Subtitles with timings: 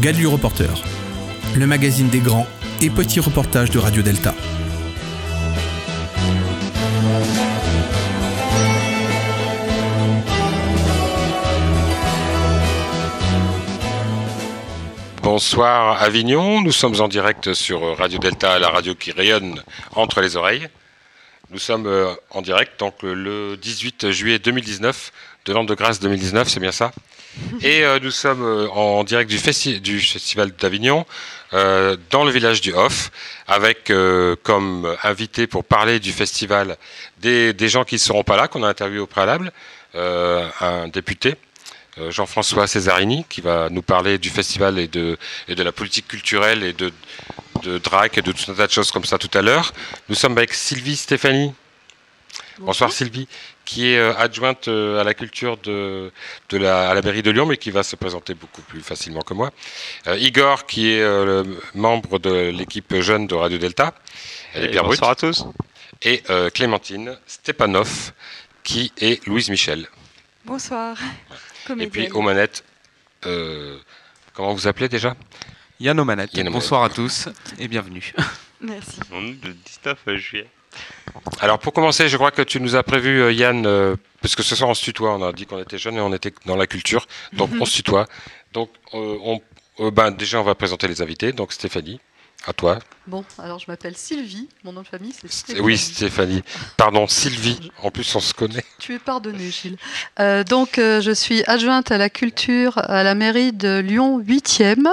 [0.00, 0.70] Gadu Reporter,
[1.56, 2.46] le magazine des grands
[2.80, 4.32] et petits reportages de Radio Delta.
[15.20, 19.60] Bonsoir Avignon, nous sommes en direct sur Radio Delta, la radio qui rayonne
[19.96, 20.68] entre les oreilles.
[21.50, 25.12] Nous sommes euh, en direct donc le 18 juillet 2019,
[25.46, 26.92] de l'an de grâce 2019, c'est bien ça?
[27.62, 31.06] Et euh, nous sommes euh, en direct du, du Festival d'Avignon,
[32.10, 33.10] dans le village du Hof,
[33.46, 33.90] avec
[34.42, 36.76] comme invité pour parler du festival
[37.22, 39.50] des, des gens qui ne seront pas là, qu'on a interviewé au préalable,
[39.94, 41.36] un député,
[42.10, 45.16] Jean-François Cesarini, qui va nous parler du festival et de,
[45.48, 46.92] et de la politique culturelle et de,
[47.62, 49.72] de DRAC et de tout un tas de choses comme ça tout à l'heure.
[50.10, 51.54] Nous sommes avec Sylvie Stéphanie.
[52.58, 53.26] Bonsoir, Sylvie,
[53.68, 56.10] qui est euh, adjointe euh, à la culture de,
[56.48, 59.20] de la, à la mairie de Lyon, mais qui va se présenter beaucoup plus facilement
[59.20, 59.50] que moi.
[60.06, 63.92] Euh, Igor, qui est le membre de l'équipe jeune de Radio Delta.
[64.54, 65.44] Elle est bien Bonsoir à tous.
[66.00, 66.22] Et
[66.54, 68.12] Clémentine Stepanov,
[68.64, 69.86] qui est Louise Michel.
[70.46, 70.96] Bonsoir.
[71.78, 72.64] Et puis aux manettes,
[73.20, 75.14] comment vous appelez déjà?
[75.78, 76.34] Yann Omanette.
[76.50, 78.14] Bonsoir à tous et bienvenue.
[78.62, 79.00] Merci.
[79.12, 80.48] Le 19 juillet.
[81.40, 84.42] Alors pour commencer, je crois que tu nous as prévu euh, Yann, euh, parce que
[84.42, 86.56] ce soir on se tutoie, on a dit qu'on était jeunes et on était dans
[86.56, 88.06] la culture, donc on se tutoie.
[88.52, 89.18] Donc euh,
[89.78, 92.00] on, ben, déjà on va présenter les invités, donc Stéphanie.
[92.46, 92.78] À toi.
[93.08, 95.66] Bon, alors je m'appelle Sylvie, mon nom de famille c'est Stéphanie.
[95.66, 96.42] Oui, Stéphanie.
[96.76, 97.72] Pardon, Sylvie.
[97.82, 98.64] En plus, on se connaît.
[98.78, 99.76] Tu es pardonné, Gilles.
[100.48, 104.86] donc, je suis adjointe à la culture à la mairie de Lyon 8e.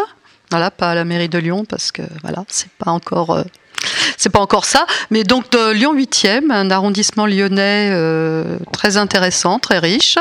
[0.52, 3.44] Voilà, pas à la mairie de Lyon parce que voilà, c'est pas encore euh,
[4.17, 9.59] c'est pas encore ça, mais donc de Lyon 8e, un arrondissement lyonnais euh, très intéressant,
[9.59, 10.17] très riche.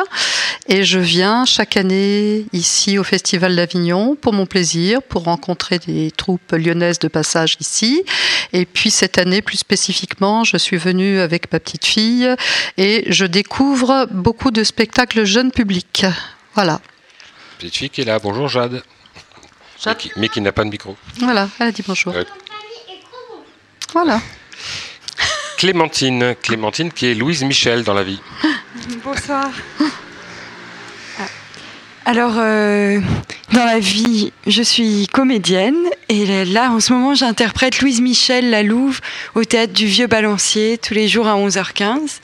[0.68, 6.10] Et je viens chaque année ici au Festival d'Avignon pour mon plaisir, pour rencontrer des
[6.10, 8.03] troupes lyonnaises de passage ici.
[8.53, 12.28] Et puis cette année, plus spécifiquement, je suis venue avec ma petite fille
[12.78, 16.06] et je découvre beaucoup de spectacles jeunes publics.
[16.54, 16.80] Voilà.
[17.58, 18.82] Petite fille qui est là, bonjour Jade
[20.16, 20.97] mais qui, n'a pas de micro.
[21.19, 22.14] Voilà, elle a dit bonjour.
[23.94, 24.21] Voilà.
[25.56, 28.21] Clémentine, Clémentine qui est Louise Michel dans la vie.
[29.05, 29.49] Bonsoir.
[32.04, 33.00] Alors, euh,
[33.53, 35.77] dans la vie, je suis comédienne
[36.09, 39.00] et là, en ce moment, j'interprète Louise Michel La Louve
[39.37, 42.19] au théâtre du Vieux Balancier tous les jours à 11h15.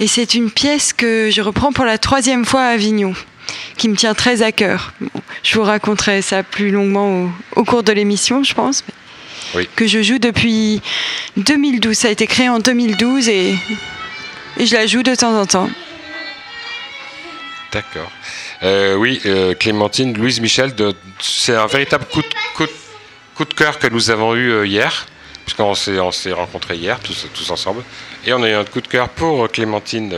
[0.00, 3.14] Et c'est une pièce que je reprends pour la troisième fois à Avignon
[3.76, 4.92] qui me tient très à cœur.
[5.44, 8.82] je vous raconterai ça plus longuement au, cours de l'émission, je pense.
[9.74, 10.80] Que je joue depuis
[11.36, 11.96] 2012.
[11.96, 13.54] Ça a été créé en 2012 et,
[14.58, 15.70] et je la joue de temps en temps.
[17.72, 18.10] D'accord.
[18.62, 20.72] Euh, oui, euh, Clémentine, Louise Michel,
[21.20, 22.64] c'est un véritable coup de, coup,
[23.34, 25.06] coup de, cœur que nous avons eu euh, hier,
[25.44, 27.82] puisqu'on s'est rencontrés hier tous, tous ensemble.
[28.24, 30.12] Et on a eu un coup de cœur pour Clémentine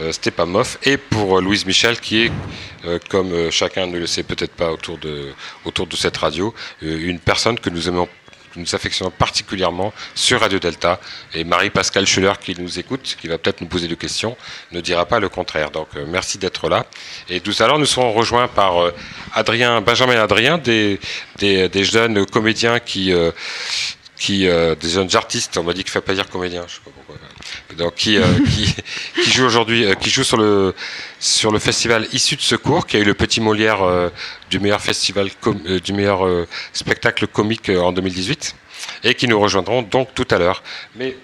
[0.00, 2.32] euh, Stepamov et pour Louise Michel, qui est,
[3.08, 5.32] comme chacun ne le sait peut-être pas autour de,
[5.64, 6.52] autour de cette radio,
[6.82, 8.08] une personne que nous aimons
[8.56, 11.00] nous affectionnons particulièrement sur Radio Delta.
[11.34, 14.36] Et Marie-Pascale Schuller, qui nous écoute, qui va peut-être nous poser des questions,
[14.72, 15.70] ne dira pas le contraire.
[15.70, 16.86] Donc merci d'être là.
[17.28, 18.74] Et tout à l'heure, nous serons rejoints par
[19.34, 21.00] Adrien, Benjamin Adrien, des,
[21.38, 23.12] des, des jeunes comédiens qui,
[24.16, 26.80] qui des jeunes artistes, on m'a dit qu'il ne fallait pas dire comédien, je sais
[26.84, 27.31] pas pourquoi
[27.76, 28.24] donc qui, euh,
[29.24, 30.74] qui, joue aujourd'hui, euh, qui joue sur le
[31.18, 34.08] sur le festival Issu de Secours, qui a eu le petit Molière euh,
[34.50, 35.30] du meilleur festival
[35.84, 36.26] du meilleur
[36.72, 38.54] spectacle comique en 2018,
[39.04, 40.62] et qui nous rejoindront donc tout à l'heure.
[40.96, 41.16] Mais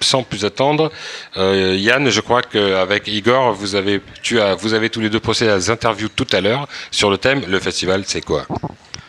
[0.00, 0.92] sans plus attendre,
[1.36, 5.50] Yann, je crois qu'avec Igor, vous avez, tu as, vous avez tous les deux procédé
[5.50, 8.46] à des interviews tout à l'heure sur le thème le festival, c'est quoi?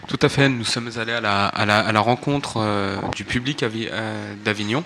[0.07, 0.47] Tout à fait.
[0.47, 2.63] Nous sommes allés à la, à la, à la rencontre
[3.15, 3.65] du public
[4.45, 4.85] d'Avignon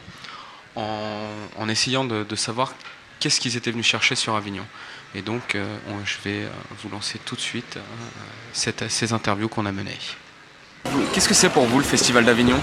[0.75, 2.73] en, essayant de, savoir
[3.19, 4.65] qu'est-ce qu'ils étaient venus chercher sur Avignon.
[5.13, 5.65] Et donc, euh,
[6.05, 6.49] je vais euh,
[6.81, 9.97] vous lancer tout de suite euh, ces interviews qu'on a menées.
[11.13, 12.57] Qu'est-ce que c'est pour vous le Festival d'Avignon?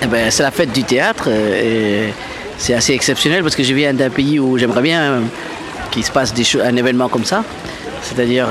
[0.00, 1.28] Eh ben, C'est la fête du théâtre.
[1.28, 2.14] et
[2.56, 5.22] c'est assez exceptionnel parce que je viens d'un pays où j'aimerais bien
[5.90, 7.44] qu'il se passe des un événement comme ça.
[8.02, 8.48] C'est-à-dire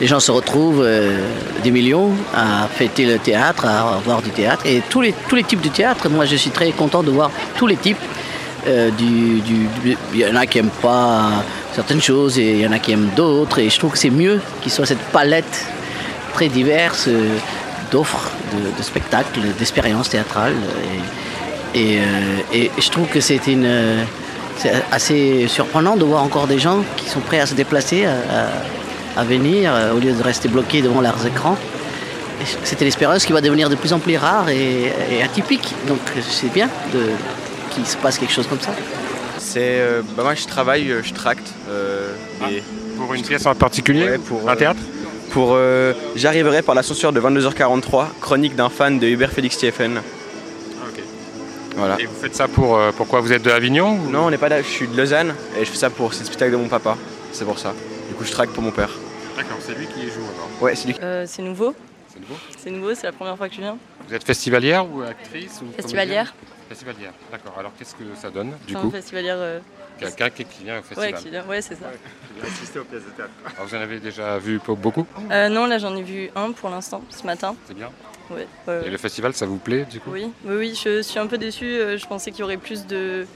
[0.00, 1.18] les gens se retrouvent, euh,
[1.62, 4.64] des millions, à fêter le théâtre, à voir du théâtre.
[4.64, 7.30] Et tous les, tous les types de théâtre, moi je suis très content de voir
[7.56, 7.98] tous les types.
[8.66, 11.44] Euh, il y en a qui n'aiment pas
[11.74, 13.58] certaines choses et il y en a qui aiment d'autres.
[13.58, 15.66] Et je trouve que c'est mieux qu'il soit cette palette
[16.32, 17.36] très diverse euh,
[17.90, 18.30] d'offres,
[18.76, 20.54] de, spectacles, d'expériences théâtrales.
[21.74, 21.98] Et,
[22.52, 23.68] je trouve que c'est une
[24.90, 28.06] assez surprenant de voir encore des gens qui sont prêts à se déplacer,
[29.24, 31.56] venir, euh, au lieu de rester bloqués devant leurs écrans.
[32.64, 35.74] c'était l'espérance qui va devenir de plus en plus rare et, atypique.
[35.86, 36.68] Donc c'est bien
[37.70, 38.72] qu'il se passe quelque chose comme ça.
[39.38, 41.52] C'est, euh, bah, moi je travaille, euh, je tracte.
[41.68, 42.46] Euh, ah,
[42.96, 44.80] pour une pièce en particulier Pour un théâtre
[45.30, 45.56] pour
[46.16, 50.00] J'arriverai par l'ascenseur de 22h43, chronique d'un fan de Hubert Félix Tiefen.
[51.76, 51.96] Voilà.
[52.00, 54.60] Et vous faites ça pour pourquoi Vous êtes de Avignon Non, on n'est pas là,
[54.60, 56.96] je suis de Lausanne et je fais ça pour c'est le spectacle de mon papa.
[57.32, 57.72] C'est pour ça.
[58.08, 58.90] Du coup, je traque pour mon père.
[59.40, 60.96] D'accord, c'est lui qui joue alors Ouais, c'est lui.
[61.26, 61.74] c'est nouveau.
[62.12, 63.78] C'est nouveau C'est nouveau, c'est la première fois que je viens.
[64.06, 66.34] Vous êtes festivalière ou actrice ou Festivalière.
[66.68, 67.54] Festivalière, d'accord.
[67.58, 69.36] Alors qu'est-ce que ça donne du coup Festivalière.
[69.38, 69.60] Euh,
[69.98, 71.14] Quelqu'un qui vient au festival.
[71.14, 71.86] Ouais, qui vient, ouais c'est ça.
[72.28, 73.30] qui vient assister aux pièces de théâtre.
[73.56, 76.68] Alors vous en avez déjà vu beaucoup euh, Non, là j'en ai vu un pour
[76.68, 77.56] l'instant, ce matin.
[77.66, 77.90] C'est bien
[78.30, 78.46] ouais,
[78.84, 81.38] Et le festival, ça vous plaît du coup Oui, oui, oui, je suis un peu
[81.38, 81.64] déçue.
[81.64, 83.26] Euh, je pensais qu'il y aurait plus de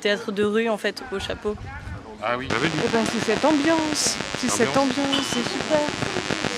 [0.00, 1.54] théâtre de rue en fait au chapeau.
[2.22, 5.80] Ah oui, eh ben, c'est cette ambiance, c'est cette ambiance, c'est super.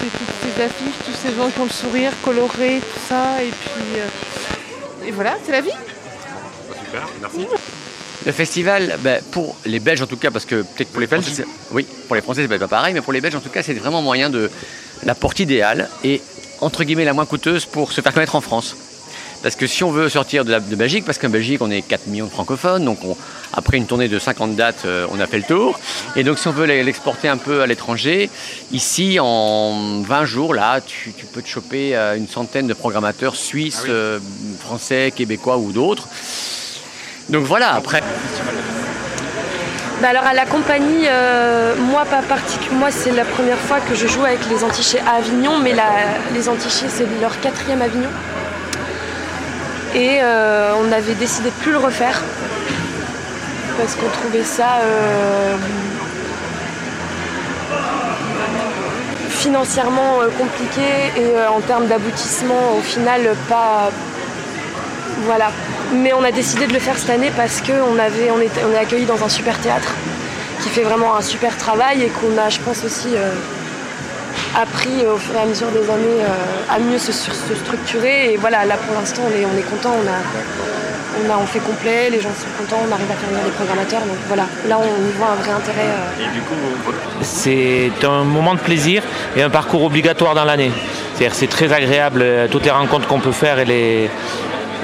[0.00, 3.50] C'est toutes ces affiches, tous ces gens qui ont le sourire coloré, tout ça, et
[3.50, 5.08] puis.
[5.08, 5.70] et voilà, c'est la vie
[7.20, 7.46] merci.
[8.24, 11.24] Le festival, ben, pour les Belges en tout cas, parce que peut-être pour les Belges,
[11.72, 13.74] oui, pour les Français c'est pas pareil, mais pour les Belges en tout cas, c'est
[13.74, 14.50] vraiment moyen de
[15.04, 16.22] la porte idéale et
[16.60, 18.76] entre guillemets la moins coûteuse pour se faire connaître en France.
[19.42, 21.82] Parce que si on veut sortir de, la, de Belgique, parce qu'en Belgique on est
[21.82, 22.98] 4 millions de francophones, donc
[23.52, 25.80] après une tournée de 50 dates, euh, on a fait le tour.
[26.14, 28.30] Et donc si on veut l'exporter un peu à l'étranger,
[28.70, 33.82] ici en 20 jours, là, tu, peux te choper euh, une centaine de programmateurs suisses,
[33.86, 34.18] ah euh,
[34.60, 36.08] français, québécois ou d'autres.
[37.28, 38.02] Donc voilà, après.
[40.00, 43.94] Bah alors à la compagnie, euh, moi pas particulièrement, moi c'est la première fois que
[43.94, 45.74] je joue avec les Antichés à Avignon, mais
[46.34, 48.08] les Antichés c'est leur quatrième Avignon.
[49.94, 52.22] Et euh, on avait décidé de plus le refaire.
[53.78, 55.56] Parce qu'on trouvait ça euh,
[59.30, 60.82] financièrement compliqué
[61.16, 63.90] et en termes d'aboutissement au final pas
[65.24, 65.50] voilà.
[65.94, 68.72] Mais on a décidé de le faire cette année parce qu'on avait, on est, on
[68.72, 69.92] est accueilli dans un super théâtre
[70.62, 73.32] qui fait vraiment un super travail et qu'on a, je pense aussi, euh,
[74.60, 78.34] appris au fur et à mesure des années euh, à mieux se, structurer.
[78.34, 79.94] Et voilà, là pour l'instant, on est, on est content.
[79.94, 83.28] On a, on a, on fait complet, les gens sont contents, on arrive à faire
[83.28, 84.00] venir des programmateurs.
[84.00, 85.88] Donc voilà, là on y voit un vrai intérêt.
[85.88, 86.24] Euh.
[86.24, 86.54] Et du coup,
[87.20, 89.02] c'est un moment de plaisir
[89.36, 90.72] et un parcours obligatoire dans l'année.
[91.14, 94.10] C'est-à-dire c'est très agréable toutes les rencontres qu'on peut faire et les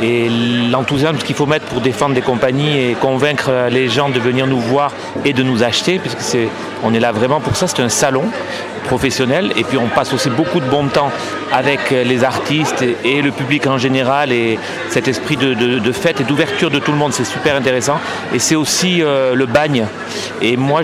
[0.03, 0.29] et
[0.71, 4.61] l'enthousiasme qu'il faut mettre pour défendre des compagnies et convaincre les gens de venir nous
[4.61, 4.93] voir
[5.25, 6.49] et de nous acheter, puisque c'est,
[6.85, 8.25] on est là vraiment pour ça, c'est un salon
[8.89, 9.53] professionnel.
[9.57, 11.13] Et puis on passe aussi beaucoup de bon temps
[11.53, 14.33] avec les artistes et, le public en général.
[14.33, 14.59] Et
[14.91, 17.99] cet esprit de, fête et d'ouverture de tout le monde, c'est super intéressant.
[18.35, 19.87] Et c'est aussi euh, le bagne.
[20.43, 20.81] Et moi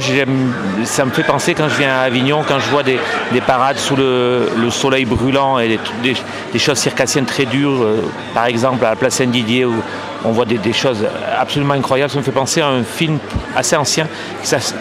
[0.85, 2.99] ça me fait penser quand je viens à Avignon, quand je vois des,
[3.47, 8.03] parades sous le, soleil brûlant et des, choses circassiennes très dures, euh,
[8.35, 9.75] par exemple à la place Saint-Didier où
[10.25, 11.05] on voit des, choses
[11.39, 12.11] absolument incroyables.
[12.11, 13.19] Ça me fait penser à un film
[13.55, 14.07] assez ancien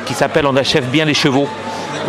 [0.06, 1.48] qui s'appelle On achève bien les chevaux,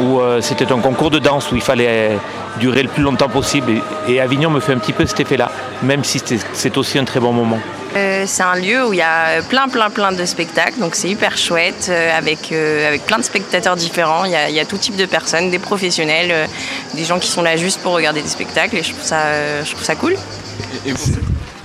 [0.00, 2.18] où euh, c'était un concours de danse où il fallait
[2.58, 3.72] durer le plus longtemps possible.
[4.08, 5.50] Et, Avignon me fait un petit peu cet effet-là,
[5.82, 6.20] même si
[6.52, 7.58] c'est aussi un très bon moment.
[7.96, 11.08] Euh, c'est un lieu où il y a plein, plein, plein de spectacles, donc c'est
[11.08, 14.24] hyper chouette, euh, avec, avec plein de spectateurs différents.
[14.24, 16.48] Il y, a, tout type de personnes, des professionnels,
[16.94, 19.70] des gens qui sont là juste pour regarder des spectacles, et je trouve ça, je
[19.70, 20.16] trouve ça cool.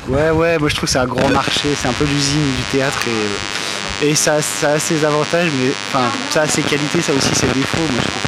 [0.08, 2.78] Ouais, ouais, moi je trouve que c'est un grand marché, c'est un peu l'usine du
[2.78, 3.69] théâtre et,
[4.02, 7.36] et ça, ça, a ses avantages, mais enfin, ça a ses qualités, ça a aussi
[7.36, 7.78] ses défauts.
[7.92, 8.20] Moi je trouve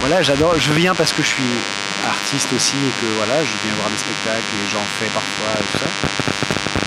[0.00, 1.54] voilà, j'adore, je viens parce que je suis
[2.04, 5.64] artiste aussi et que voilà, je viens voir des spectacles et j'en fais parfois et
[5.70, 5.90] tout ça.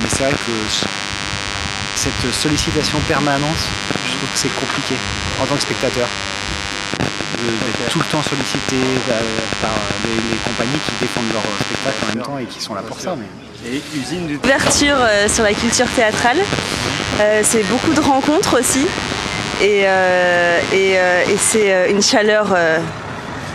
[0.04, 0.52] Mais c'est vrai que
[1.96, 3.64] cette sollicitation permanente,
[4.06, 4.96] je trouve que c'est compliqué
[5.42, 6.10] en tant que spectateur
[7.38, 9.22] d'être tout le temps sollicité euh,
[9.62, 9.72] par
[10.04, 13.16] les, compagnies qui défendent leur spectacle en même temps et qui sont là pour ça.
[13.68, 16.38] Et usine Ouverture euh, sur la culture théâtrale,
[17.20, 18.86] euh, c'est beaucoup de rencontres aussi.
[19.62, 19.86] Et,
[20.74, 22.54] et, c'est une chaleur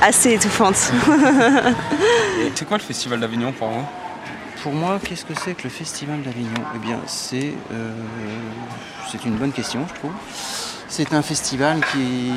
[0.00, 0.76] assez étouffante.
[2.54, 3.84] c'est quoi le Festival d'Avignon pour vous?
[4.62, 6.62] Pour moi, qu'est-ce que c'est que le Festival d'Avignon?
[6.74, 7.52] Eh bien, c'est
[9.12, 10.12] c'est une bonne question, je trouve.
[10.88, 12.32] C'est un festival qui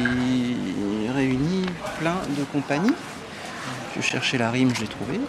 [1.16, 1.66] réunit
[2.00, 2.94] plein de compagnies.
[3.96, 5.20] Je cherchais la rime, je l'ai trouvée.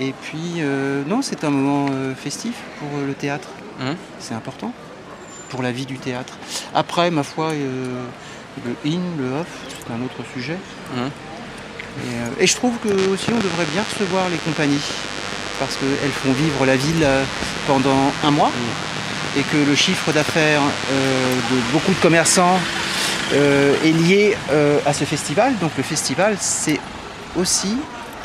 [0.00, 3.48] Et puis, euh, non, c'est un moment euh, festif pour euh, le théâtre.
[3.80, 4.72] Hein c'est important
[5.50, 6.38] pour la vie du théâtre.
[6.74, 10.58] Après, ma foi, le in, le off, c'est un autre sujet.
[10.96, 11.10] Hein
[12.40, 14.82] et, je trouve que aussi on devrait bien recevoir les compagnies
[15.58, 17.06] parce qu'elles font vivre la ville
[17.66, 18.50] pendant un mois
[19.36, 22.58] et que le chiffre d'affaires de beaucoup de commerçants
[23.32, 24.36] est lié
[24.84, 25.56] à ce festival.
[25.58, 26.80] Donc le festival, c'est
[27.36, 27.76] aussi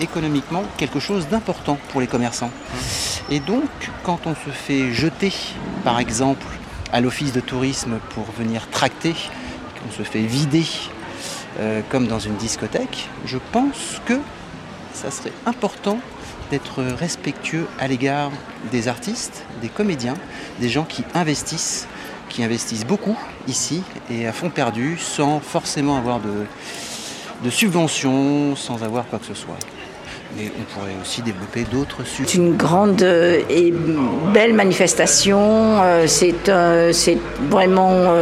[0.02, 2.52] économiquement quelque chose d'important pour les commerçants.
[3.30, 3.70] Et donc,
[4.04, 5.32] quand on se fait jeter,
[5.84, 6.46] par exemple,
[6.92, 9.16] à l'office de tourisme pour venir tracter,
[9.82, 10.66] qu'on se fait vider
[11.60, 14.20] euh, comme dans une discothèque, je pense que
[14.94, 16.00] ça serait important
[16.50, 18.32] d'être respectueux à l'égard
[18.72, 20.16] des artistes, des comédiens,
[20.60, 21.88] des gens qui investissent,
[22.28, 23.18] qui investissent beaucoup
[23.48, 26.46] ici et à fond perdu sans forcément avoir de,
[27.44, 29.58] de subventions, sans avoir quoi que ce soit.
[30.38, 32.30] Mais on pourrait aussi développer d'autres sujets.
[32.30, 33.74] C'est une grande euh, et
[34.34, 35.82] belle manifestation.
[35.82, 37.18] Euh, c'est
[37.50, 38.16] vraiment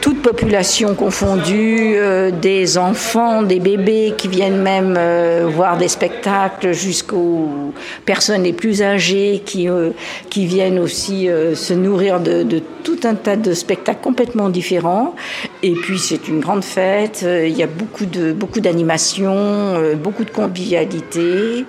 [0.00, 6.72] toute population confondue, euh, des enfants, des bébés qui viennent même euh, voir des spectacles,
[6.72, 7.72] jusqu'aux
[8.04, 9.90] personnes les plus âgées qui, euh,
[10.30, 15.14] qui viennent aussi se nourrir de, de, tout un tas de spectacles complètement différents.
[15.62, 20.30] Et puis c'est une grande fête, il y a beaucoup de beaucoup d'animations, beaucoup de
[20.30, 21.64] convivialité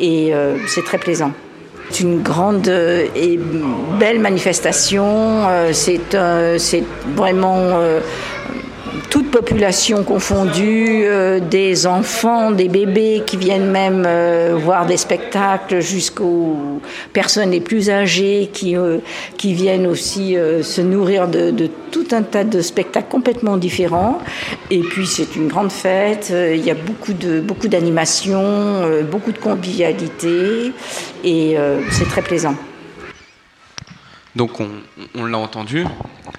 [0.00, 0.32] et
[0.68, 1.32] c'est très plaisant.
[1.92, 2.68] C'est une grande
[3.14, 3.38] et
[4.00, 5.04] belle manifestation.
[5.46, 6.84] Euh, c'est
[7.14, 8.00] vraiment euh,
[9.12, 15.80] toute population confondue, euh, des enfants, des bébés qui viennent même euh, voir des spectacles,
[15.82, 16.80] jusqu'aux
[17.12, 19.00] personnes les plus âgées qui, euh,
[19.36, 24.18] qui viennent aussi se nourrir de, de, tout un tas de spectacles complètement différents.
[24.70, 29.38] Et puis c'est une grande fête, il y a beaucoup de beaucoup d'animations, beaucoup de
[29.38, 30.72] convivialité
[31.22, 31.56] et
[31.90, 32.54] c'est très plaisant.
[34.34, 35.84] Donc on, l'a entendu,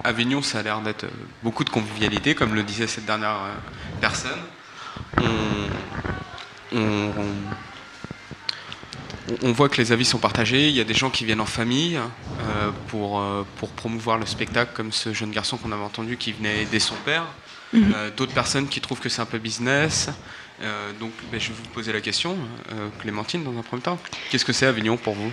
[0.02, 1.06] Avignon ça a l'air d'être
[1.42, 3.54] beaucoup de convivialité, comme le disait cette dernière euh,
[4.00, 4.40] personne.
[9.42, 11.46] On, voit que les avis sont partagés, il y a des gens qui viennent en
[11.46, 16.16] famille euh, pour, euh, pour promouvoir le spectacle, comme ce jeune garçon qu'on avait entendu
[16.16, 17.24] qui venait aider son père.
[17.72, 17.94] Mhm.
[18.16, 20.08] D'autres personnes qui trouvent que c'est un peu business.
[21.00, 22.36] donc ben, je vais vous poser la question,
[23.00, 23.98] Clémentine, dans un premier temps.
[24.30, 25.32] Qu'est-ce que c'est Avignon pour vous?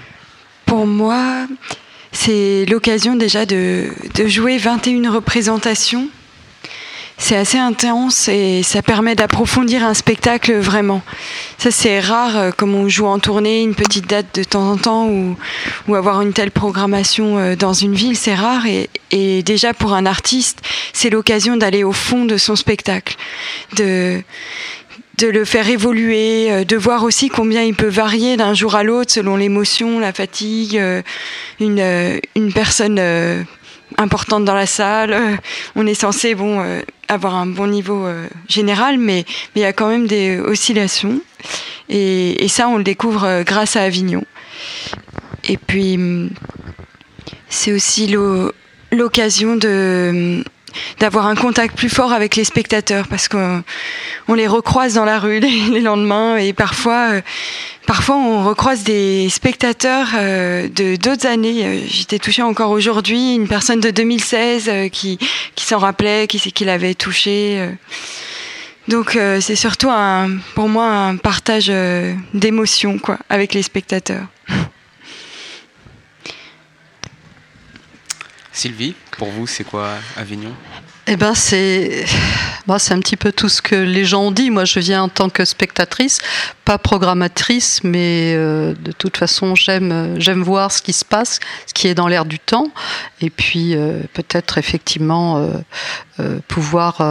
[0.66, 1.46] Pour moi,
[2.12, 3.90] c'est l'occasion déjà de,
[4.26, 6.10] jouer 21 représentations.
[7.18, 11.04] C'est assez intense et ça permet d'approfondir un spectacle vraiment.
[11.60, 14.78] Ça c'est rare, euh, comme on joue en tournée, une petite date de temps en
[14.78, 15.38] temps ou,
[15.94, 18.64] avoir une telle programmation euh, dans une ville, c'est rare.
[18.66, 20.62] et, déjà pour un artiste,
[20.94, 23.16] c'est l'occasion d'aller au fond de son spectacle,
[23.76, 24.24] de,
[25.22, 28.84] de le faire évoluer, euh, de voir aussi combien il peut varier d'un jour à
[28.84, 31.04] l'autre selon l'émotion, la fatigue, euh,
[31.60, 33.00] une, euh, une personne
[33.98, 35.40] importante dans la salle.
[35.76, 36.64] On est censé bon,
[37.08, 38.08] avoir un bon niveau
[38.48, 41.22] général, mais, mais il y a quand même des oscillations.
[41.90, 44.24] Et, et ça, on le découvre grâce à Avignon.
[45.44, 46.00] Et puis,
[47.50, 48.16] c'est aussi
[48.92, 50.44] l'occasion de
[51.00, 53.64] d'avoir un contact plus fort avec les spectateurs parce qu'on
[54.28, 55.40] on les recroise dans la rue
[55.72, 57.22] les, lendemains et parfois euh,
[57.88, 61.66] parfois on recroise des spectateurs euh, de d'autres années.
[61.66, 65.18] Euh, j'étais touchée encore aujourd'hui une personne de 2016 qui
[65.56, 67.70] qui s'en rappelait qui qui l'avait touché
[68.88, 71.72] donc c'est surtout un pour moi un partage
[72.34, 74.26] d'émotions quoi avec les spectateurs
[78.54, 80.54] Sylvie, pour vous, c'est quoi Avignon?
[81.08, 82.06] Eh ben c'est,
[82.68, 84.52] moi c'est un petit peu tout ce que les gens ont dit.
[84.52, 86.20] Moi, je viens en tant que spectatrice,
[86.64, 91.74] pas programmatrice, mais euh, de toute façon, j'aime, j'aime voir ce qui se passe, ce
[91.74, 92.68] qui est dans l'air du temps,
[93.20, 95.50] et puis euh, peut-être effectivement
[96.20, 97.02] euh, pouvoir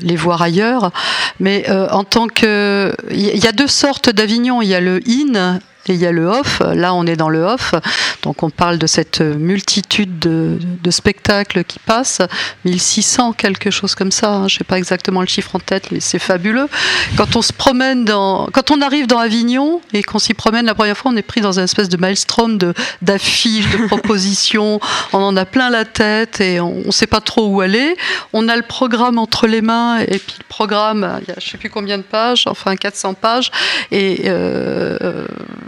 [0.00, 0.90] les voir ailleurs.
[1.38, 4.60] Mais en tant que, il y a deux sortes d'Avignon.
[4.60, 6.60] Il y a le in et il y a le off.
[6.74, 7.74] Là, on est dans le off.
[8.22, 12.22] Donc, on parle de cette multitude de, spectacles qui passent.
[12.64, 14.32] 1600, quelque chose comme ça.
[14.32, 14.48] Hein.
[14.48, 16.68] Je sais pas exactement le chiffre en tête, mais c'est fabuleux.
[17.16, 20.74] Quand on se promène dans, quand on arrive dans Avignon et qu'on s'y promène la
[20.74, 22.58] première fois, on est pris dans une espèce de maelstrom
[23.02, 24.80] d'affiches, de, propositions.
[25.12, 27.96] on en a plein la tête et on ne sait pas trop où aller.
[28.32, 31.46] On a le programme entre les mains et puis le programme, il y a je
[31.46, 33.50] ne sais plus combien de pages, enfin 400 pages.
[33.90, 35.26] Et euh,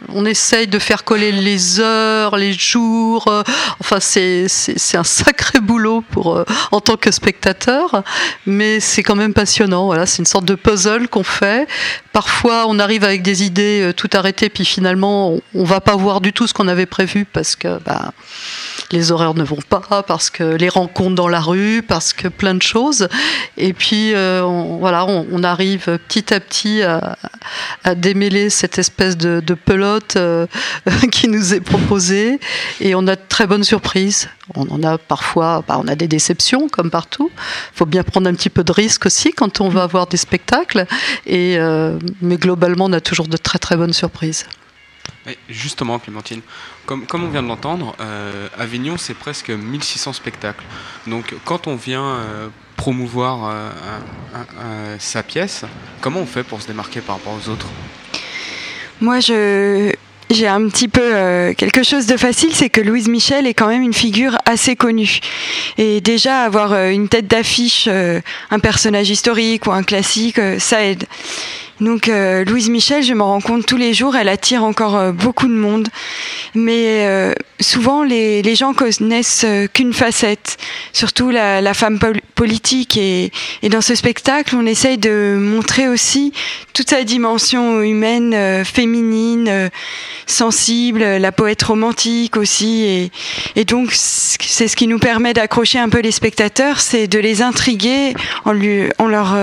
[0.08, 3.26] on essaye de faire coller les heures, les jours.
[3.28, 3.42] Euh,
[3.80, 4.46] enfin, c'est
[4.94, 8.02] un sacré boulot pour, euh, en tant que spectateur,
[8.46, 9.86] mais c'est quand même passionnant.
[9.86, 11.68] Voilà, c'est une sorte de puzzle qu'on fait.
[12.12, 16.20] Parfois, on arrive avec des idées euh, tout arrêtées, puis finalement, on, va pas voir
[16.20, 18.12] du tout ce qu'on avait prévu parce que bah,
[18.92, 22.54] les horaires ne vont pas, parce que les rencontres dans la rue, parce que plein
[22.54, 23.08] de choses.
[23.56, 27.16] Et puis on, voilà, on, arrive petit à petit à,
[27.94, 30.16] démêler cette espèce de, pelote
[31.12, 32.40] qui nous est proposée,
[32.80, 34.28] et on a de très bonnes surprises.
[34.54, 37.30] On en a parfois, bah, on a des déceptions comme partout.
[37.36, 40.16] Il faut bien prendre un petit peu de risque aussi quand on va voir des
[40.16, 40.86] spectacles.
[41.26, 44.46] Et, euh, mais globalement, on a toujours de très très bonnes surprises.
[45.48, 46.40] Justement, Clémentine,
[46.84, 50.64] comme, on vient de l'entendre, euh, Avignon, c'est presque 1600 spectacles.
[51.06, 53.52] Donc quand on vient euh, promouvoir
[54.98, 55.64] sa pièce,
[56.00, 57.68] comment on fait pour se démarquer par rapport aux autres?
[59.00, 63.52] Moi, j'ai un petit peu euh, quelque chose de facile, c'est que Louise Michel est
[63.52, 65.20] quand même une figure assez connue.
[65.76, 70.82] Et déjà, avoir euh, une tête d'affiche, euh, un personnage historique ou un classique, ça
[70.82, 71.04] aide.
[71.80, 75.12] Donc euh, Louise Michel, je me rends compte tous les jours, elle attire encore euh,
[75.12, 75.88] beaucoup de monde.
[76.54, 80.56] Mais euh, souvent, les, les, gens connaissent qu'une facette,
[80.94, 81.98] surtout la, femme
[82.34, 82.96] politique.
[82.96, 83.30] Et,
[83.68, 86.32] dans ce spectacle, on essaye de montrer aussi
[86.72, 89.70] toute sa dimension humaine, féminine,
[90.26, 93.10] sensible, la poète romantique aussi.
[93.54, 97.42] Et, donc, c'est ce qui nous permet d'accrocher un peu les spectateurs, c'est de les
[97.42, 98.14] intriguer
[98.46, 98.54] en,
[98.98, 99.36] en leur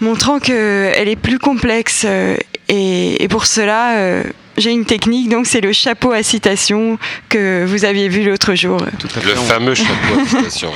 [0.00, 2.04] montrant qu'elle est plus complexe.
[2.06, 2.36] Euh,
[2.68, 4.22] et, pour cela, euh,
[4.56, 8.78] j'ai une technique, donc c'est le chapeau à citation que vous aviez vu l'autre jour.
[8.78, 10.72] le fameux chapeau à citation.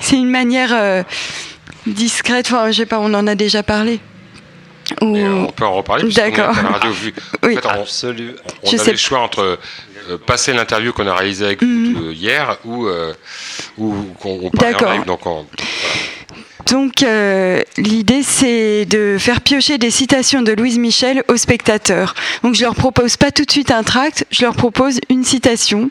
[0.00, 1.02] c'est une manière euh,
[1.86, 4.00] discrète, enfin, je sais pas, on en a déjà parlé.
[5.00, 6.12] On peut en reparler.
[6.12, 6.54] D'accord.
[7.42, 7.56] Oui.
[7.58, 9.58] En fait, on, on a le choix entre
[10.26, 12.12] passer l'interview qu'on a réalisée avec mhm.
[12.12, 12.88] hier ou,
[13.78, 15.04] ou qu'on parle en live.
[15.04, 15.46] Donc on,
[16.70, 22.14] donc euh, l'idée c'est de faire piocher des citations de Louise Michel aux spectateurs.
[22.42, 25.90] Donc je leur propose pas tout de suite un tract, je leur propose une citation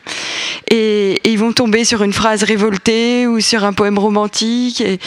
[0.70, 4.98] et, ils vont tomber sur une phrase révoltée ou sur un poème romantique et,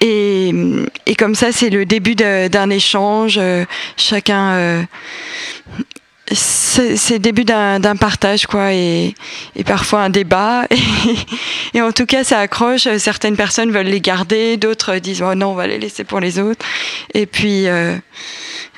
[0.00, 3.38] et, comme ça c'est le début d'un échange.
[3.38, 3.64] Euh,
[3.96, 4.82] chacun euh,
[6.30, 9.14] c'est le début d'un partage quoi et,
[9.56, 10.66] et, parfois un débat.
[11.74, 12.86] Et, en tout cas ça accroche.
[12.98, 16.38] Certaines personnes veulent les garder d'autres disent oh non on va les laisser pour les
[16.38, 16.64] autres.
[17.14, 17.96] Et puis euh,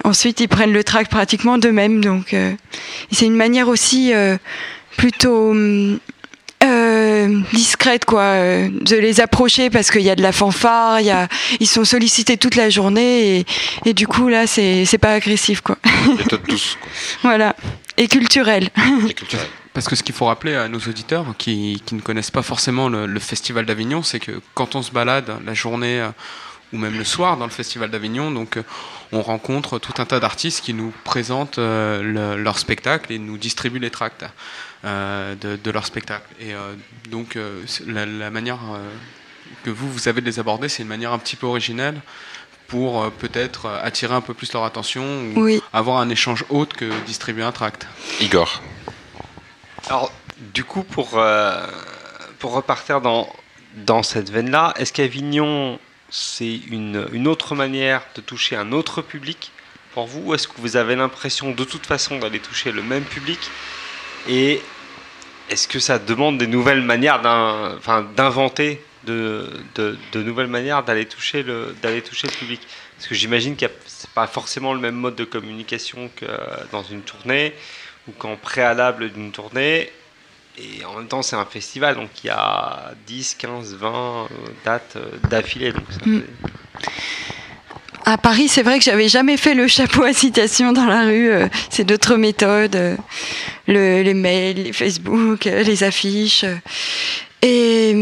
[0.05, 2.03] ensuite ils prennent le track pratiquement d'eux-mêmes.
[2.03, 2.53] Donc euh,
[3.12, 4.37] c'est une manière aussi euh,
[4.97, 5.99] plutôt hum,
[6.64, 11.07] euh, discrète quoi, euh, de les approcher parce qu'il y a de la fanfare, il
[11.07, 11.29] y a,
[11.61, 13.46] ils sont sollicités toute la journée et,
[13.85, 15.77] et du coup là c'est, c'est pas agressif quoi.
[16.16, 16.77] Méthode douce.
[16.81, 16.90] Quoi.
[17.31, 17.57] voilà
[17.96, 18.70] et culturel.
[19.72, 22.88] Parce que ce qu'il faut rappeler à nos auditeurs qui, qui ne connaissent pas forcément
[22.88, 26.11] le, le Festival d'Avignon, c'est que quand on se balade la journée euh,
[26.72, 28.31] ou même le soir dans le Festival d'Avignon.
[28.33, 28.59] Donc,
[29.12, 33.90] on rencontre tout un tas d'artistes qui nous présentent leur spectacle et nous distribuent les
[33.90, 34.24] tracts.
[34.85, 36.27] Euh, de, leur spectacle.
[36.38, 36.75] Et euh,
[37.09, 38.59] donc euh, la, manière
[39.62, 42.03] que vous, vous avez de les aborder, c'est une manière un petit peu originelle
[42.68, 47.44] pour peut-être attirer un peu plus leur attention ou avoir un échange autre que distribuer
[47.44, 47.87] un tract.
[48.20, 48.61] Igor.
[49.88, 50.12] Alors,
[50.53, 51.18] du coup, pour,
[52.38, 53.27] pour repartir dans,
[53.87, 55.79] dans cette veine-là, est-ce qu'Avignon,
[56.11, 59.51] c'est une, une, autre manière de toucher un autre public
[59.94, 60.20] pour vous?
[60.27, 63.38] Ou est-ce que vous avez l'impression de toute façon d'aller toucher le même public?
[64.29, 64.62] Et
[65.51, 67.21] est-ce que ça demande des nouvelles manières
[68.17, 71.75] d'inventer de, de, nouvelles manières d'aller toucher, le,
[72.07, 72.61] toucher le public?
[72.97, 76.27] Parce que j'imagine que ce n'est pas forcément le même mode de communication que
[76.73, 77.55] dans une tournée
[78.09, 79.91] ou qu'en préalable d'une tournée.
[80.57, 84.29] Et en même temps, c'est un festival, donc il y a 10, 15, 20
[84.65, 85.73] dates euh, d'affilée.
[85.73, 86.23] Donc ça mm.
[88.07, 91.31] À Paris, c'est vrai que j'avais jamais fait le chapeau à citation dans la rue.
[91.31, 92.97] Euh, c'est d'autres méthodes, euh,
[93.67, 96.45] le, les mails, les Facebook, euh, les affiches.
[97.40, 97.95] Et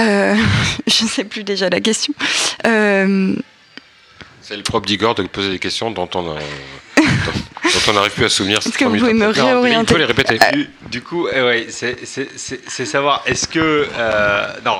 [0.00, 0.34] euh,
[0.88, 2.12] je ne sais plus déjà la question.
[2.64, 6.22] c'est le propre d'Igor de poser des questions dont on
[7.92, 8.58] n'arrive plus à souvenir.
[8.58, 10.40] Est-ce que vous pouvez me réorienter les répéter.
[10.90, 13.86] Du, coup, eh ouais, c'est savoir, est-ce que...
[14.64, 14.78] non,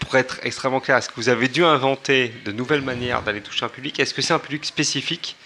[0.00, 3.64] pour être extrêmement clair, est-ce que vous avez dû inventer de nouvelles manières d'aller toucher
[3.64, 3.98] un public?
[3.98, 5.36] Est-ce que c'est un public spécifique?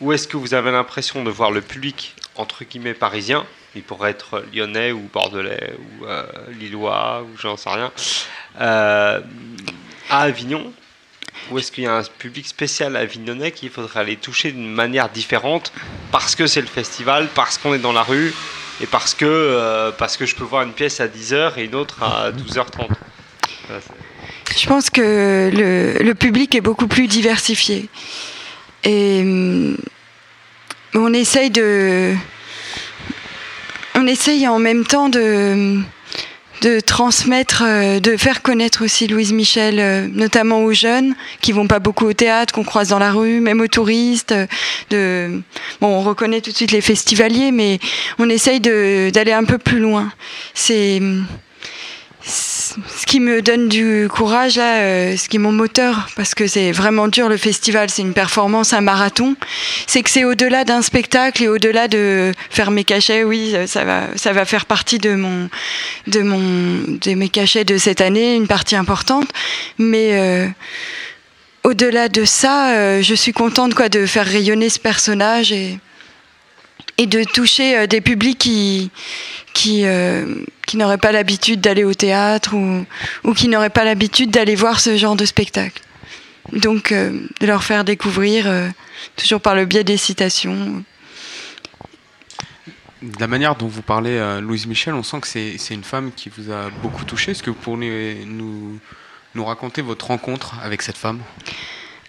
[0.00, 3.46] Ou est-ce que vous avez l'impression de voir le public, entre guillemets, parisien?
[3.74, 6.24] Il pourrait être lyonnais ou bordelais ou euh,
[6.58, 7.92] lillois ou j'en sais rien.
[8.60, 9.20] Euh,
[10.10, 10.72] à Avignon?
[11.50, 15.08] Ou est-ce qu'il y a un public spécial avignonnais qu'il faudrait aller toucher d'une manière
[15.08, 15.72] différente
[16.10, 18.34] parce que c'est le festival, parce qu'on est dans la rue
[18.80, 21.74] et parce que, euh, parce que je peux voir une pièce à 10h et une
[21.74, 22.88] autre à 12h30
[24.56, 27.88] je pense que le, public est beaucoup plus diversifié.
[28.84, 29.76] Et hum,
[30.94, 32.14] on essaye de.
[33.94, 35.80] on essaye en même temps de,
[36.62, 41.66] de transmettre, euh, de faire connaître aussi Louise Michel, euh, notamment aux jeunes qui vont
[41.66, 44.34] pas beaucoup au théâtre, qu'on croise dans la rue, même aux touristes.
[44.92, 45.38] euh,
[45.80, 47.78] bon, on reconnaît tout de suite les festivaliers, mais
[48.18, 50.12] on essaye d'aller un peu plus loin.
[50.54, 51.00] C'est
[52.88, 56.46] ce qui me donne du courage là, euh, ce qui est mon moteur, parce que
[56.46, 59.36] c'est vraiment dur le festival, c'est une performance, un marathon,
[59.86, 63.24] c'est que c'est au-delà d'un spectacle et au-delà de faire mes cachets.
[63.24, 65.48] Oui, ça va, ça va faire partie de mon,
[66.06, 66.40] de mon,
[67.00, 69.28] de mes cachets de cette année, une partie importante,
[69.78, 70.46] mais euh,
[71.64, 75.78] au-delà de ça, euh, je suis contente quoi de faire rayonner ce personnage et
[76.98, 78.90] et de toucher euh, des publics qui
[79.52, 82.84] qui euh, qui n'auraient pas l'habitude d'aller au théâtre ou
[83.24, 85.82] ou qui n'auraient pas l'habitude d'aller voir ce genre de spectacle.
[86.52, 88.46] Donc euh, de leur faire découvrir
[89.16, 90.84] toujours par le biais des citations.
[93.02, 96.12] De la manière dont vous parlez, Louise Michel, on sent que c'est c'est une femme
[96.16, 97.32] qui vous a beaucoup touché.
[97.32, 98.80] Est-ce que vous pourriez nous,
[99.34, 101.20] nous raconter votre rencontre avec cette femme?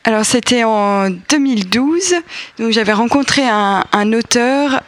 [0.03, 2.15] Alors c'était en 2012,
[2.59, 4.81] donc j'avais rencontré un, auteur,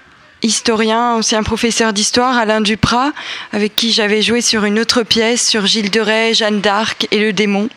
[0.44, 3.12] historien, ancien professeur d'histoire, Alain Duprat,
[3.52, 7.20] avec qui j'avais joué sur une autre pièce sur Gilles de Rais, Jeanne d'Arc et
[7.20, 7.68] le démon,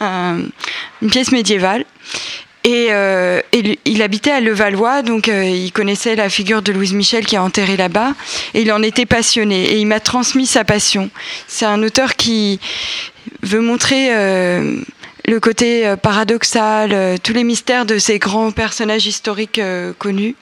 [0.00, 0.38] un-
[1.02, 1.84] une pièce médiévale.
[2.64, 6.92] Et, euh, et il habitait à Levallois, donc euh, il connaissait la figure de Louise
[6.94, 8.14] Michel qui est enterrée là-bas,
[8.54, 11.10] et il en était passionné, et il m'a transmis sa passion.
[11.48, 12.60] C'est un auteur qui
[13.42, 14.76] veut montrer euh,
[15.24, 20.34] le côté euh, paradoxal, euh, tous les mystères de ces grands personnages historiques euh, connus.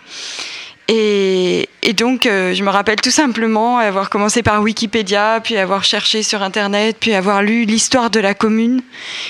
[0.92, 6.22] Et, donc, euh, je me rappelle tout simplement avoir commencé par Wikipédia, puis avoir cherché
[6.22, 8.82] sur Internet, puis avoir lu l'histoire de la commune.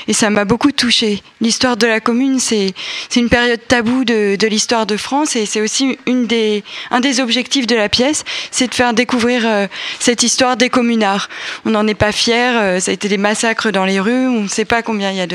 [0.09, 1.23] Et ça m'a beaucoup touchée.
[1.41, 2.75] L'histoire de la commune, c'est
[3.17, 7.67] une période taboue de, l'histoire de France, et c'est aussi une des, un des objectifs
[7.67, 9.67] de la pièce, c'est de faire découvrir euh,
[9.99, 11.29] cette histoire des communards.
[11.65, 14.43] On n'en est pas fiers, euh, ça a été des massacres dans les rues, on
[14.43, 15.27] ne sait pas combien il y a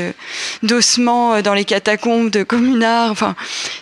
[0.62, 3.10] d'ossements dans les catacombes de communards.
[3.10, 3.34] Enfin,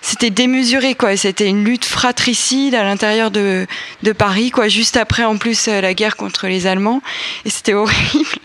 [0.03, 1.16] c'était démesuré, quoi.
[1.16, 1.85] C'était une lutte
[2.25, 3.67] fratricide à l'intérieur de,
[4.03, 4.69] de Paris, quoi.
[4.69, 7.03] Juste après, en plus, euh, la guerre contre les Allemands,
[7.45, 8.39] et c'était horrible.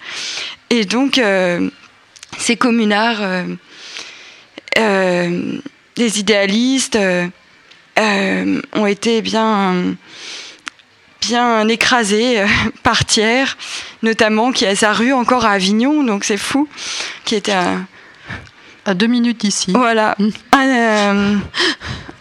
[0.70, 1.70] Et donc, euh,
[2.38, 3.46] ces communards, euh,
[4.78, 5.58] euh,
[5.98, 7.00] idéalistes,
[8.76, 9.96] ont été bien
[11.22, 12.44] bien écrasés
[12.84, 13.56] par Thiers,
[14.04, 16.68] notamment qui a sa rue encore à Avignon, donc c'est fou,
[17.24, 17.86] qui était un,
[18.84, 19.72] à deux minutes d'ici.
[19.72, 20.18] Voilà,
[20.52, 21.38] un, euh,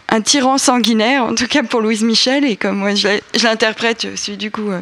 [0.09, 3.07] un tyran sanguinaire, en tout cas pour Louise Michel, et comme moi je
[3.43, 4.81] l'interprète, je suis du coup euh,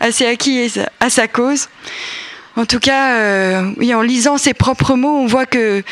[0.00, 1.68] assez acquis à sa cause.
[2.56, 5.82] En tout cas, euh, oui, en lisant ses propres mots, on voit que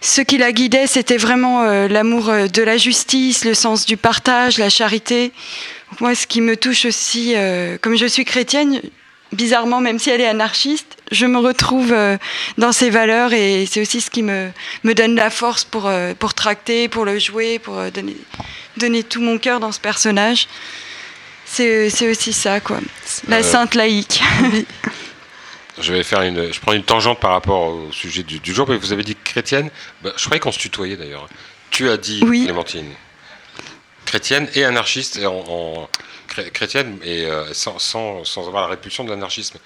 [0.00, 4.58] ce qui la guidait, c'était vraiment euh, l'amour de la justice, le sens du partage,
[4.58, 5.32] la charité.
[6.00, 7.34] Moi, ce qui me touche aussi,
[7.80, 8.82] comme je suis chrétienne,
[9.32, 12.16] bizarrement, même si elle est anarchiste, je me retrouve euh,
[12.56, 14.50] dans ses valeurs et c'est aussi ce qui me,
[14.84, 18.16] me donne la force pour, euh, pour tracter, pour le jouer, pour euh, donner,
[18.76, 20.48] donner tout mon cœur dans ce personnage.
[21.44, 22.78] C'est aussi ça, quoi.
[23.26, 24.22] La Euh, sainte laïque.
[25.80, 28.68] Je vais faire une, je prends une tangente par rapport au sujet du, du jour,
[28.68, 29.70] mais vous avez dit chrétienne.
[30.02, 31.28] Bah, je croyais qu'on se tutoyait d'ailleurs.
[31.70, 32.44] Tu as dit Oui.
[32.44, 32.90] Clémentine,
[34.04, 35.88] chrétienne et anarchiste, et en,
[36.28, 39.58] chrétienne et euh, sans, sans, avoir la répulsion de l'anarchisme.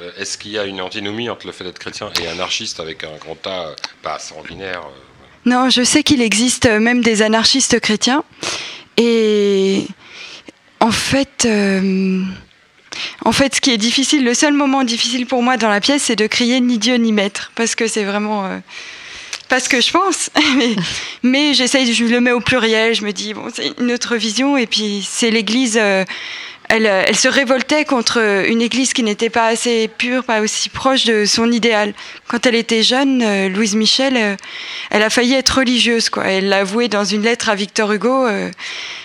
[0.00, 3.04] Euh, Est-ce qu'il y a une antinomie entre le fait d'être chrétien et anarchiste avec
[3.04, 7.80] un grand A, euh, pas sanguinaire euh, Non, je sais qu'il existe même des anarchistes
[7.80, 8.24] chrétiens.
[8.96, 9.86] Et
[10.80, 11.48] en fait,
[13.24, 16.04] en fait, ce qui est difficile, le seul moment difficile pour moi dans la pièce,
[16.04, 18.60] c'est de crier ni Dieu ni maître, parce que c'est vraiment
[19.50, 20.30] pas ce que je pense.
[20.56, 20.76] mais
[21.22, 22.94] mais j'essaye, je le mets au pluriel.
[22.94, 24.56] Je me dis bon, c'est une autre vision.
[24.56, 25.76] Et puis c'est l'Église.
[25.78, 26.04] euh,
[26.72, 31.04] elle, elle se révoltait contre une église qui n'était pas assez pure, pas aussi proche
[31.04, 31.94] de son idéal.
[32.28, 34.36] Quand elle était jeune, euh, Louise Michel, euh,
[34.90, 36.10] elle a failli être religieuse.
[36.10, 36.26] Quoi.
[36.26, 38.28] Elle l'a avoué dans une lettre à Victor Hugo.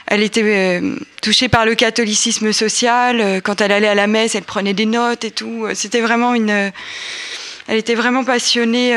[0.06, 0.80] elle était
[1.24, 3.42] touchée par le catholicisme social.
[3.44, 5.66] quand elle allait à la messe, elle prenait des notes et tout.
[5.74, 6.72] C'était vraiment une.
[7.68, 8.96] elle était vraiment passionnée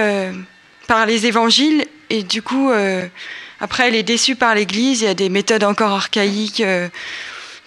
[0.89, 1.85] par les évangiles.
[2.11, 3.07] Et du coup, euh,
[3.61, 5.03] après, elle est déçue par l'Église.
[5.03, 6.61] Il y a des méthodes encore archaïques.
[6.61, 6.89] euh,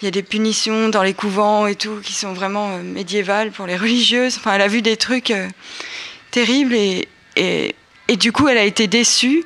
[0.01, 3.51] il y a des punitions dans les couvents et tout qui sont vraiment euh, médiévales
[3.51, 4.36] pour les religieuses.
[4.38, 5.31] Enfin, elle a vu des trucs
[6.31, 7.07] terribles et,
[7.38, 7.75] et,
[8.10, 9.45] et du coup, elle a été déçue.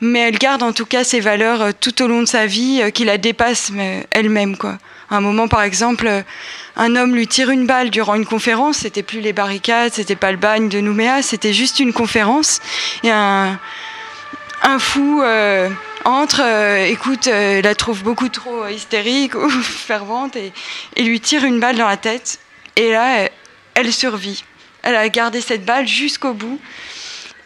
[0.00, 3.04] Mais elle garde en tout cas ses valeurs tout au long de sa vie qui
[3.04, 3.72] la dépassent
[4.12, 4.56] elle-même.
[4.56, 4.78] Quoi.
[5.10, 6.22] À un moment, par exemple, euh,
[6.76, 8.78] un homme lui tire une balle durant une conférence.
[8.78, 12.60] C'était plus les barricades, c'était pas le bagne de Nouméa, c'était juste une conférence.
[13.02, 13.58] Et un,
[14.78, 15.70] fou euh,
[16.04, 20.52] entre, euh, écoute, la trouve beaucoup trop hystérique ou fervente et,
[21.02, 22.38] lui tire une balle dans la tête.
[22.76, 23.28] Et là,
[23.74, 24.44] elle survit.
[24.82, 26.60] Elle a gardé cette balle jusqu'au bout.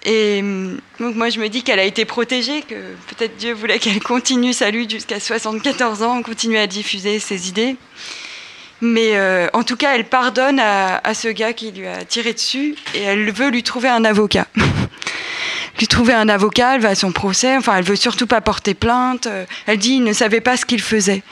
[0.04, 2.74] Et hum, donc moi je me dis qu'elle a été protégée, que
[3.08, 7.76] peut-être Dieu voulait qu'elle continue sa lutte jusqu'à 74 ans, continuer à diffuser ses idées.
[8.80, 12.32] Mais euh, en tout cas, elle pardonne à, à ce gars qui lui a tiré
[12.32, 14.48] dessus et elle veut lui trouver un avocat.
[15.78, 18.74] lui trouver un avocat, elle va à son procès, enfin elle veut surtout pas porter
[18.74, 19.26] plainte.
[19.26, 21.22] Euh, Elle dit ils ne savaient pas ce qu'ils faisaient.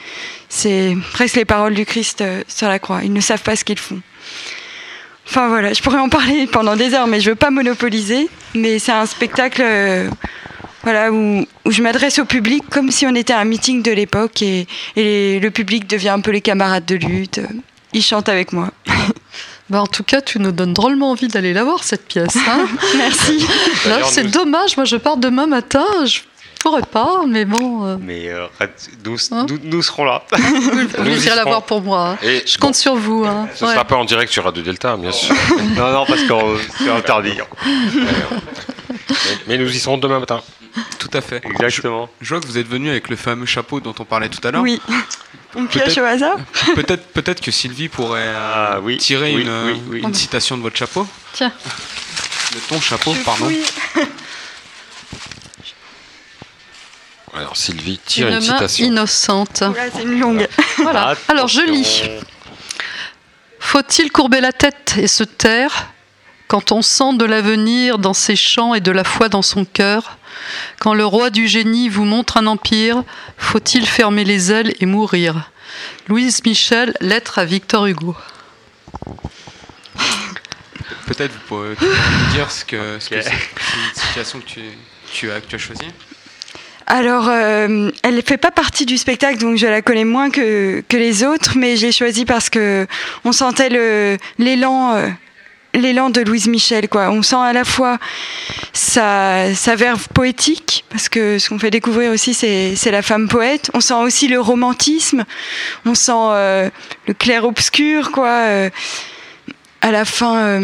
[0.49, 3.01] C'est presque les paroles du Christ euh, sur la croix.
[3.03, 4.01] Ils ne savent pas ce qu'ils font.
[5.27, 8.27] Enfin voilà, je pourrais en parler pendant des heures, mais je veux pas monopoliser.
[8.55, 10.09] Mais c'est un spectacle euh,
[10.83, 13.91] voilà, où, où je m'adresse au public comme si on était à un meeting de
[13.91, 17.39] l'époque et, et le public devient un peu les camarades de lutte.
[17.93, 18.69] Ils chantent avec moi.
[19.69, 22.35] Bah, en tout cas, tu nous donnes drôlement envie d'aller la voir, cette pièce.
[22.35, 22.65] hein.
[22.97, 23.47] Merci.
[24.09, 26.19] C'est nous- dommage, moi je pars demain matin, je
[26.61, 27.85] pourrais pas, mais bon.
[27.85, 28.47] euh, Mais euh,
[29.05, 30.23] nous, nous, nous serons là.
[30.31, 31.49] vous Nous y irez la serons.
[31.49, 32.09] voir pour moi.
[32.11, 32.17] hein.
[32.23, 33.25] Et Je compte sur vous.
[33.25, 33.47] hein.
[33.55, 33.71] Ce Ouais.
[33.73, 35.33] sera pas en direct sur Radio Delta, bien sûr.
[35.75, 36.33] non, non, parce que
[36.77, 37.37] c'est interdit.
[37.65, 40.41] mais, mais nous y serons demain matin.
[40.99, 41.41] Tout à fait.
[41.45, 42.09] Exactement.
[42.21, 44.45] Je, je vois que vous êtes venu avec le fameux chapeau dont on parlait tout
[44.47, 44.61] à l'heure.
[44.61, 44.81] Oui.
[45.55, 46.37] On pioche au hasard
[46.75, 49.99] Peut-être peut que Sylvie pourrait euh, tirer oui, une, oui, oui.
[50.01, 51.05] une citation de votre chapeau.
[51.33, 51.51] Tiens.
[52.53, 53.47] De ton chapeau, pardon.
[53.47, 53.61] Oui.
[57.33, 58.85] Alors Sylvie tire Une une, main citation.
[58.85, 59.63] innocente.
[59.93, 60.47] c'est une longue.
[60.77, 61.15] Voilà.
[61.27, 62.03] Alors je lis.
[63.59, 65.87] Faut-il courber la tête et se taire
[66.47, 70.17] quand on sent de l'avenir dans ses chants et de la foi dans son cœur?
[70.79, 73.03] Quand le roi du génie vous montre un empire,
[73.37, 75.51] faut-il fermer les ailes et mourir?
[76.07, 78.15] Louise Michel, lettre à Victor Hugo.
[81.05, 84.61] Peut-être vous pouvez nous dire ce que ce que c'est que tu,
[85.13, 85.91] tu as, que tu as choisie.
[86.87, 90.83] Alors, euh, elle ne fait pas partie du spectacle, donc je la connais moins que,
[90.91, 92.87] les autres, mais je l'ai choisie parce que
[93.23, 94.95] on sentait l'élan.
[94.95, 95.07] euh,
[95.73, 97.11] L'élan de Louise Michel, quoi.
[97.11, 97.97] On sent à la fois
[98.73, 99.45] sa,
[99.77, 103.71] verve poétique, parce que ce qu'on fait découvrir aussi, c'est la femme poète.
[103.73, 105.23] On sent aussi le romantisme.
[105.85, 106.69] On sent euh,
[107.07, 108.69] le clair-obscur, quoi.
[109.79, 110.59] à la fin,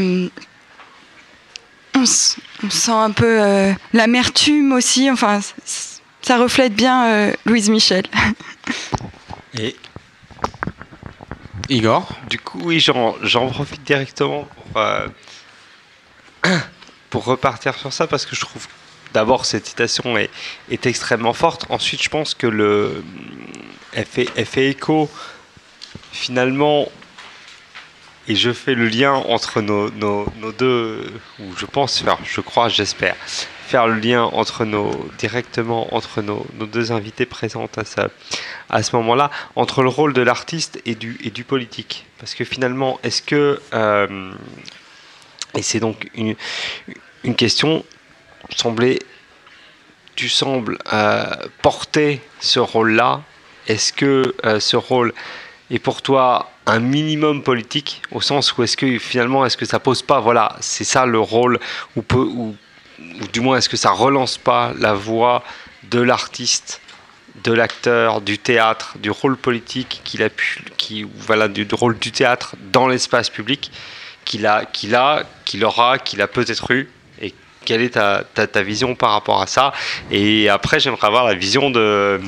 [1.96, 3.40] on, sent un peu
[3.94, 5.10] l'amertume aussi.
[5.10, 5.40] Enfin,
[6.28, 8.04] ça reflète bien euh, Louise Michel.
[9.58, 9.78] Et
[11.70, 12.06] Igor?
[12.30, 15.08] Du coup, oui, j'en j'en profite directement pour, euh,
[17.10, 18.68] pour repartir sur ça parce que je trouve
[19.14, 20.30] d'abord cette citation est,
[20.70, 21.66] est extrêmement forte.
[21.70, 23.06] Ensuite, je pense que le,
[23.94, 25.10] elle, fait, elle fait écho
[26.12, 26.92] finalement,
[28.28, 31.10] et je fais le lien entre nos, nos, nos deux,
[31.40, 33.16] ou je pense faire, je crois, j'espère,
[33.68, 38.02] faire le lien entre nos, directement entre nos, nos deux invités présentes à ce,
[38.70, 42.06] à ce moment-là, entre le rôle de l'artiste et du, et du politique.
[42.18, 44.32] Parce que finalement, est-ce que, euh,
[45.54, 46.36] et c'est donc une,
[47.26, 47.84] une question,
[48.56, 49.00] semblait,
[50.16, 51.26] tu sembles euh,
[51.62, 53.22] porter ce rôle-là,
[53.68, 55.14] est-ce que euh, ce rôle
[55.70, 59.80] est pour toi un minimum politique au sens où est-ce que finalement est-ce que ça
[59.80, 61.60] pose pas voilà c'est ça le rôle
[61.96, 62.56] ou,
[63.00, 65.44] ou du moins est-ce que ça relance pas la voix
[65.84, 66.82] de l'artiste
[67.44, 72.12] de l'acteur du théâtre du rôle politique qu'il a pu qui voilà du, rôle du
[72.12, 73.72] théâtre dans l'espace public
[74.26, 76.90] qu'il a qu'il a qu'il aura qu'il a peut-être eu?
[77.22, 77.34] Et
[77.66, 79.72] quelle est ta, vision par rapport à ça?
[80.12, 82.20] Et après j'aimerais avoir la vision de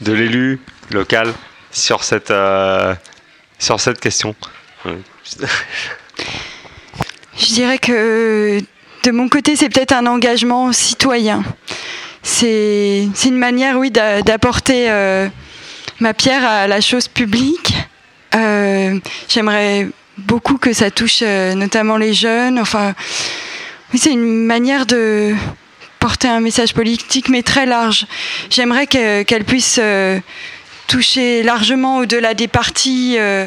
[0.00, 1.32] l'élu local
[1.74, 2.94] sur cette, euh,
[3.58, 4.34] sur cette question.
[7.36, 8.60] Je dirais que
[9.04, 11.44] de mon côté, c'est peut-être un engagement citoyen.
[12.22, 15.28] C'est une manière, oui, d'a- d'apporter euh,
[16.00, 17.74] ma pierre à la chose publique.
[18.34, 22.58] Euh, J'aimerais beaucoup que ça touche euh, notamment les jeunes.
[22.58, 22.94] Enfin,
[23.92, 25.34] oui, c'est une manière de
[26.00, 28.06] porter un message politique, mais très large.
[28.50, 29.78] J'aimerais que- qu'elle puisse
[30.86, 33.46] toucher largement au-delà des partis, euh,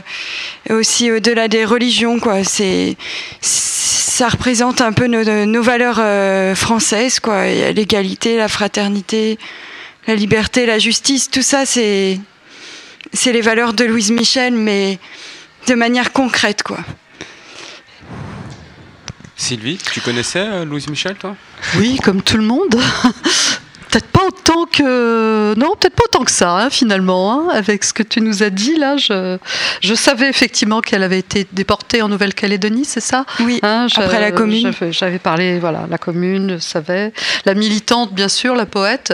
[0.70, 2.20] aussi au-delà des religions.
[2.20, 2.44] Quoi.
[2.44, 2.98] C'est,
[3.42, 7.48] ça représente un peu nos, nos valeurs euh, françaises, quoi.
[7.48, 9.38] Il y a l'égalité, la fraternité,
[10.08, 11.30] la liberté, la justice.
[11.30, 12.20] Tout ça, c'est,
[13.14, 15.00] c'est les valeurs de Louise Michel, mais
[15.68, 16.80] de manière concrète, quoi.
[19.36, 21.36] Sylvie, tu connaissais euh, Louise Michel, toi?
[21.78, 22.76] Oui, comme tout le monde.
[24.48, 28.22] Donc, euh, non, peut-être pas autant que ça, hein, finalement, hein, avec ce que tu
[28.22, 28.96] nous as dit là.
[28.98, 29.38] Je,
[29.82, 33.26] je savais effectivement qu'elle avait été déportée en Nouvelle-Calédonie, c'est ça?
[33.42, 34.72] Oui, hein, après la commune.
[34.92, 37.12] j'avais- parlé, voilà, la commune, je savais.
[37.46, 39.14] La militante, bien sûr, la poète.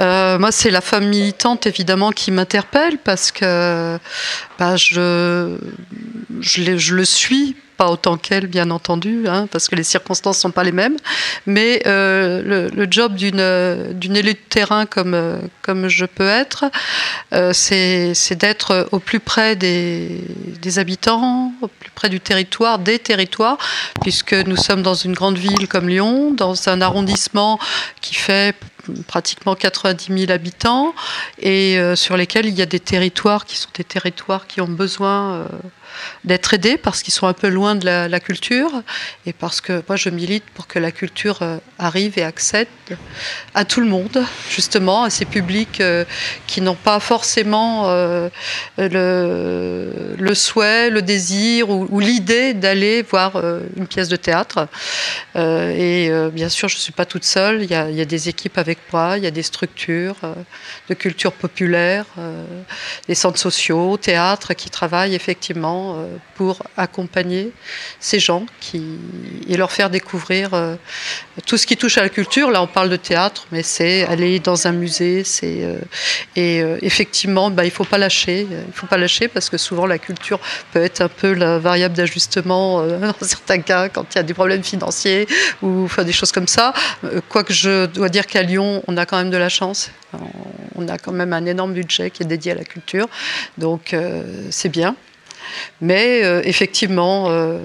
[0.00, 3.98] Euh, moi, c'est la femme militante, évidemment, qui m'interpelle parce que
[4.58, 5.56] bah, je,
[6.40, 10.50] je, je le suis pas autant qu'elle, bien entendu, hein, parce que les circonstances sont
[10.50, 10.96] pas les mêmes.
[11.46, 16.28] Mais euh, le, job d'une euh, d'une élue de terrain comme, euh, comme je peux
[16.28, 16.64] être,
[17.52, 20.20] c'est d'être au plus près des,
[20.76, 23.58] habitants, au plus près du territoire, des territoires,
[24.00, 27.58] puisque nous sommes dans une grande ville comme Lyon, dans un arrondissement
[28.00, 28.54] qui fait
[29.06, 30.92] pratiquement 90 000 habitants
[31.38, 35.46] et sur lesquels il y a des territoires qui sont des territoires qui ont besoin
[36.24, 38.82] d'être aidés parce qu'ils sont un peu loin de la, culture
[39.26, 42.68] et parce que moi je milite pour que la culture euh, arrive et accède
[43.54, 46.04] à tout le monde, justement, à ces publics euh,
[46.46, 48.28] qui n'ont pas forcément euh,
[48.78, 53.42] le, souhait, le désir ou, l'idée d'aller voir
[53.76, 54.68] une pièce de théâtre.
[55.34, 58.04] Et bien sûr, je ne suis pas toute seule, il y, a, il y a
[58.04, 60.16] des équipes avec moi, il y a des structures
[60.88, 62.04] de culture populaire,
[63.08, 67.52] des centres sociaux, théâtres qui travaillent effectivement pour accompagner
[68.00, 68.46] ces gens
[69.48, 70.76] et leur faire découvrir euh,
[71.46, 72.50] tout ce qui touche à la culture.
[72.50, 75.22] Là, on parle de théâtre, mais c'est aller dans un musée.
[75.42, 75.78] Euh,
[76.36, 78.46] et euh, effectivement, bah, il faut pas lâcher.
[78.50, 80.40] Il faut pas lâcher parce que souvent la culture
[80.72, 84.34] peut être un peu la variable d'ajustement dans certains cas quand il y a des
[84.34, 85.26] problèmes financiers
[85.62, 86.72] ou des choses comme ça.
[87.28, 89.90] Quoique je dois dire qu'à Lyon, on a quand même de la chance.
[90.74, 93.08] On a quand même un énorme budget qui est dédié à la culture,
[93.58, 93.94] donc
[94.50, 94.96] c'est bien.
[95.80, 97.58] Mais euh, effectivement, euh,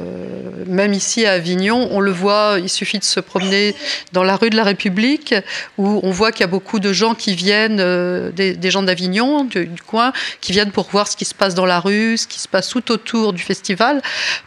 [0.65, 3.75] même ici à Avignon, on le voit, il suffit de se promener
[4.13, 5.33] dans la rue de la République,
[5.77, 9.45] où on voit qu'il y a beaucoup de gens qui viennent, euh, des, gens d'Avignon,
[9.45, 12.39] du, coin, qui viennent pour voir ce qui se passe dans la rue, ce qui
[12.39, 14.01] se passe tout autour du festival,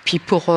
[0.05, 0.55] puis pour,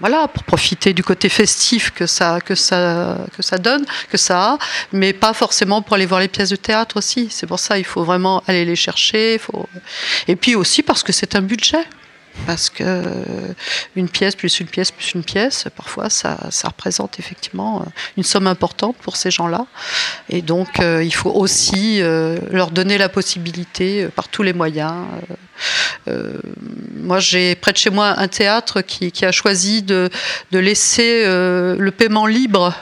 [0.00, 4.52] voilà, pour profiter du côté festif que ça, que, ça, que ça donne, que ça
[4.52, 4.58] a,
[4.92, 7.28] mais pas forcément pour aller voir les pièces de théâtre aussi.
[7.30, 9.40] C'est pour ça il faut vraiment aller les chercher.
[10.26, 11.84] Et puis aussi parce que c'est un budget
[12.46, 13.52] parce que euh,
[13.96, 17.84] une pièce plus une pièce plus une pièce, parfois ça, représente effectivement euh,
[18.16, 19.66] une somme importante pour ces gens-là.
[20.28, 22.00] Et donc euh, il faut aussi
[22.50, 24.94] leur donner la possibilité par tous les moyens.
[26.96, 30.10] moi j'ai près de chez moi un théâtre qui, a choisi de,
[30.52, 32.74] laisser le paiement libre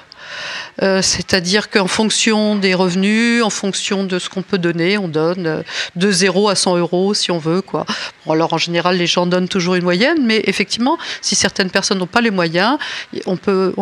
[0.83, 5.47] euh, c'est-à-dire qu'en fonction des revenus, en fonction de ce qu'on peut donner, on donne
[5.47, 5.63] euh,
[5.95, 7.63] de 0 à 100 euros si on veut.
[7.63, 7.87] Quoi.
[8.29, 12.07] Alors en général, les gens donnent toujours une moyenne, mais effectivement, si certaines personnes n'ont
[12.07, 12.79] pas les moyens,
[13.27, 13.37] on,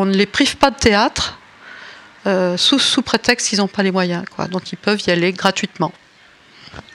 [0.04, 1.38] ne les prive pas de théâtre
[2.26, 4.24] euh, sous, prétexte qu'ils n'ont pas les moyens.
[4.50, 5.92] Donc ils peuvent y aller gratuitement.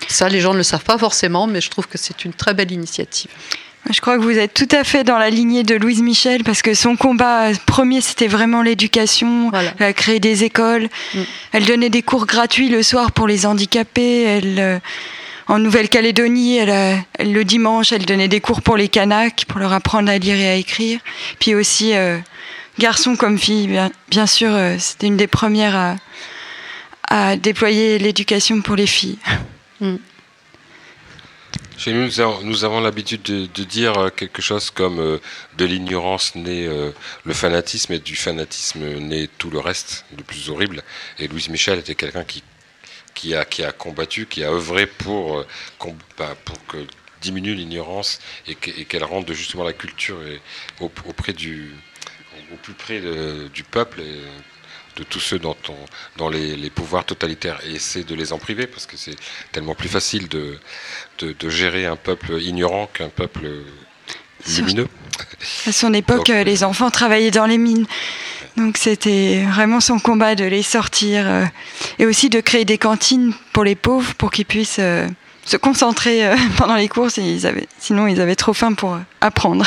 [0.07, 2.53] Ça, les gens ne le savent pas forcément, mais je trouve que c'est une très
[2.53, 3.31] belle initiative.
[3.91, 6.61] Je crois que vous êtes tout à fait dans la lignée de Louise Michel parce
[6.61, 9.51] que son combat premier c'était vraiment l'éducation.
[9.53, 10.89] Elle a créé des écoles.
[11.51, 14.23] Elle donnait des cours gratuits le soir pour les handicapés.
[14.23, 14.79] Elle, euh,
[15.47, 19.73] en Nouvelle-Calédonie, elle, elle, le dimanche, elle donnait des cours pour les Kanaks pour leur
[19.73, 20.99] apprendre à lire et à écrire.
[21.39, 22.19] Puis aussi euh,
[22.77, 25.95] garçons comme filles, bien, bien sûr, euh, c'était une des premières à,
[27.09, 29.17] à déployer l'éducation pour les filles.
[31.79, 32.09] Chez nous,
[32.43, 35.17] nous avons, l'habitude de, dire euh, quelque chose comme euh,
[35.57, 36.91] de l'ignorance naît euh,
[37.23, 40.83] le fanatisme et du fanatisme naît tout le reste, le plus horrible.
[41.19, 45.45] Et Louise Michel était quelqu'un qui, a, combattu, qui a œuvré pour,
[46.17, 46.35] bah,
[46.67, 46.85] que
[47.21, 50.17] diminue l'ignorance et que- et qu'elle rende justement la culture
[50.81, 51.73] auprès du,
[52.51, 52.99] au plus près
[53.53, 54.01] du peuple
[54.99, 55.85] de tous ceux dont, on-
[56.17, 59.15] dont les, les pouvoirs totalitaires essaient de les en priver parce que c'est
[59.51, 60.59] tellement plus facile de,
[61.19, 63.47] de, de gérer un peuple ignorant qu'un peuple
[64.55, 64.87] lumineux.
[65.67, 67.85] À son époque, euh, les enfants travaillaient dans les mines.
[68.57, 71.45] Donc c'était vraiment son combat de les sortir euh,
[71.97, 75.07] et aussi de créer des cantines pour les pauvres pour qu'ils puissent euh,
[75.45, 79.65] se concentrer euh, pendant les ils avaient, sinon, ils avaient trop faim pour euh, apprendre.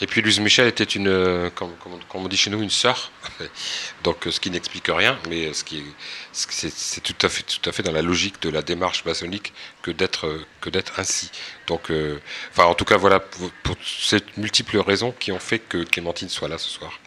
[0.00, 1.72] Et puis Louise Michel était une, euh, comme,
[2.14, 3.10] on dit chez nous, une sœur.
[4.04, 5.84] Donc euh, ce qui n'explique rien, mais ce qui est,
[6.32, 9.04] ce qui- c'est, tout à fait, tout à fait dans la logique de la démarche
[9.06, 11.30] maçonnique que d'être, euh, que d'être ainsi.
[11.66, 12.20] Donc, euh,
[12.52, 13.50] enfin, en tout cas, voilà pour,
[13.84, 16.98] ces multiples raisons qui ont fait que Clémentine soit là ce soir.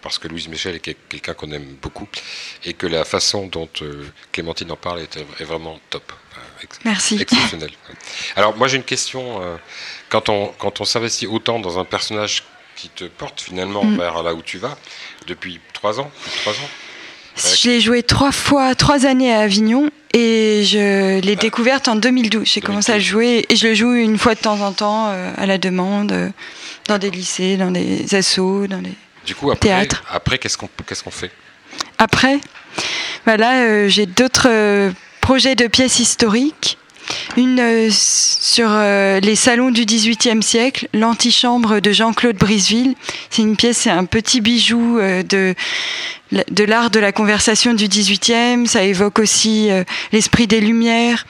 [0.00, 2.08] Parce que Louise Michel est quel- quelqu'un qu'on aime beaucoup
[2.64, 6.12] et que la façon dont euh, Clémentine en parle est vraiment top.
[6.62, 7.18] Ex- Merci.
[7.20, 7.70] Exceptionnel.
[8.36, 9.40] Alors moi j'ai une question.
[9.42, 9.56] euh,
[10.08, 12.44] quand on, quand on s'investit autant dans un personnage
[12.76, 13.96] qui te porte finalement Mm.
[13.98, 14.76] vers là où tu vas,
[15.26, 16.68] depuis trois ans, plus de trois ans,
[17.62, 22.46] Je l'ai joué trois fois, trois années à Avignon et je l'ai découverte en 2012.
[22.46, 25.08] J'ai commencé à le jouer et je le joue une fois de temps en temps
[25.10, 26.30] euh, à la demande, euh,
[26.86, 28.94] dans des lycées, dans des assos, dans les
[29.26, 30.02] Du coup, après, théâtres.
[30.10, 31.30] après qu'est-ce qu'on qu'est-ce qu'on fait?
[31.98, 32.38] Après,
[33.26, 34.48] voilà, euh, j'ai d'autres
[35.28, 36.78] projets de pièces historiques.
[37.36, 42.94] Une euh, sur euh, les salons du XVIIIe siècle, l'antichambre de Jean-Claude Briseville.
[43.28, 45.54] C'est une pièce, c'est un petit bijou euh, de,
[46.32, 48.66] de l'art de la conversation du XVIIIe.
[48.66, 49.68] Ça évoque aussi
[50.12, 51.26] l'esprit des Lumières.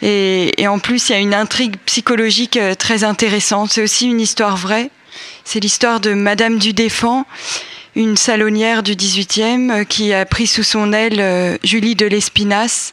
[0.00, 3.70] Et, et en plus, il y a une intrigue psychologique très intéressante.
[3.70, 4.88] C'est aussi une histoire vraie.
[5.44, 7.26] C'est l'histoire de Madame du Défend,
[7.96, 12.92] une salonnière du 18e euh, qui a pris sous son aile euh, Julie de l'Espinasse,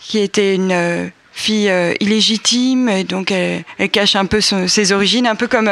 [0.00, 5.34] qui était une euh, fille illégitime, et donc elle, cache un peu ses origines, un
[5.34, 5.70] peu comme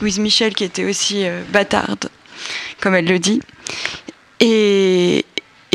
[0.00, 2.08] Louise Michel qui était aussi bâtarde,
[2.80, 3.40] comme elle le dit.
[4.38, 5.24] Et,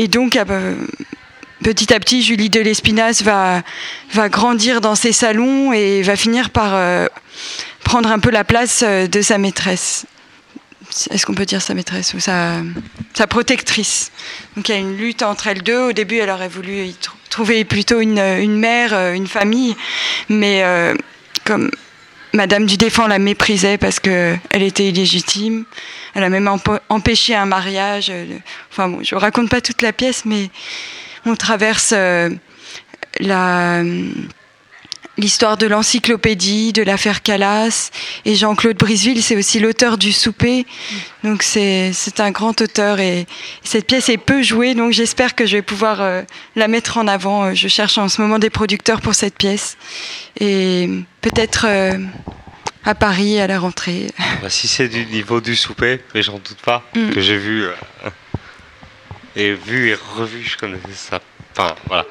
[0.08, 0.74] donc, euh,
[1.62, 3.62] petit à petit, Julie de l'Espinasse va,
[4.14, 7.08] va grandir dans ses salons et va finir par
[7.84, 10.06] prendre un peu la place de sa maîtresse.
[11.10, 12.56] Est-ce qu'on peut dire sa maîtresse ou sa,
[13.14, 14.10] sa protectrice?
[14.56, 15.88] Donc il y a une lutte entre elles deux.
[15.90, 19.76] Au début, elle aurait voulu y tr- trouver plutôt une, une mère, euh, une famille,
[20.28, 20.94] mais euh,
[21.44, 21.70] comme
[22.32, 25.64] Madame du Défend la méprisait parce que elle était illégitime,
[26.14, 26.48] elle a même
[26.88, 28.08] empêché un mariage.
[28.10, 28.24] euh,
[28.70, 30.50] Enfin bon, je raconte pas toute la pièce, mais
[31.26, 31.92] on traverse
[33.20, 33.82] la
[35.18, 37.90] l'histoire de l'encyclopédie, de l'affaire Calas.
[38.24, 40.64] Et Jean-Claude Briseville, c'est aussi l'auteur du souper.
[41.24, 43.26] Donc c'est un grand auteur et
[43.62, 46.22] cette pièce est peu jouée, donc j'espère que je vais pouvoir euh,
[46.56, 47.44] la mettre en avant.
[47.46, 49.76] Euh, Je cherche en ce moment des producteurs pour cette pièce.
[50.40, 50.88] Et
[51.20, 51.98] peut-être euh,
[52.84, 54.06] à Paris à la rentrée.
[54.40, 57.10] Bah, si c'est du niveau du souper, mais j'en doute pas, Mm.
[57.10, 57.72] que j'ai vu euh,
[59.36, 61.20] et vu et revu, je connaissais ça.
[61.52, 62.06] Enfin, voilà.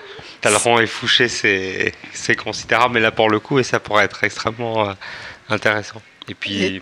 [0.48, 4.89] Talleyrand et Fouché, c'est considérable, mais là pour le coup, et ça pourrait être extrêmement
[4.89, 4.93] euh,
[5.50, 6.02] intéressant.
[6.30, 6.82] Et puis,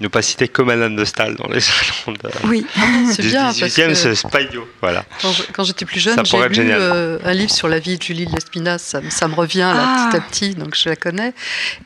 [0.00, 2.66] ne pas citer que Madame de Stahl dans les salons de, Oui.
[3.12, 4.66] C'est du bien, parce 18e, que- c'est pas idiot.
[4.80, 5.04] Voilà.
[5.52, 8.32] Quand j'étais plus jeune, j'ai lu euh, un livre sur la vie de Julie de
[8.32, 8.82] l'Espinasse.
[8.82, 10.08] Ça, me- ça me revient là, Ah.
[10.10, 11.34] petit à petit, donc je la connais.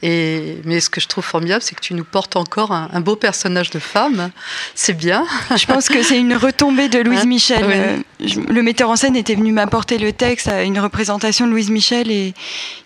[0.02, 3.00] Et, mais ce que je trouve formidable, c'est que tu nous portes encore un, un
[3.00, 4.30] beau personnage de femme.
[4.74, 5.26] C'est bien.
[5.56, 7.26] Je pense que c'est une retombée de Louise Hein?
[7.26, 7.64] Michel.
[7.66, 7.72] Oui.
[7.74, 11.50] Euh, je- le metteur en scène était venu m'apporter le texte à une représentation de
[11.50, 12.34] Louise Michel et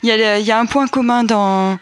[0.02, 1.78] y, il y a un point commun dans.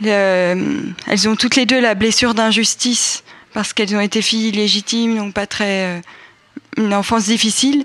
[0.00, 3.22] Le- elles ont toutes les deux la blessure d'injustice
[3.52, 5.86] parce qu'elles ont été filles illégitimes, donc pas très.
[5.86, 6.00] euh,
[6.78, 7.84] une enfance difficile.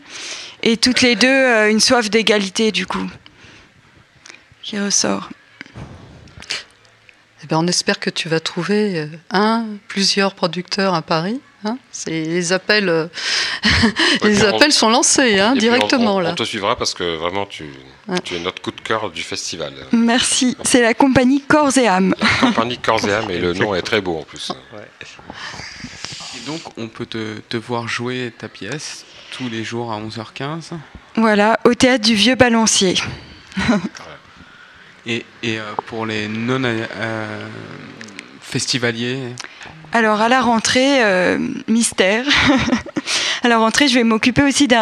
[0.63, 3.05] Et toutes les deux euh, une soif d'égalité, du coup,
[4.63, 5.29] qui ressort.
[7.47, 11.39] Eh ben, on espère que tu vas trouver euh, un, plusieurs producteurs à Paris.
[11.63, 11.77] hein.
[12.05, 13.07] Les appels, euh,
[14.23, 16.31] les on- appels sont lancés hein, on- directement on, là.
[16.31, 17.63] on te suivra parce que vraiment, tu,
[18.09, 18.19] Ouais.
[18.21, 19.71] tu es notre coup de cœur du festival.
[19.93, 20.57] Merci.
[20.65, 22.15] C'est la compagnie Corps et âme.
[22.41, 24.51] Compagnie Corps et âme, et le nom est très beau en plus.
[26.35, 29.05] Et donc, on peut te, te voir jouer ta pièce
[29.37, 30.71] tous les jours à 11h15.
[31.15, 32.95] Voilà, au théâtre du Vieux Balancier.
[35.07, 37.47] Et, euh, pour les non euh,
[39.93, 41.37] Alors à la rentrée, euh,
[41.69, 42.25] mystère.
[43.43, 44.75] à la rentrée, je vais m'occuper aussi de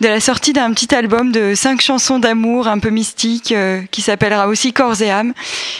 [0.00, 4.46] la sortie d'un petit album de cinq chansons d'amour un peu mystiques euh, qui s'appellera
[4.46, 5.32] aussi Corps et âme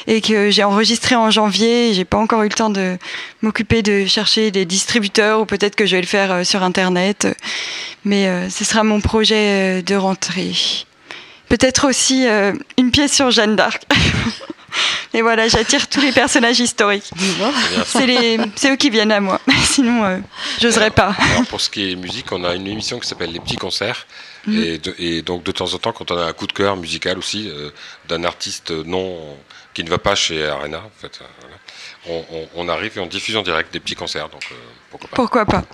[0.07, 1.93] et que j'ai enregistré en janvier.
[1.93, 2.97] J'ai pas encore eu le temps de
[3.43, 7.29] m'occuper de chercher des distributeurs ou peut-être que je vais le faire sur internet.
[8.07, 10.87] Mais ce sera mon projet de rentrée.
[11.49, 13.83] Peut-être aussi euh, une pièce sur Jeanne d'Arc.
[15.15, 17.11] Et voilà, j'attire tous les personnages historiques.
[17.87, 19.41] C'est les, c'est eux qui viennent à moi.
[19.65, 20.19] Sinon, euh,
[20.61, 21.15] j'oserais pas.
[21.31, 24.07] Alors pour ce qui est musique, on a une émission qui s'appelle Les Petits Concerts.
[24.47, 24.63] Mhm.
[24.63, 26.77] Et, de- et donc de temps en temps, quand on a un coup de cœur
[26.77, 27.71] musical aussi, euh,
[28.09, 29.19] d'un artiste non
[29.73, 31.57] qui ne va pas chez Arena, en fait, euh, voilà,
[32.31, 34.29] on, on- on arrive et on diffuse en direct des petits concerts.
[34.29, 34.55] Donc euh,
[34.91, 35.17] pourquoi pas.
[35.17, 35.65] Pourquoi pas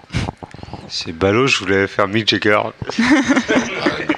[0.89, 2.61] C'est ballot, je voulais faire Mick Jagger.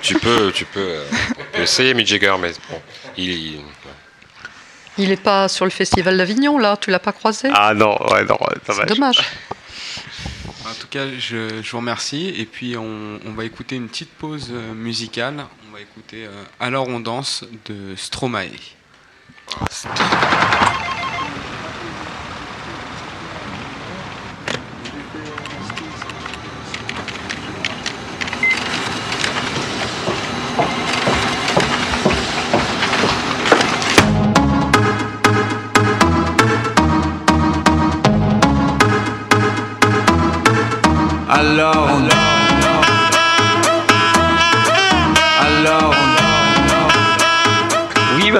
[0.02, 1.04] Tu peux, tu peux, euh,
[1.38, 2.78] on peut essayer Mick Jagger, mais bon,
[3.16, 3.60] il, il-
[4.98, 7.48] Il n'est pas sur le festival d'Avignon là, tu l'as pas croisé?
[7.54, 8.36] Ah non, ouais, non,
[8.68, 9.18] C'est dommage.
[10.68, 12.34] En tout cas, je, je vous remercie.
[12.36, 15.46] Et puis, on, on va écouter une petite pause euh, musicale.
[15.70, 18.50] On va écouter euh, Alors on danse de Stromae.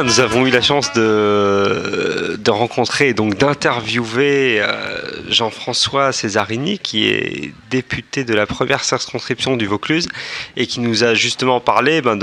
[0.05, 5.00] Nous avons eu la chance de, rencontrer et donc d'interviewer euh,
[5.30, 10.09] Jean-François Césarini, qui est député de la première circonscription du Vaucluse
[10.57, 12.18] et qui nous a justement parlé ben,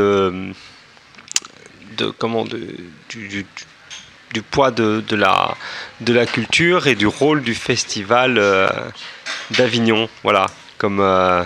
[2.20, 3.46] comment du,
[4.52, 5.58] poids de, de la,
[6.02, 8.70] de la culture et du rôle du festival euh,
[9.52, 10.46] d'Avignon, voilà,
[10.78, 11.44] comme, euh,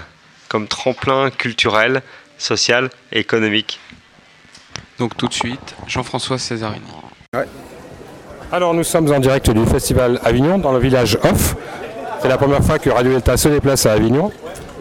[0.49, 2.01] comme tremplin culturel,
[2.37, 3.79] social et économique.
[4.99, 6.85] Donc tout de suite, Jean-François Césarini.
[8.51, 11.55] Alors nous sommes en direct du festival Avignon dans le village Off.
[12.21, 14.31] C'est la première fois que Radio Delta se déplace à Avignon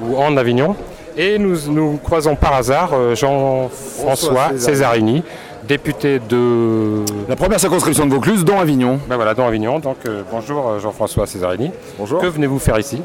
[0.01, 0.77] ou en Avignon.
[1.17, 5.23] Et nous, nous croisons par hasard euh, Jean-François François Césarini,
[5.63, 7.05] député de...
[7.29, 8.99] La première circonscription de Vaucluse, dont Avignon.
[9.09, 9.79] Ben voilà, dans Avignon.
[9.79, 11.71] Donc euh, bonjour euh, Jean-François Césarini.
[11.99, 12.21] Bonjour.
[12.21, 13.01] Que venez-vous faire ici?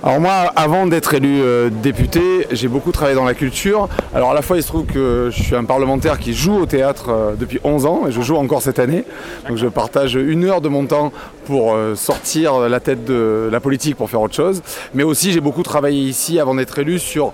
[0.00, 3.88] Alors moi, avant d'être élu euh, député, j'ai beaucoup travaillé dans la culture.
[4.14, 6.66] Alors à la fois, il se trouve que je suis un parlementaire qui joue au
[6.66, 9.02] théâtre euh, depuis 11 ans et je joue encore cette année.
[9.48, 11.12] Donc je partage une heure de mon temps
[11.46, 14.62] pour euh, sortir la tête de la politique pour faire autre chose.
[14.94, 17.32] Mais aussi, j'ai beaucoup travaillé ici avant d'être élu sur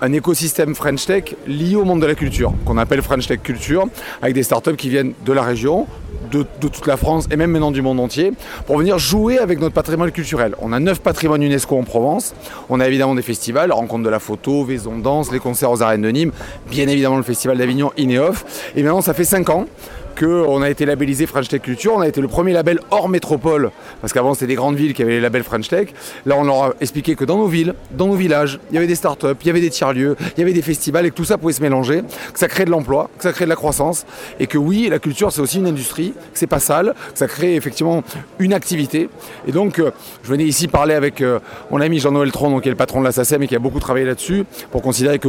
[0.00, 3.86] un écosystème French Tech lié au monde de la culture, qu'on appelle French Tech Culture,
[4.22, 5.88] avec des startups qui viennent de la région,
[6.30, 8.32] de, toute la France et même maintenant du monde entier,
[8.66, 10.54] pour venir jouer avec notre patrimoine culturel.
[10.60, 12.34] On a neuf patrimoines UNESCO en Provence,
[12.68, 16.02] on a évidemment des festivals, rencontre de la photo, Vaison Danse, les concerts aux arènes
[16.02, 16.32] de Nîmes,
[16.70, 19.66] bien évidemment le festival d'Avignon, Ineoff, et maintenant ça fait cinq ans
[20.14, 21.94] qu'on a été labellisé French Tech Culture.
[21.94, 25.02] On a été le premier label hors métropole, parce qu'avant c'était des grandes villes qui
[25.02, 25.88] avaient les labels French Tech.
[26.26, 28.86] Là, on leur a expliqué que dans nos villes, dans nos villages, il y avait
[28.86, 31.24] des startups, il y avait des tiers-lieux, il y avait des festivals et que tout
[31.24, 32.02] ça pouvait se mélanger,
[32.32, 34.06] que ça crée de l'emploi, que ça crée de la croissance
[34.38, 37.26] et que oui, la culture c'est aussi une industrie, que c'est pas sale, que ça
[37.26, 38.02] crée effectivement
[38.38, 39.08] une activité.
[39.46, 39.90] Et donc, euh,
[40.22, 41.38] je venais ici parler avec euh,
[41.70, 43.80] mon ami Jean-Noël Tron, qui est le patron de la SACEM et qui a beaucoup
[43.80, 45.28] travaillé là-dessus, pour considérer que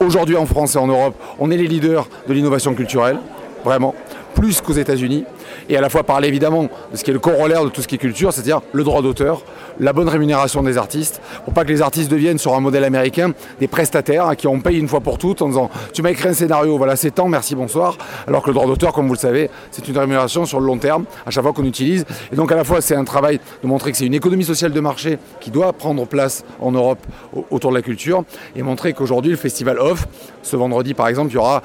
[0.00, 3.18] aujourd'hui en France et en Europe, on est les leaders de l'innovation culturelle,
[3.64, 3.94] vraiment
[4.36, 5.24] plus qu'aux États-Unis,
[5.68, 7.88] et à la fois parler évidemment de ce qui est le corollaire de tout ce
[7.88, 9.42] qui est culture, c'est-à-dire le droit d'auteur,
[9.80, 13.32] la bonne rémunération des artistes, pour pas que les artistes deviennent sur un modèle américain
[13.58, 16.28] des prestataires à qui on paye une fois pour toutes en disant tu m'as écrit
[16.28, 17.96] un scénario, voilà c'est temps, merci, bonsoir,
[18.28, 20.78] alors que le droit d'auteur, comme vous le savez, c'est une rémunération sur le long
[20.78, 22.04] terme à chaque fois qu'on utilise.
[22.30, 24.72] Et donc à la fois c'est un travail de montrer que c'est une économie sociale
[24.72, 26.98] de marché qui doit prendre place en Europe
[27.34, 28.22] au- autour de la culture,
[28.54, 30.06] et montrer qu'aujourd'hui le festival Off,
[30.42, 31.62] ce vendredi par exemple, il y aura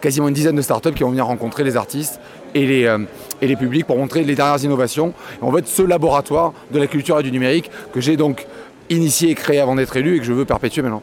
[0.00, 2.20] quasiment une dizaine de startups qui vont venir rencontrer les artistes
[2.54, 2.98] et les, euh,
[3.40, 5.08] et les publics pour montrer les dernières innovations.
[5.34, 8.46] Et on va être ce laboratoire de la culture et du numérique que j'ai donc
[8.88, 11.02] initié et créé avant d'être élu et que je veux perpétuer maintenant.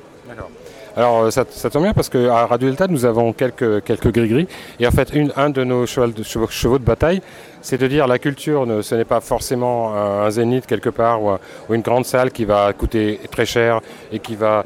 [0.95, 4.47] Alors euh, ça, tombe bien parce qu'à Radio Delta, nous avons quelques, gris-gris.
[4.79, 7.21] Et en fait, un de nos chevaux de, chevaux, de bataille,
[7.61, 11.29] c'est de dire la culture, ce n'est pas forcément un, un zénith quelque part ou,
[11.29, 11.39] un-
[11.69, 13.81] ou une grande salle qui va coûter très cher
[14.11, 14.63] et qui va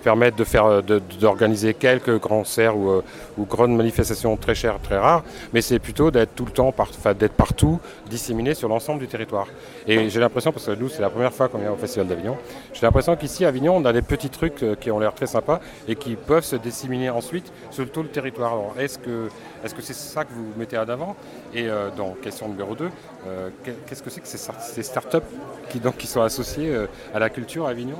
[0.00, 0.82] permettre de faire euh,
[1.20, 3.02] d'organiser quelques grands concerts ou, euh,
[3.38, 5.22] ou grandes manifestations très chères, très rares,
[5.52, 6.74] mais c'est plutôt d'être tout le temps,
[7.18, 7.78] d'être partout,
[8.08, 9.46] disséminé sur l'ensemble du territoire.
[9.86, 12.36] Et j'ai l'impression, parce que nous c'est la première fois qu'on vient au Festival d'Avignon,
[12.72, 15.26] j'ai l'impression qu'ici à Avignon on a des petits trucs euh, qui ont l'air très
[15.26, 18.52] sympas et qui peuvent se disséminer ensuite sur tout le territoire.
[18.52, 19.28] Alors est-ce que
[19.62, 21.16] est-ce que c'est ça que vous mettez en avant?
[21.54, 22.88] Et dans question numéro 2,
[23.86, 25.18] qu'est-ce que c'est que ces, start- ces startups
[25.68, 27.96] qui, qui sont associées euh, à la culture à Avignon?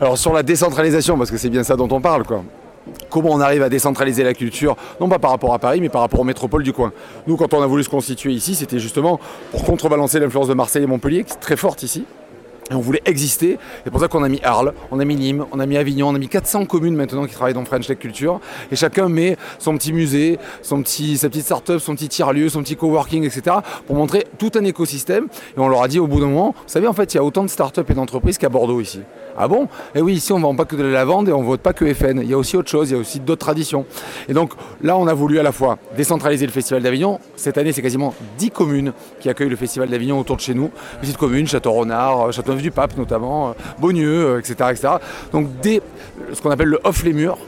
[0.00, 2.42] Alors sur la décentralisation, parce que c'est bien ça dont on parle, quoi.
[3.10, 6.00] Comment on arrive à décentraliser la culture, non pas par rapport à Paris, mais par
[6.00, 6.92] rapport aux métropoles du coin.
[7.26, 10.84] Nous, quand on a voulu se constituer ici, c'était justement pour contrebalancer l'influence de Marseille
[10.84, 12.06] et Montpellier, qui est très forte ici.
[12.70, 13.58] Et on voulait exister.
[13.84, 16.08] C'est pour ça qu'on a mis Arles, on a mis Nîmes, on a mis Avignon,
[16.08, 18.40] on a mis 400 communes maintenant qui travaillent dans French Tech Culture.
[18.70, 22.62] Et chacun met son petit musée, son petit, sa petite start-up, son petit tiers-lieu, son
[22.62, 23.56] petit coworking, etc.
[23.86, 25.28] pour montrer tout un écosystème.
[25.56, 27.20] Et on leur a dit au bout d'un moment, vous savez, en fait, il y
[27.20, 29.00] a autant de start-up et d'entreprises qu'à Bordeaux ici.
[29.40, 29.68] Ah bon?
[29.94, 31.60] Et oui, ici, on ne vend pas que de la lavande et on ne vote
[31.60, 32.20] pas que FN.
[32.22, 33.86] Il y a aussi autre chose, il y a aussi d'autres traditions.
[34.28, 34.52] Et donc
[34.82, 37.20] là, on a voulu à la fois décentraliser le Festival d'Avignon.
[37.36, 40.70] Cette année, c'est quasiment 10 communes qui accueillent le Festival d'Avignon autour de chez nous.
[41.00, 44.88] Petites communes, Château-Renard, Châteauneuf-du-Pape notamment, euh, Beaunieu, etc., etc.
[45.32, 45.80] Donc des,
[46.32, 47.38] ce qu'on appelle le off les murs.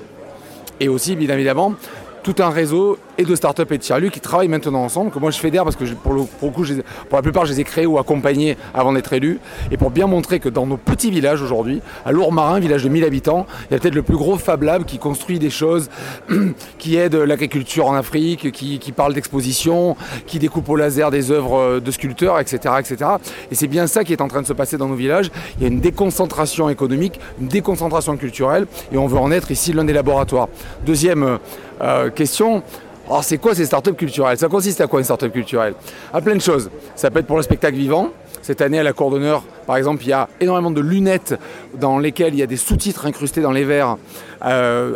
[0.79, 1.75] Et aussi, bien évidemment,
[2.23, 5.31] tout un réseau et de start-up et de tiers-lieux qui travaillent maintenant ensemble, que moi
[5.31, 6.65] je fédère parce que pour, le, pour le coup,
[7.09, 9.41] pour la plupart, je les ai créés ou accompagnés avant d'être élu.
[9.71, 13.05] Et pour bien montrer que dans nos petits villages aujourd'hui, à Lourmarin, village de 1000
[13.05, 15.91] habitants, il y a peut-être le plus gros Fab Lab qui construit des choses,
[16.79, 19.97] qui aide l'agriculture en Afrique, qui, qui parle d'exposition,
[20.27, 22.75] qui découpe au laser des œuvres euh, de sculpteurs, etc.
[22.79, 23.11] etc.
[23.51, 25.31] Et c'est bien ça qui est en train de se passer dans nos villages.
[25.59, 29.73] Il y a une déconcentration économique, une déconcentration culturelle, et on veut en être ici
[29.73, 30.49] l'un des laboratoires.
[30.87, 31.39] Deuxième
[31.81, 32.63] euh, question.
[33.07, 34.39] Alors c'est quoi ces startups culturelles?
[34.39, 35.75] Ça consiste à quoi une startup culturelle?
[36.13, 36.71] À plein de choses.
[36.95, 38.11] Ça peut être pour le spectacle vivant.
[38.43, 41.39] Cette année à la Cour d'honneur, par exemple, il y a énormément de lunettes
[41.75, 43.97] dans lesquelles il y a des sous-titres incrustés dans les verres
[44.45, 44.95] euh,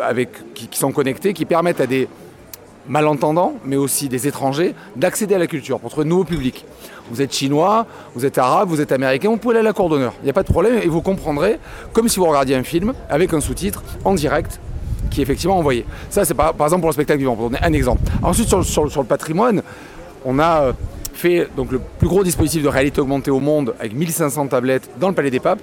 [0.55, 2.09] qui sont connectés, qui permettent à des
[2.89, 6.65] malentendants, mais aussi des étrangers, d'accéder à la culture pour trouver de nouveaux publics.
[7.11, 9.89] Vous êtes chinois, vous êtes arabe, vous êtes américain, vous pouvez aller à la cour
[9.89, 10.15] d'honneur.
[10.21, 11.59] Il n'y a pas de problème et vous comprendrez
[11.93, 14.61] comme si vous regardiez un film avec un sous-titre en direct
[15.23, 15.85] effectivement envoyé.
[16.11, 18.03] Ça, c'est par, par exemple pour le spectacle vivant, pour donner un exemple.
[18.23, 19.63] Ensuite, sur le patrimoine,
[20.25, 20.73] on a euh,
[21.13, 25.09] fait donc, le plus gros dispositif de réalité augmentée au monde avec 1500 tablettes dans
[25.09, 25.61] le Palais des Papes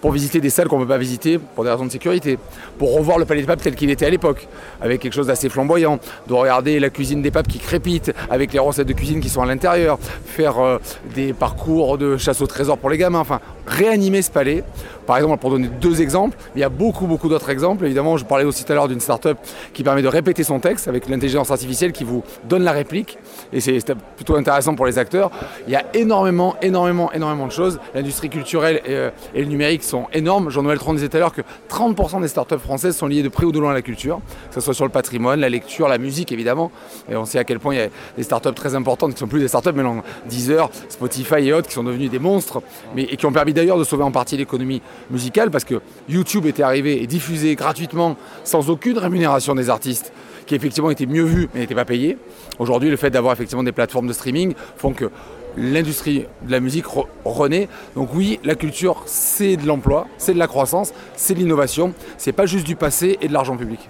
[0.00, 2.38] pour visiter des salles qu'on ne peut pas visiter pour des raisons de sécurité,
[2.78, 4.48] pour revoir le Palais des Papes tel qu'il était à l'époque,
[4.82, 8.58] avec quelque chose d'assez flamboyant, de regarder la cuisine des papes qui crépite, avec les
[8.58, 10.78] recettes de cuisine qui sont à l'intérieur, faire euh,
[11.14, 14.64] des parcours de chasse au trésor pour les gamins, enfin réanimer ce palais.
[15.06, 17.84] Par exemple, pour donner deux exemples, il y a beaucoup beaucoup d'autres exemples.
[17.84, 19.38] Évidemment, je parlais aussi tout à l'heure d'une start-up
[19.74, 23.18] qui permet de répéter son texte avec l'intelligence artificielle qui vous donne la réplique,
[23.52, 25.30] et c'est plutôt intéressant pour les acteurs.
[25.66, 27.78] Il y a énormément, énormément, énormément de choses.
[27.94, 30.50] L'industrie culturelle et, euh, et le numérique sont énormes.
[30.50, 33.44] Jean-Noël Tron disait tout à l'heure que 30% des startups françaises sont liées de près
[33.44, 35.98] ou de loin à la culture, que ce soit sur le patrimoine, la lecture, la
[35.98, 36.70] musique évidemment.
[37.10, 39.26] Et on sait à quel point il y a des startups très importantes qui sont
[39.26, 42.62] plus des startups, mais non, Deezer, Spotify et autres qui sont devenus des monstres,
[42.94, 46.44] mais, et qui ont permis d'ailleurs de sauver en partie l'économie musicale parce que YouTube
[46.46, 50.12] était arrivé et diffusé gratuitement sans aucune rémunération des artistes
[50.46, 52.18] qui effectivement étaient mieux vus mais n'étaient pas payés.
[52.58, 55.10] Aujourd'hui, le fait d'avoir effectivement des plateformes de streaming font que
[55.56, 57.68] l'industrie de la musique re- renaît.
[57.94, 61.94] Donc oui, la culture, c'est de l'emploi, c'est de la croissance, c'est de l'innovation.
[62.18, 63.88] C'est pas juste du passé et de l'argent public.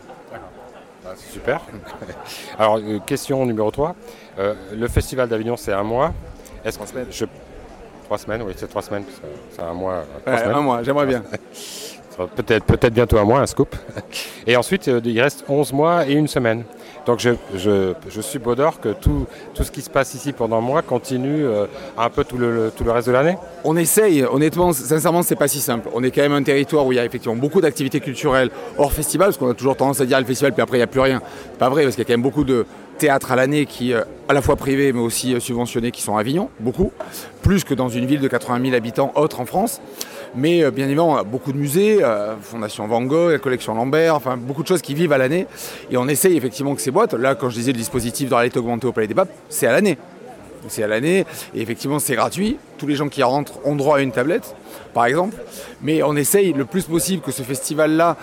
[1.07, 1.61] Ah, c'est super.
[2.59, 3.95] Alors, euh, question numéro 3.
[4.75, 6.12] le Festival d'Avignon, c'est un mois.
[6.65, 7.07] Est-ce trois semaines
[8.15, 9.03] Trois semaines, oui, c'est trois semaines.
[9.51, 10.05] C'est un mois.
[10.29, 11.25] euh, Ouais, un mois, j'aimerais bien.
[12.37, 13.75] Peut-être peut bientôt un mois, un scoop.
[14.47, 16.62] Et ensuite, euh, il reste 11 mois et une semaine.
[17.07, 20.59] Donc je, je, je suis Baudor que tout, tout ce qui se passe ici pendant
[20.59, 21.67] un mois continue euh,
[21.99, 25.49] un peu tout le, tout le reste de l'année On essaye, honnêtement, sincèrement, c'est pas
[25.49, 25.89] si simple.
[25.93, 28.93] On est quand même un territoire où il y a effectivement beaucoup d'activités culturelles hors
[28.93, 30.87] festival, parce qu'on a toujours tendance à dire le festival, puis après il n'y a
[30.87, 31.21] plus rien.
[31.51, 32.65] C'est pas vrai, parce qu'il y a quand même beaucoup de
[32.99, 36.17] théâtres à l'année qui, euh, à la fois privés, mais aussi euh, subventionnés, qui sont
[36.17, 36.93] à Avignon, beaucoup,
[37.43, 39.81] plus que dans une ville de 80 000 habitants autres en France.
[40.35, 42.01] Mais euh, bien évidemment, beaucoup de musées,
[42.43, 45.47] Fondation Van Gogh, collection Lambert, enfin beaucoup de choses qui vivent à l'année.
[45.91, 48.59] Et on essaye effectivement que ces boîtes, là quand je disais le dispositif de réalité
[48.59, 49.99] augmentée au Palais des Papes, c'est à l'année.
[50.69, 52.57] C'est à l'année et effectivement c'est gratuit.
[52.79, 54.55] Tous les gens qui rentrent ont droit à une tablette,
[54.95, 55.37] par exemple.
[55.83, 58.17] Mais on essaye le plus possible que ce festival-là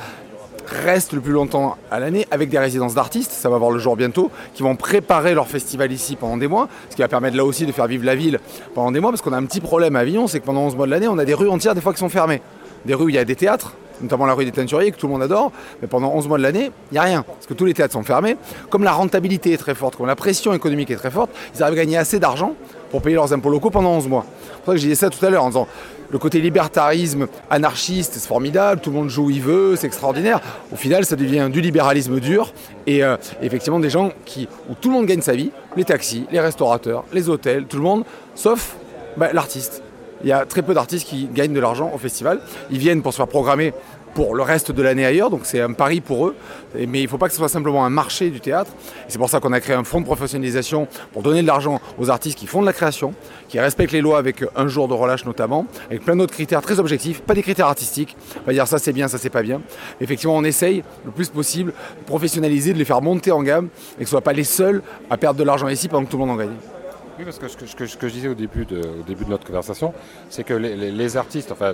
[0.72, 3.96] reste le plus longtemps à l'année avec des résidences d'artistes, ça va voir le jour
[3.96, 7.46] bientôt, qui vont préparer leur festival ici pendant des mois, ce qui va permettre là
[7.46, 8.40] aussi de faire vivre la ville
[8.74, 10.76] pendant des mois, parce qu'on a un petit problème à Avignon, c'est que pendant 11
[10.76, 12.42] mois de l'année, on a des rues entières des fois qui sont fermées.
[12.86, 15.08] Des rues où il y a des théâtres, notamment la rue des Teinturiers, que tout
[15.08, 15.52] le monde adore,
[15.82, 17.94] mais pendant 11 mois de l'année, il n'y a rien, parce que tous les théâtres
[17.94, 18.38] sont fermés.
[18.70, 21.78] Comme la rentabilité est très forte, comme la pression économique est très forte, ils arrivent
[21.78, 22.56] à gagner assez d'argent
[22.90, 24.26] pour payer leurs impôts locaux pendant 11 mois.
[24.28, 25.68] C'est pour ça que je disais ça tout à l'heure en disant
[26.12, 30.42] le côté libertarisme anarchiste, c'est formidable, tout le monde joue où il veut, c'est extraordinaire.
[30.72, 32.54] Au final, ça devient du libéralisme dur
[32.86, 36.26] et euh, effectivement des gens qui, où tout le monde gagne sa vie, les taxis,
[36.32, 38.04] les restaurateurs, les hôtels, tout le monde,
[38.36, 38.76] sauf
[39.18, 39.84] bah, l'artiste.
[40.24, 42.42] Il y a très peu d'artistes qui gagnent de l'argent au festival.
[42.70, 43.74] Ils viennent pour se faire programmer
[44.14, 46.36] pour le reste de l'année ailleurs, donc c'est un pari pour eux.
[46.76, 48.72] Mais il ne faut pas que ce soit simplement un marché du théâtre.
[49.08, 52.10] C'est pour ça qu'on a créé un fonds de professionnalisation pour donner de l'argent aux
[52.10, 53.14] artistes qui font de la création,
[53.48, 56.80] qui respectent les lois avec un jour de relâche notamment, avec plein d'autres critères très
[56.80, 58.16] objectifs, pas des critères artistiques.
[58.38, 59.62] On va dire ça c'est bien, ça c'est pas bien.
[60.00, 64.04] Effectivement, on essaye le plus possible de professionnaliser, de les faire monter en gamme et
[64.04, 66.26] que ce ne pas les seuls à perdre de l'argent ici pendant que tout le
[66.26, 66.81] monde en gagne?
[67.22, 69.04] Oui, parce que ce que, ce que- ce que je disais au début de, au
[69.06, 69.94] début de notre conversation,
[70.32, 71.74] c'est que les, les- les artistes, enfin,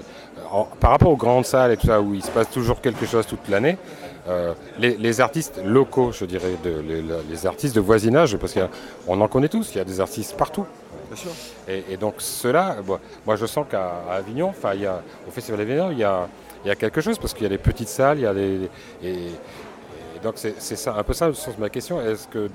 [0.51, 3.05] en- par rapport aux grandes salles et tout ça, où il se passe toujours quelque
[3.05, 3.77] chose toute l'année,
[4.27, 6.81] euh, les, les artistes locaux, je dirais, de,
[7.29, 10.65] les, artistes de voisinage, parce qu'on en connaît tous, il y a des artistes partout.
[11.69, 12.15] Et, et donc
[12.85, 16.03] bon, moi je sens qu'à Avignon, enfin, il y a, au Festival d'Avignon, il y
[16.03, 16.27] a,
[16.65, 18.33] il y a quelque chose, parce qu'il y a des petites salles, il y a
[18.33, 18.69] des...
[19.01, 19.27] et-
[20.17, 22.01] et donc c'est ça, un peu ça le sens de ma question.
[22.01, 22.49] Est-ce que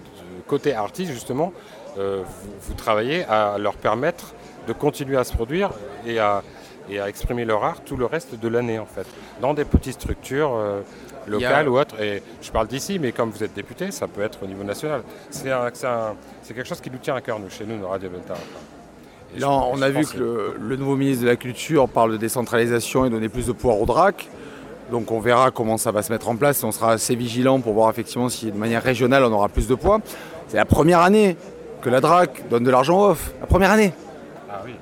[0.48, 1.52] côté artiste, justement,
[1.96, 2.22] vous,
[2.60, 4.34] vous travaillez à leur permettre
[4.66, 5.70] de continuer à se produire
[6.06, 6.42] et à,
[6.90, 9.06] et à exprimer leur art tout le reste de l'année, en fait,
[9.40, 10.80] dans des petites structures euh,
[11.26, 12.00] locales a- ou autres.
[12.00, 15.02] Et je parle d'ici, mais comme vous êtes député, ça peut être au niveau national.
[15.30, 15.48] C'est
[16.54, 18.34] quelque chose qui nous tient à cœur, nous, chez nous, nous, Radio Delta.
[19.38, 23.06] Là, on a vu que le, le nouveau ministre de la Culture parle de décentralisation
[23.06, 24.28] et donner plus de pouvoir au DRAC.
[24.90, 27.58] Donc on verra comment ça va se mettre en place et on sera assez vigilant
[27.60, 30.00] pour voir effectivement si de manière régionale on aura plus de poids.
[30.48, 31.38] C'est la première année
[31.82, 33.32] que la DRAC donne de l'argent off.
[33.40, 33.92] La première année.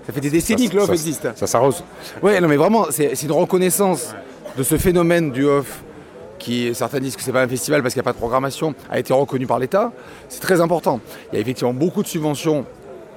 [0.06, 1.28] Ça fait des décennies Ça- que l'off existe.
[1.36, 1.82] Ça s'arrose.
[2.22, 4.14] Oui, non mais vraiment, c'est c'est une reconnaissance
[4.56, 5.82] de ce phénomène du off
[6.38, 8.74] qui, certains disent que c'est pas un festival parce qu'il n'y a pas de programmation,
[8.90, 9.92] a été reconnu par l'État.
[10.28, 11.00] C'est très important.
[11.32, 12.64] Il y a effectivement beaucoup de subventions,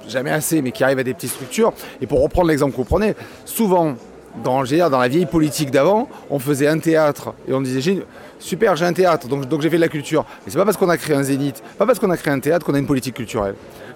[0.08, 1.72] jamais assez, mais qui arrivent à des petites structures.
[2.00, 3.14] Et pour reprendre l'exemple que vous prenez,
[3.46, 3.94] souvent,
[4.42, 8.04] dans, la vieille politique d'avant, on faisait un théâtre et on disait
[8.38, 10.24] super, j'ai un théâtre, donc, donc j'ai fait de la culture.
[10.44, 12.40] Mais c'est pas parce qu'on a créé un zénith, pas parce qu'on a créé un
[12.40, 13.54] théâtre qu'on a une politique culturelle.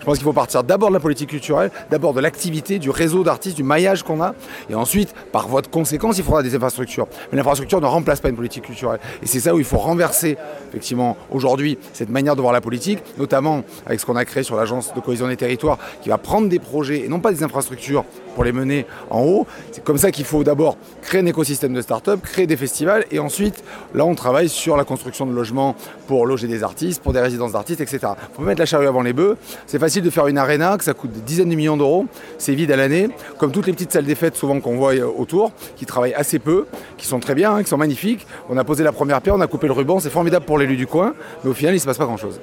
[0.09, 3.25] Je pense qu'il faut partir d'abord de la politique culturelle, d'abord de l'activité, du réseau
[3.25, 4.35] d'artistes, du maillage qu'on a,
[4.71, 7.07] et ensuite, par voie de conséquence, il faudra des infrastructures.
[7.31, 9.01] Mais l'infrastructure ne remplace pas une politique culturelle.
[9.23, 10.39] Et c'est ça où il faut renverser,
[10.71, 14.57] effectivement, aujourd'hui, cette manière de voir la politique, notamment avec ce qu'on a créé sur
[14.57, 18.07] l'agence de cohésion des territoires, qui va prendre des projets, et non pas des infrastructures,
[18.35, 19.47] pour les mener en haut.
[19.73, 23.19] C'est comme ça qu'il faut d'abord créer un écosystème de start-up, créer des festivals, et
[23.19, 23.63] ensuite,
[23.95, 25.75] là, on travaille sur la construction de logements
[26.07, 27.99] pour loger des artistes, pour des résidences d'artistes, etc.
[28.05, 29.37] Il faut mettre la charrue avant les bœufs.
[29.67, 32.07] C'est facile de faire une arena, que ça coûte des dizaines de millions d'euros,
[32.39, 35.07] c'est vide à l'année, comme toutes les petites salles des fêtes souvent qu'on voit euh,
[35.07, 38.27] autour, qui travaillent assez peu, qui sont très bien, hein, qui sont magnifiques.
[38.49, 40.77] On a posé la première pierre, on a coupé le ruban, c'est formidable pour l'élu
[40.77, 42.41] du coin, mais au final, il ne se passe pas grand-chose.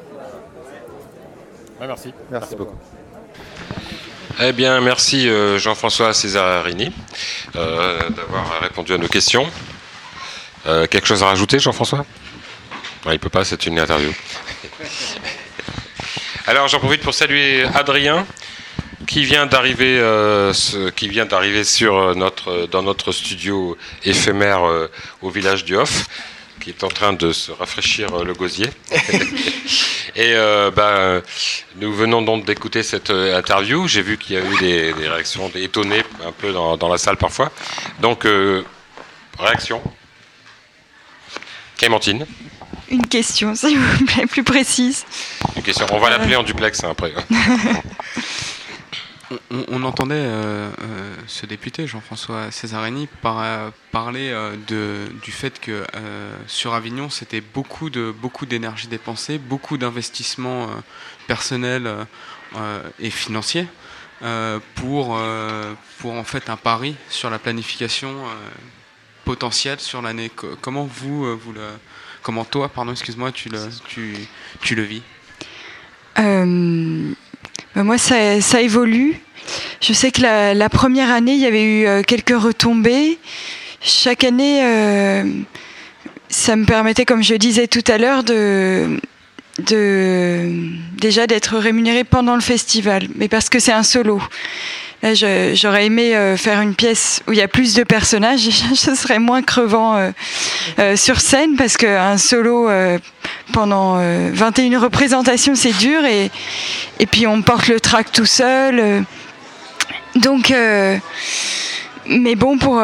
[1.79, 2.13] merci.
[2.31, 2.75] Merci beaucoup.
[4.41, 6.91] Eh bien, merci euh, Jean-François Césarini
[7.55, 9.49] euh, d'avoir répondu à nos questions.
[10.67, 12.05] Euh, quelque chose à rajouter, Jean-François?
[13.09, 14.11] Il peut pas, c'est une interview.
[16.47, 18.27] Alors, j'en profite pour saluer Adrien,
[19.07, 20.53] qui vient d'arriver, euh,
[20.95, 24.91] qui vient d'arriver sur euh, notre, dans notre studio éphémère euh,
[25.23, 26.05] au village du Hof,
[26.61, 28.69] qui est en train de se rafraîchir euh, le gosier.
[30.15, 31.23] Et euh, ben,
[31.77, 33.87] nous venons donc d'écouter cette euh, interview.
[33.87, 36.99] J'ai vu qu'il y a eu des, des réactions étonnées un peu dans, dans la
[36.99, 37.51] salle parfois.
[38.01, 38.63] Donc, euh,
[39.39, 39.81] réaction.
[41.77, 42.25] Clémentine,
[42.89, 45.05] Une question, s'il vous plaît, plus précise.
[45.55, 45.85] une question.
[45.91, 47.13] On va l'appeler en duplex hein, après.
[49.49, 55.31] On, on entendait euh, euh, ce député, Jean-François Césarini, par- euh, parler euh, de, du
[55.31, 60.73] fait que euh, sur Avignon, c'était beaucoup de beaucoup d'énergie dépensée, beaucoup d'investissements euh,
[61.25, 62.05] personnels euh,
[62.57, 63.67] euh, et financiers
[64.21, 68.29] euh, pour, euh, pour en fait un pari sur la planification euh,
[69.25, 70.29] potentielle sur l'année.
[70.29, 71.67] Co- Comment vous, euh, vous le,
[72.25, 75.03] comment toi, pardon, excuse-moi, tu le, vis?
[76.17, 77.13] Euh,
[77.75, 79.15] ben moi, ça, évolue.
[79.79, 83.19] Je sais que la, première année, il y avait eu euh, quelques retombées.
[83.79, 85.23] Chaque année, euh,
[86.27, 88.99] ça me permettait, comme je disais tout à l'heure, de
[90.97, 94.19] déjà d'être rémunéré pendant le festival, mais parce que c'est un solo.
[95.13, 98.49] Je- j'aurais aimé euh, faire une pièce où il y a plus de personnages.
[98.71, 100.11] Je serais moins crevant euh,
[100.79, 102.67] euh, sur scène parce qu'un solo
[103.53, 106.31] pendant euh, 21 représentations, c'est dur et,
[106.99, 109.03] et puis on porte le track tout seul.
[110.15, 110.51] donc,
[112.07, 112.81] mais bon, pour.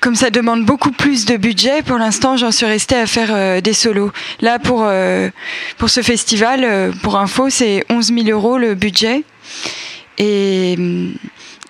[0.00, 3.72] comme ça demande beaucoup plus de budget, pour l'instant, j'en suis restée à faire des
[3.72, 4.12] solos.
[4.40, 4.88] Là, pour,
[5.78, 9.24] pour ce festival, pour info, c'est 11 000 euros le budget.
[10.18, 10.76] Et,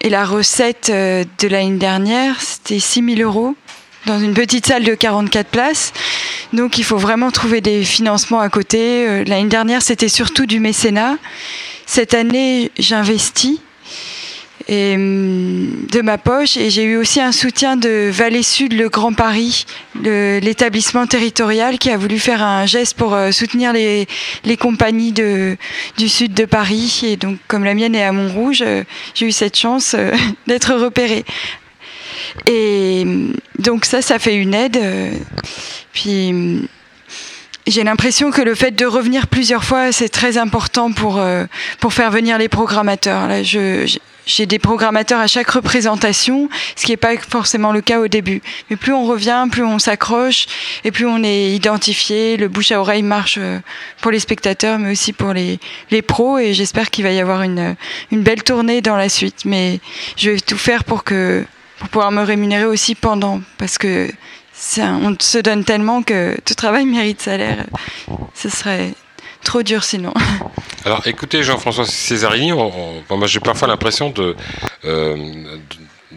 [0.01, 3.57] et la recette euh, de l'année dernière, c'était 6 000 euros
[4.07, 5.93] dans une petite salle de 44 places.
[6.53, 9.07] Donc il faut vraiment trouver des financements à côté.
[9.07, 11.17] Euh, L'année dernière, c'était surtout du mécénat.
[11.87, 13.59] Cette année, j'investis
[14.69, 18.89] et, hum, de ma poche et j'ai eu aussi un soutien de Vallée Sud, le
[18.89, 19.65] Grand Paris,
[20.03, 24.07] l'établissement territorial qui a voulu faire un geste pour euh, soutenir les,
[24.45, 25.57] les compagnies de,
[25.97, 27.03] du sud de Paris.
[27.05, 28.83] Et donc, comme la mienne est à Montrouge, euh,
[29.15, 30.13] j'ai eu cette chance euh,
[30.47, 31.25] d'être repérée.
[32.47, 34.79] Et hum, donc ça, ça fait une aide.
[35.93, 36.67] Puis hum,
[37.67, 41.45] j'ai l'impression que le fait de revenir plusieurs fois, c'est très important pour, euh,
[41.81, 43.27] pour faire venir les programmateurs.
[43.27, 43.85] Là, je,
[44.27, 48.43] j'ai- des programmateurs à chaque représentation, ce qui n'est pas forcément le cas au début.
[48.71, 50.47] Mais plus on revient, plus on s'accroche
[50.85, 52.37] et plus on est identifié.
[52.37, 53.59] Le bouche à oreille marche euh,
[54.01, 55.59] pour les spectateurs, mais aussi pour les,
[55.91, 56.39] les pros.
[56.39, 57.77] Et j'espère qu'il va y avoir une,
[58.13, 59.45] une belle tournée dans la suite.
[59.45, 59.81] Mais
[60.17, 61.45] je vais tout faire pour, que,
[61.79, 64.09] pour pouvoir me rémunérer aussi pendant, parce que
[64.79, 67.65] on se donne tellement que tout travail mérite salaire.
[68.35, 68.93] Ce serait
[69.45, 70.13] trop dur sinon.
[70.85, 72.53] Alors, écoutez, Jean-François Césarini,
[73.25, 74.37] j'ai parfois l'impression de,
[74.85, 76.17] euh, de,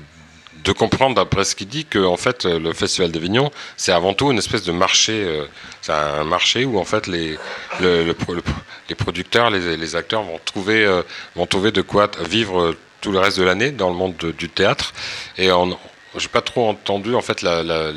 [0.64, 4.32] de comprendre, d'après ce qu'il dit, que en fait, le Festival d'Avignon, c'est avant tout
[4.32, 5.14] une espèce de marché.
[5.14, 5.46] euh,
[5.82, 7.38] c'est un marché où en fait les,
[7.80, 11.02] les producteurs, les, acteurs vont trouver, euh,
[11.36, 14.50] vont trouver de quoi vivre tout le reste de l'année dans le monde de- du
[14.50, 14.94] théâtre.
[15.38, 15.78] Et on,
[16.18, 17.92] j'ai pas trop entendu en fait la, la,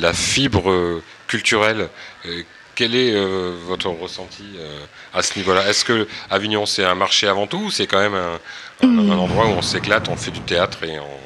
[0.00, 1.88] la fibre euh, culturelle.
[2.26, 2.42] Euh,
[2.74, 4.78] quel est euh, votre ressenti euh,
[5.12, 5.68] à ce niveau-là?
[5.68, 8.40] Est-ce que Avignon c'est un marché avant tout ou c'est quand même un,
[8.82, 11.18] un- un endroit où on s'éclate, on fait du théâtre et on...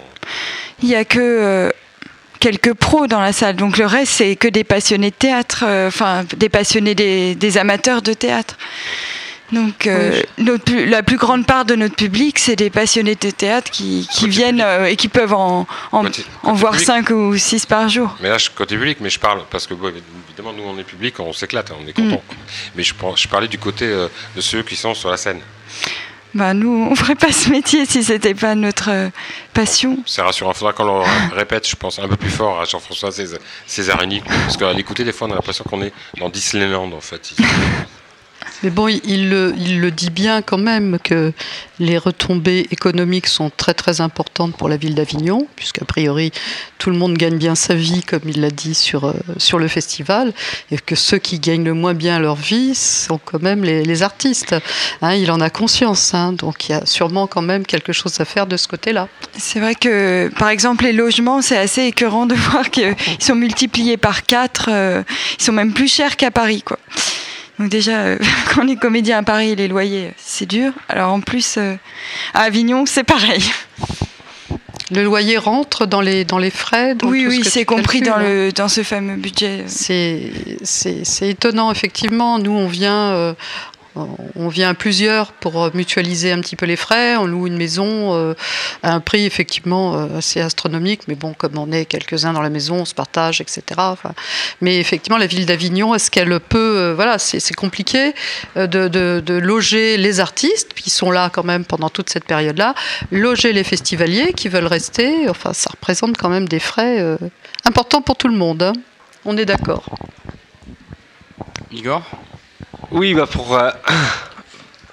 [0.82, 1.70] Il y a que euh,
[2.38, 6.24] quelques pros dans la salle, donc le reste c'est que des passionnés de théâtre, enfin
[6.36, 8.56] des passionnés des, des amateurs de théâtre.
[9.52, 13.70] Donc euh, notre la plus grande part de notre public, c'est des passionnés de théâtre
[13.70, 16.04] qui, qui viennent euh, et qui peuvent en, en,
[16.42, 16.86] en voir public.
[16.86, 18.14] 5 ou 6 par jour.
[18.20, 19.88] Mais là, je côté public, mais je parle parce que bon,
[20.28, 22.16] évidemment, nous, on est public, on s'éclate, on est content.
[22.16, 22.26] Mm.
[22.26, 22.36] quoi.
[22.76, 25.40] Mais je, par- je parlais du côté euh, de ceux qui sont sur la scène.
[26.34, 29.10] Bah, nous, on ferait pas ce métier si c'était pas notre
[29.54, 29.96] passion.
[30.04, 30.52] C'est rassurant.
[30.52, 34.20] Il faudra qu'on le répète, je pense, un peu plus fort à Jean-François Cés- Césarini.
[34.20, 37.32] Parce qu'à l'écouter, des fois, on a l'impression qu'on est dans Disneyland, en fait.
[38.62, 41.32] Mais bon, il, le, dit bien quand même que
[41.78, 46.32] les retombées économiques sont très très importantes pour la ville d'Avignon, puisqu'a priori
[46.78, 49.68] tout le monde gagne bien sa vie, comme il l'a dit sur, euh, sur le
[49.68, 50.32] festival,
[50.70, 54.54] et que ceux qui gagnent le moins bien leur vie sont quand même les, artistes.
[55.02, 58.20] Hein, il en a conscience, hein, donc il y a sûrement quand même quelque chose
[58.20, 59.08] à faire de ce côté-là.
[59.36, 63.96] C'est vrai que, par exemple, les logements, c'est assez écœurant de voir qu'ils sont multipliés
[63.96, 64.70] par 4.
[65.38, 66.78] ils sont même plus chers qu'à Paris, quoi.
[67.58, 68.18] Donc déjà, euh,
[68.54, 70.72] quand on est comédien à Paris, les loyers, c'est dur.
[70.88, 71.74] Alors en plus, euh,
[72.34, 73.42] à Avignon, c'est pareil.
[74.90, 78.26] Le loyer rentre dans les, dans les frais dans Oui, oui, c'est compris calcules, dans,
[78.26, 78.46] hein.
[78.46, 79.64] le, dans ce fameux budget.
[79.66, 82.38] C'est étonnant, effectivement.
[82.38, 83.34] Nous, on vient, euh,
[84.34, 87.16] on vient à plusieurs pour euh, mutualiser un petit peu les frais.
[87.16, 88.34] On loue une maison euh,
[88.82, 91.02] à un prix, effectivement, euh, assez astronomique.
[91.08, 93.62] Mais bon, comme on est quelques-uns dans la maison, on se partage, etc.
[94.60, 96.92] Mais effectivement, la ville d'Avignon, est-ce qu'elle peut.
[96.94, 98.14] voilà, c'est compliqué
[98.56, 102.74] de, loger les artistes, qui sont là quand même pendant toute cette période-là,
[103.10, 105.28] loger les festivaliers qui veulent rester.
[105.28, 107.18] Enfin, ça représente quand même des frais
[107.64, 108.62] importants pour tout le monde.
[108.62, 108.72] hein.
[109.24, 109.84] On est d'accord.
[111.70, 112.02] Igor?
[112.90, 113.70] Oui, bah pour, euh,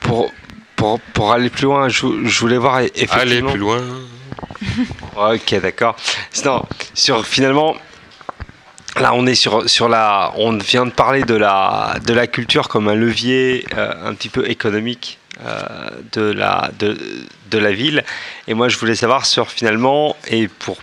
[0.02, 0.32] pour,
[0.76, 3.22] pour, pour aller plus loin, je, je voulais voir e- effectivement.
[3.22, 3.82] Aller plus loin.
[5.34, 5.96] ok, d'accord.
[6.44, 6.64] Non,
[6.94, 7.76] sur finalement.
[8.98, 10.32] Là, on est sur, sur la.
[10.38, 14.30] On vient de parler de la, de la culture comme un levier euh, un petit
[14.30, 16.98] peu économique euh, de, la, de,
[17.52, 18.06] de la ville.
[18.48, 20.78] Et moi, je voulais savoir sur finalement, et pour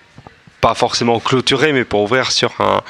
[0.61, 2.83] pas forcément clôturer, mais pour ouvrir sur un,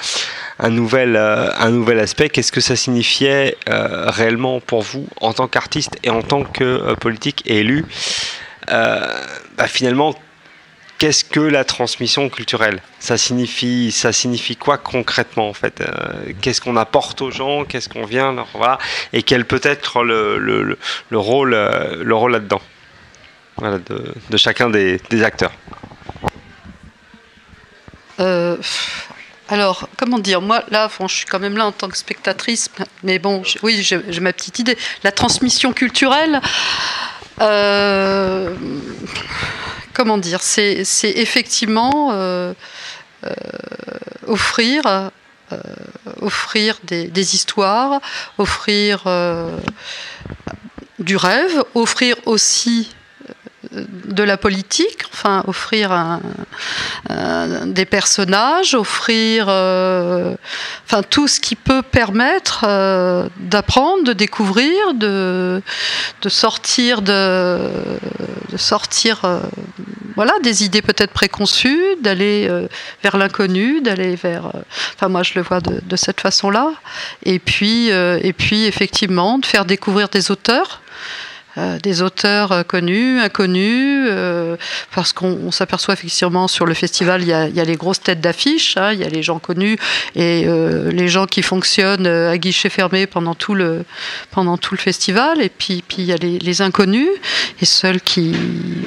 [0.63, 5.33] un nouvel, euh, un nouvel aspect, qu'est-ce que ça signifiait euh, réellement pour vous en
[5.33, 7.85] tant qu'artiste et en tant que euh, politique et élu
[8.69, 10.15] bah, Finalement,
[10.99, 12.81] qu'est-ce que la transmission culturelle?
[13.01, 15.83] Ça signifie, ça signifie quoi concrètement en fait?
[16.41, 17.65] Qu'est-ce qu'on apporte aux gens?
[17.65, 18.79] Qu'est-ce qu'on vient leur, voilà,
[19.13, 20.79] Et quel peut être le, le, le-
[21.11, 21.51] le rôle,
[22.01, 22.63] le rôle là-dedans?
[23.61, 25.53] De, de chacun des, des acteurs
[29.53, 32.71] alors, comment dire Moi, là, je suis quand même là en tant que spectatrice,
[33.03, 34.79] mais bon, oui, j'ai ma petite idée.
[35.05, 36.41] La transmission culturelle,
[37.43, 38.55] euh,
[39.93, 42.55] comment dire C'est effectivement euh,
[43.25, 43.31] euh,
[44.27, 45.03] offrir.
[46.85, 48.01] des, histoires,
[48.39, 49.05] offrir
[50.99, 52.89] du rêve, offrir aussi
[53.73, 56.21] de la politique, enfin offrir un-
[57.09, 60.35] un- des personnages, offrir euh,
[60.85, 65.63] enfin tout ce qui peut permettre euh, d'apprendre, de découvrir, de,
[66.29, 67.59] sortir de,
[68.57, 69.41] sortir euh,
[70.15, 72.69] voilà des idées peut-être préconçues, d'aller euh,
[73.03, 74.61] vers l'inconnu, d'aller vers euh,
[74.95, 76.73] enfin moi je le vois de, cette façon-là.
[77.25, 80.82] Et puis euh, et puis effectivement de faire découvrir des auteurs
[81.59, 84.57] euh, des auteurs euh, connus, inconnus, euh,
[84.95, 88.79] parce qu'on on s'aperçoit effectivement sur le festival, il y a, les grosses têtes d'affiche,
[88.79, 89.77] hein, il y a les gens connus
[90.17, 90.47] et
[90.91, 93.85] les gens qui fonctionnent à guichet fermé pendant tout le,
[94.31, 97.09] pendant tout le festival, et puis, puis il y a les, inconnus
[97.61, 98.35] et ceux qui,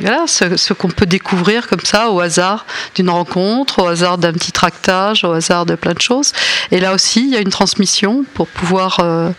[0.01, 4.33] voilà, ceux, ceux qu'on peut découvrir comme ça au hasard d'une rencontre, au hasard d'un
[4.33, 6.31] petit tractage, au hasard de plein de choses.
[6.71, 9.29] Et là aussi, il y a une transmission pour pouvoir euh,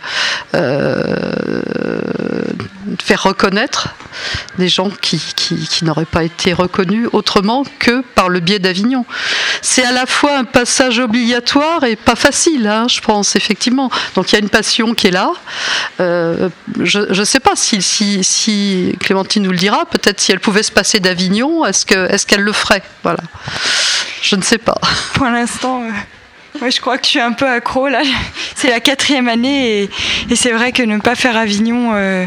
[3.17, 3.89] reconnaître
[4.57, 5.21] des gens qui,
[5.83, 9.05] n'auraient pas été reconnus autrement que par le biais d'Avignon.
[9.61, 13.91] C'est à la fois un passage obligatoire et pas facile, hein, je pense, effectivement.
[14.15, 15.31] Donc il y a une passion qui est là.
[15.99, 16.49] Euh,
[16.79, 20.99] je ne sais pas si, Clémentine nous le dira, peut-être si elle pouvait se passer
[20.99, 21.85] d'Avignon, est-ce
[22.25, 22.83] qu'elle le ferait?
[23.03, 23.19] Voilà.
[24.21, 24.79] Je ne sais pas.
[25.13, 28.01] Pour l'instant, euh, je crois que je suis un peu accro là.
[28.55, 29.89] C'est la quatrième année et,
[30.29, 32.25] et c'est vrai que ne pas faire Avignon, euh,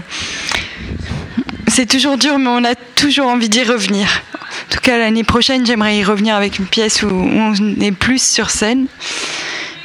[1.71, 4.07] c'est toujours dur, mais on a toujours envie d'y revenir.
[4.35, 8.23] En tout cas, l'année prochaine, j'aimerais y revenir avec une pièce où on est plus
[8.23, 8.87] sur scène,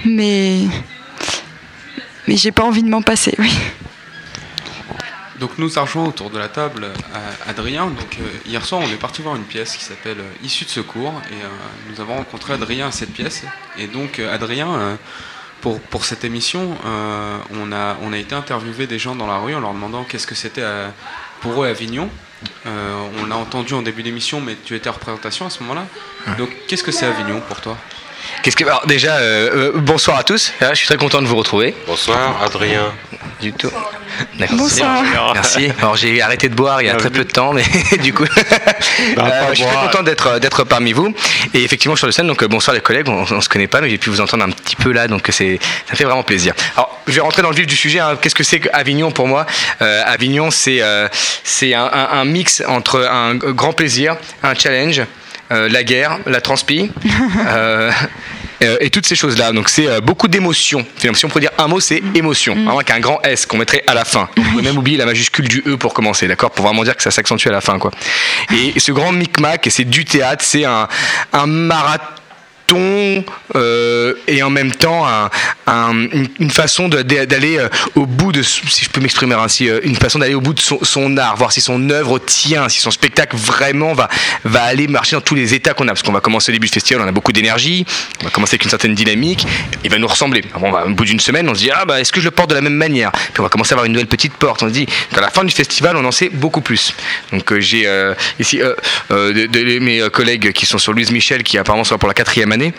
[0.04, 0.62] mais
[2.28, 3.36] mais j'ai pas envie de m'en passer.
[3.38, 3.52] Oui.
[5.40, 7.88] Donc nous rejoint autour de la table euh, Adrien.
[7.88, 10.70] Donc euh, hier soir on est parti voir une pièce qui s'appelle euh, Issue de
[10.70, 13.44] secours et nous avons rencontré Adrien à cette pièce.
[13.78, 14.98] Et donc Adrien,
[15.62, 16.78] pour, pour cette émission,
[17.52, 20.28] on, a, on a été interviewer des gens dans la rue en leur demandant qu'est-ce
[20.28, 20.64] que c'était
[21.46, 22.10] pour eux Avignon.
[22.66, 25.86] Euh, on l'a entendu en début d'émission, mais tu étais en représentation à ce moment-là.
[26.38, 27.78] Donc, qu'est-ce que c'est Avignon pour toi?
[28.44, 30.54] Qu'est-ce que alors, déjà euh, euh, bonsoir à tous.
[30.62, 31.74] Ah, je suis très content de vous retrouver.
[31.88, 32.92] Bonsoir Adrien.
[33.42, 33.72] Du tout.
[34.40, 34.58] D'accord.
[34.58, 35.04] Bonsoir.
[35.34, 35.70] Merci.
[35.80, 37.64] Alors j'ai arrêté de boire il y a très peu de temps, mais
[38.04, 38.24] du coup,
[39.16, 41.14] Bah, euh, je suis très content d'être d'être parmi vous.
[41.54, 43.10] Et effectivement sur le scène, donc bonsoir les collègues.
[43.10, 45.28] On, on se connaît pas, mais j'ai pu vous entendre un petit peu là, donc
[45.32, 46.54] c'est ça me fait vraiment plaisir.
[46.76, 48.00] Alors je vais rentrer dans le vif du sujet.
[48.00, 48.18] hein.
[48.22, 49.46] Qu'est-ce que c'est que Avignon pour moi?
[49.82, 51.08] Euh, Avignon, c'est euh,
[51.44, 55.02] c'est un, un- un mix entre un grand plaisir, un challenge,
[55.52, 56.92] euh, la guerre, la transpi.
[57.48, 57.92] euh,
[58.64, 59.52] euh, et toutes ces choses-là.
[59.52, 60.86] Donc c'est beaucoup d'émotions.
[60.98, 62.56] Si on pourrait dire un mot, c'est émotion.
[62.56, 64.30] Vraiment avec un grand S qu'on mettrait à la fin.
[64.38, 66.52] Vous pouvez même oublier la majuscule du E pour commencer, d'accord?
[66.52, 67.92] Pour vraiment dire que ça s'accentue à la fin, quoi.
[68.54, 70.88] Et ce grand micmac, et c'est du théâtre, c'est un,
[71.34, 72.16] un marathon
[73.56, 75.30] euh, et en même temps un-
[75.68, 76.08] un-
[76.40, 77.60] une, façon d'aller
[77.96, 81.18] au bout de, si je peux m'exprimer ainsi, une façon d'aller au bout de son,
[81.18, 84.10] art, voir si son œuvre tient, si son spectacle vraiment va,
[84.44, 85.92] va aller marcher dans tous les états qu'on a.
[85.92, 87.86] Parce qu'on va commencer au début du festival, on a beaucoup d'énergie,
[88.22, 89.46] on va commencer avec une certaine dynamique,
[89.84, 90.44] il va nous ressembler.
[90.54, 92.26] Alors, on va, au bout d'une semaine, on se dit, ah bah est-ce que je
[92.26, 93.12] le porte de la même manière?
[93.12, 94.64] Puis on va commencer à avoir une nouvelle petite porte.
[94.64, 96.94] On se dit, qu'à la fin du festival, on en sait beaucoup plus.
[97.32, 98.58] Donc euh, j'ai euh, ici
[99.10, 102.74] de- mes collègues qui sont sur Louise Michel, qui apparemment sera pour la quatrième année.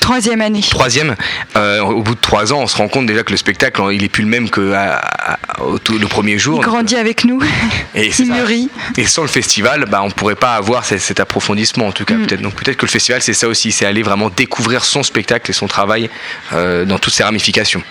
[0.00, 0.62] Troisième année.
[0.62, 1.14] Troisième,
[1.56, 4.02] euh, au bout de trois ans, on se rend compte déjà que le spectacle, il
[4.02, 5.38] est plus le même que à- à-
[5.90, 6.60] le premier Il jour.
[6.60, 7.40] grandit avec nous.
[7.94, 8.70] Et, Il mûrit.
[8.96, 12.14] Et sans le festival, bah, on pourrait pas avoir cet, cet approfondissement en tout cas.
[12.14, 12.40] Peut-être.
[12.40, 15.54] Donc peut-être que le festival, c'est ça aussi, c'est aller vraiment découvrir son spectacle et
[15.54, 16.08] son travail
[16.54, 17.82] euh, dans toutes ses ramifications.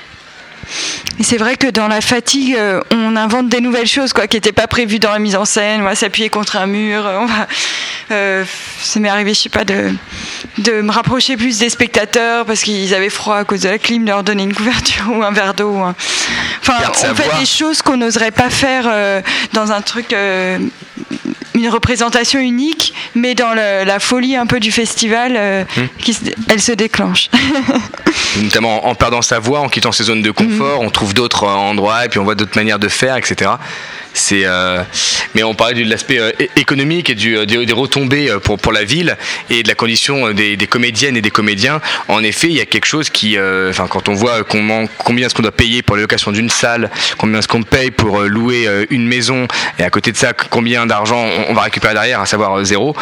[1.22, 4.52] C'est vrai que dans la fatigue, euh, on invente des nouvelles choses quoi, qui n'étaient
[4.52, 5.82] pas prévues dans la mise en scène.
[5.82, 7.06] On va s'appuyer contre un mur.
[7.06, 7.48] euh, On va,
[8.12, 8.44] euh,
[8.82, 9.92] ça m'est arrivé, je sais pas, de,
[10.60, 14.04] de me rapprocher plus des spectateurs parce qu'ils avaient froid à cause de la clim,
[14.04, 15.76] de leur donner une couverture ou un verre d'eau.
[15.78, 15.96] un-
[16.62, 17.40] Enfin, on fait voix.
[17.40, 19.22] des choses qu'on n'oserait pas faire euh,
[19.54, 20.14] dans un truc.
[20.14, 20.58] euh,
[21.54, 25.86] une représentation unique, mais dans le- la folie un peu du festival, Hmm.
[26.00, 26.16] qui
[26.50, 27.30] elle se déclenche.
[28.44, 32.06] notamment en perdant sa voix, en quittant ses zones de confort, on trouve d'autres endroits
[32.06, 33.52] et puis on voit d'autres manières de faire, etc.
[34.34, 34.84] Euh,
[35.36, 39.18] mais on parlait de l'aspect euh, économique et euh, des, retombées pour, pour la ville
[39.50, 41.82] et de la condition des, comédiennes et des comédiens.
[42.08, 43.38] En effet, il y a quelque chose qui,
[43.70, 47.40] enfin, quand on voit combien est-ce qu'on doit payer pour la location d'une salle, combien
[47.40, 49.48] est-ce qu'on paye pour louer une maison,
[49.80, 52.96] et à côté de ça, combien d'argent on, va récupérer derrière, à savoir zéro,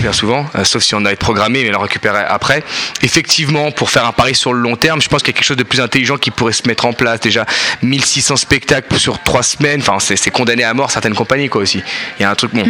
[0.00, 2.62] bien souvent, sauf si on a été programmé, mais le récupérer après.
[3.02, 5.46] Effectivement, pour faire un pari sur le long terme, je pense qu'il y a quelque
[5.46, 7.20] chose de plus intelligent qui pourrait se mettre en place.
[7.20, 7.46] Déjà,
[7.82, 11.80] 1600 spectacles sur trois semaines, enfin, c'est condamné à mort certaines compagnies, quoi, aussi.
[12.18, 12.64] Il y a un truc, bon,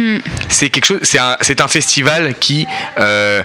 [0.47, 2.67] c'est quelque chose, c'est un, c'est un festival qui,
[2.99, 3.41] euh,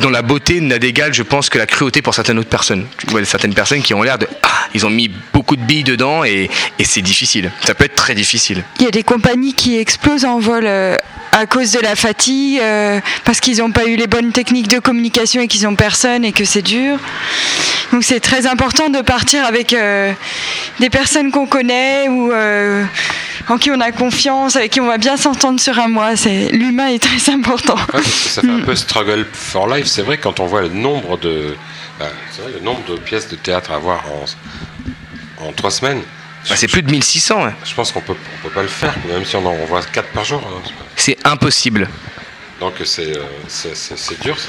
[0.00, 2.86] dont la beauté n'a d'égal, je pense, que la cruauté pour certaines autres personnes.
[2.96, 5.84] Tu vois, certaines personnes qui ont l'air de, ah, ils ont mis beaucoup de billes
[5.84, 6.48] dedans et,
[6.78, 7.50] et c'est difficile.
[7.66, 8.64] Ça peut être très difficile.
[8.78, 10.96] Il y a des compagnies qui explosent en vol euh,
[11.32, 14.78] à cause de la fatigue, euh, parce qu'ils n'ont pas eu les bonnes techniques de
[14.78, 16.96] communication et qu'ils n'ont personne et que c'est dur.
[17.92, 19.74] Donc c'est très important de partir avec
[20.78, 22.30] des personnes qu'on connaît ou
[23.50, 26.16] en qui on a confiance, avec qui on va bien s'entendre sur un mois.
[26.16, 27.76] C'est l'humain est très important.
[27.92, 29.86] Ouais, ça fait un peu struggle for life.
[29.86, 31.28] C'est vrai quand on voit le nombre de,
[32.00, 32.04] euh,
[32.38, 34.04] vrai, le nombre de pièces de théâtre à voir
[35.40, 36.00] en, en trois semaines.
[36.48, 37.44] Bah, c'est plus de 1600.
[37.44, 37.50] ouais.
[37.64, 40.08] Je pense qu'on peut, on peut pas le faire, même si on en voit quatre
[40.12, 40.40] par jour.
[40.46, 40.62] hein.
[40.96, 41.88] C'est impossible.
[42.60, 43.22] Donc c'est, euh,
[44.22, 44.48] dur ça.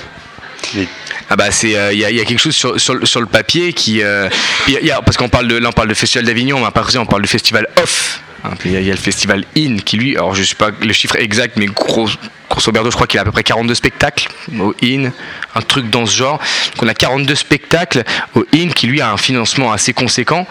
[1.30, 3.26] Ah bah c'est il y, a, y a quelque chose sur, sur, le- sur le
[3.26, 4.30] papier qui euh,
[4.68, 7.06] y a- parce qu'on parle de là on parle de festival d'Avignon mais après on
[7.06, 8.31] parle du festival off hein,
[8.66, 11.58] il y, a- le festival in qui lui alors je sais pas le chiffre exact
[11.58, 12.10] mais gros
[12.50, 14.28] grosso je crois qu'il a à peu près 42 spectacles
[14.60, 15.12] au in
[15.56, 16.38] un truc dans ce genre.
[16.76, 18.04] Donc on a 42 spectacles
[18.36, 20.46] au in qui lui a un financement assez conséquent.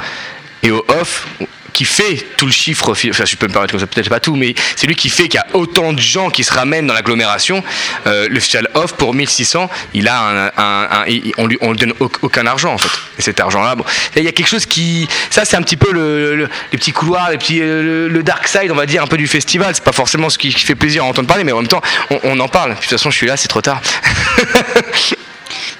[0.62, 1.26] Et au off
[1.72, 4.36] qui fait tout le chiffre, enfin je peux me permettre comme ça, peut-être pas tout,
[4.36, 6.94] mais c'est lui qui fait qu'il y a autant de gens qui se ramènent dans
[6.94, 7.62] l'agglomération.
[8.06, 11.04] Euh, le festival off pour 1600, il a un,
[11.38, 12.90] on lui on lui donne au- aucun argent en fait.
[13.18, 13.84] Et cet argent-là, bon,
[14.16, 16.92] il y a quelque chose qui, ça c'est un petit peu le, le- les petits
[16.92, 19.74] couloirs, les petits, euh, le, dark side, on va dire un peu du festival.
[19.74, 21.82] C'est pas forcément ce qui, fait plaisir à entendre parler, mais en même temps
[22.24, 22.70] on, en parle.
[22.70, 23.80] De toute façon, je suis là, c'est trop tard.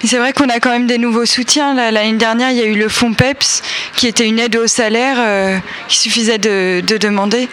[0.03, 1.73] Mais c'est vrai qu'on a quand même des nouveaux soutiens.
[1.73, 3.61] L'année dernière, il y a eu le fonds PEPS,
[3.95, 7.47] qui était une aide au salaire euh, qui suffisait de, de demander.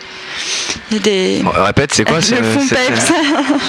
[0.91, 1.41] Il y a des...
[1.43, 3.13] Bon, répète, c'est quoi Le ce- fonds PEPS.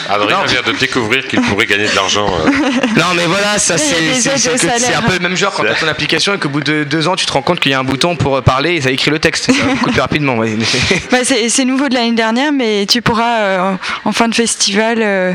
[0.10, 2.28] Adrien vient de découvrir qu'il pourrait gagner de l'argent.
[2.46, 2.50] euh.
[2.98, 6.34] Non mais voilà, ça c'est un peu le même genre quand tu as ton application
[6.34, 8.16] et qu'au bout de deux ans tu te rends compte qu'il y a un bouton
[8.16, 9.52] pour parler et ça écrit le texte.
[9.52, 10.36] Ça va beaucoup plus rapidement.
[10.38, 10.56] ouais.
[11.12, 13.76] Bah, c'est nouveau de l'année dernière, mais tu pourras euh,
[14.06, 15.34] en- fin de festival euh,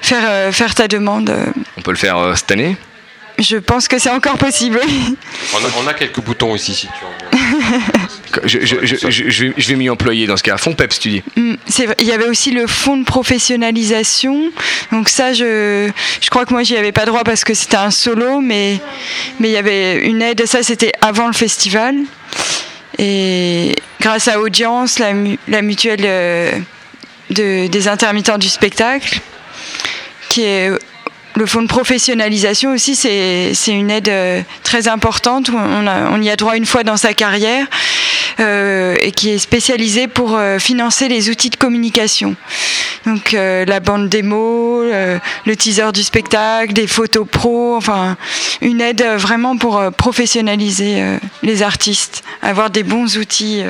[0.00, 1.34] faire, euh, faire ta demande.
[1.76, 2.71] On peut le faire euh, cette année?
[3.38, 4.80] Je pense que c'est encore possible.
[5.54, 7.80] On a, on a quelques boutons ici si tu en veux.
[8.44, 10.56] Je, je, je, je, je vais, m'y employer dans ce cas.
[10.56, 11.22] Fond PEPS, tu dis.
[11.36, 11.54] Mm.
[11.98, 14.50] Il y avait aussi le fonds de professionnalisation.
[14.90, 17.90] Donc ça, je, je crois que moi, j'y avais pas droit parce que c'était un
[17.90, 18.78] solo, mais,
[19.40, 20.46] mais il y avait une aide.
[20.46, 21.94] Ça, c'était avant le festival.
[22.98, 26.52] Et grâce à Audience, la, mu- la mutuelle euh,
[27.30, 29.20] de- des intermittents du spectacle,
[30.28, 30.70] qui est
[31.34, 35.50] le fonds de professionnalisation aussi, c'est une aide euh, très importante.
[35.50, 37.66] On, y a droit une fois dans sa carrière
[38.40, 42.36] euh, et qui est spécialisée pour euh, financer les outils de communication.
[43.06, 48.16] Donc la bande démo, le teaser du spectacle, des photos pro, enfin
[48.60, 51.02] une aide vraiment pour professionnaliser
[51.42, 53.60] les artistes, avoir des bons outils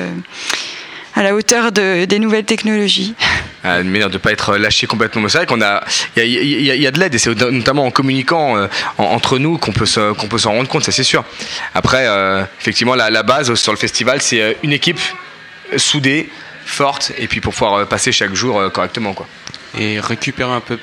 [1.15, 3.15] à la hauteur de- des nouvelles technologies.
[3.65, 5.21] Euh, une manière de ne pas être lâché complètement.
[5.21, 5.83] Mais C'est vrai qu'on a,
[6.17, 9.71] il y a, de l'aide et c'est notamment en communiquant euh, en- entre nous qu'on
[9.71, 9.85] peut
[10.17, 11.23] qu'on peut s'en rendre compte, ça c'est sûr.
[11.73, 14.99] Après, euh, effectivement, la, base sur le festival, c'est euh, une équipe
[15.77, 16.29] soudée,
[16.65, 19.27] forte, et puis pour pouvoir passer chaque jour correctement, quoi.
[19.79, 20.77] Et récupérer un peu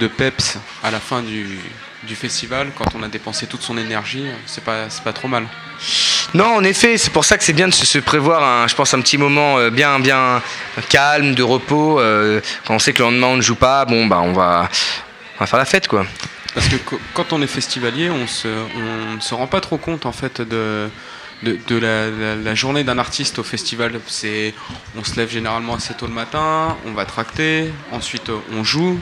[0.00, 1.58] de peps à la fin du,
[2.06, 5.46] du festival, quand on a dépensé toute son énergie, c'est pas, c'est pas trop mal.
[6.34, 8.92] Non, en effet, c'est pour ça que c'est bien de se, prévoir, un, je pense,
[8.94, 10.42] un petit moment euh, bien, bien
[10.88, 12.00] calme, de repos.
[12.00, 14.68] euh, quand on sait que le lendemain on ne joue pas, bon, bah, on va,
[15.36, 16.06] on va faire la fête, quoi.
[16.54, 16.76] Parce que
[17.14, 20.40] quand on est festivalier, on se, on ne se rend pas trop compte en fait
[20.40, 20.88] de,
[21.42, 23.98] de, de la, la- la journée d'un artiste au festival.
[24.06, 24.54] C'est,
[24.96, 29.00] on se lève généralement assez tôt le matin, on va tracter, ensuite euh, on joue,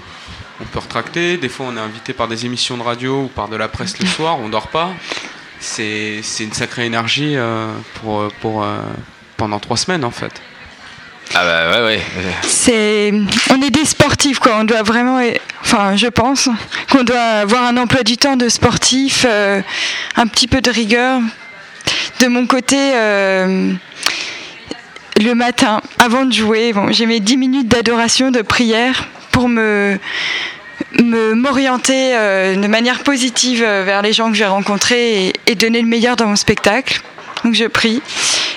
[0.62, 1.36] on peut retracter.
[1.36, 3.98] Des fois, on est invité par des émissions de radio ou par de la presse
[3.98, 4.90] le soir, on dort pas.
[5.60, 8.78] C'est, une sacrée énergie euh, pour, pour, euh,
[9.36, 10.32] pendant trois semaines en fait.
[11.34, 12.00] Ah bah ouais, ouais.
[12.42, 13.12] C'est,
[13.50, 14.56] on est des sportifs quoi.
[14.58, 15.18] On doit vraiment,
[15.62, 16.50] enfin, je pense
[16.90, 19.62] qu'on doit avoir un emploi du temps de sportif, euh,
[20.16, 21.20] un petit peu de rigueur.
[22.20, 23.72] De mon côté, euh,
[25.20, 29.98] le matin, avant de jouer, bon, j'ai mes 10 minutes d'adoration, de prière pour me
[31.00, 35.54] m'orienter euh, de manière positive euh, vers les gens que je vais rencontrer et, et
[35.54, 37.00] donner le meilleur dans mon spectacle.
[37.44, 38.02] Donc je prie.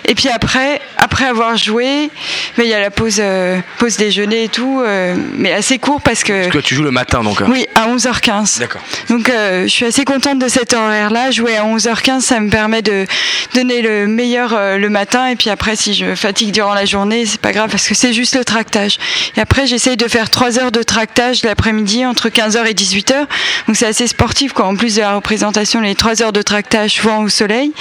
[0.07, 2.11] Et puis après, après avoir joué,
[2.57, 5.99] mais il y a la pause, euh, pause déjeuner et tout, euh, mais assez court
[6.01, 6.43] parce que.
[6.43, 7.41] Parce que tu joues le matin, donc.
[7.41, 7.47] hein.
[7.49, 8.59] Oui, à 11h15.
[8.59, 8.81] D'accord.
[9.09, 11.31] Donc euh, je suis assez contente de cet horaire-là.
[11.31, 13.07] Jouer à 11h15, ça me permet de
[13.55, 15.27] donner le meilleur le matin.
[15.27, 18.13] Et puis après, si je fatigue durant la journée, c'est pas grave parce que c'est
[18.13, 18.97] juste le tractage.
[19.37, 23.25] Et après, j'essaye de faire 3 heures de tractage l'après-midi entre 15h et 18h.
[23.67, 24.65] Donc c'est assez sportif, quoi.
[24.67, 27.71] En plus de la représentation, les 3 heures de tractage souvent au soleil.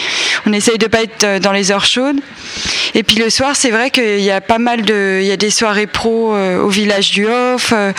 [0.47, 2.21] On essaye de pas être euh, dans les heures chaudes.
[2.95, 5.37] Et puis le soir, c'est vrai qu'il y a pas mal de, il y a
[5.37, 7.73] des soirées pro euh, au village du Hof.
[7.73, 7.93] euh,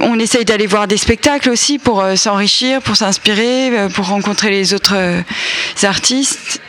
[0.00, 4.94] on essaye d'aller voir des spectacles aussi pour s'enrichir, pour s'inspirer, pour rencontrer les autres
[5.82, 6.60] artistes.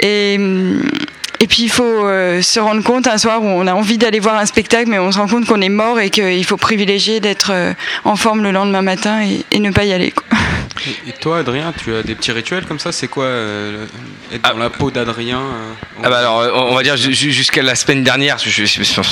[0.00, 0.88] Et, hum,
[1.40, 4.20] et puis il faut euh, se rendre compte un soir où on a envie d'aller
[4.20, 7.20] voir un spectacle, mais on se rend compte qu'on est mort et qu'il faut privilégier
[7.20, 7.72] d'être euh,
[8.04, 10.10] en forme le lendemain matin et, et ne pas y aller.
[10.12, 10.24] quoi.
[10.86, 12.92] Et, et toi, Adrien, tu as des petits rituels comme ça?
[12.92, 13.86] C'est quoi euh,
[14.32, 15.72] être dans la peau d'Adrien euh,
[16.02, 18.36] Ah bah alors, euh, on va dire ju- ju- jusqu'à la semaine dernière,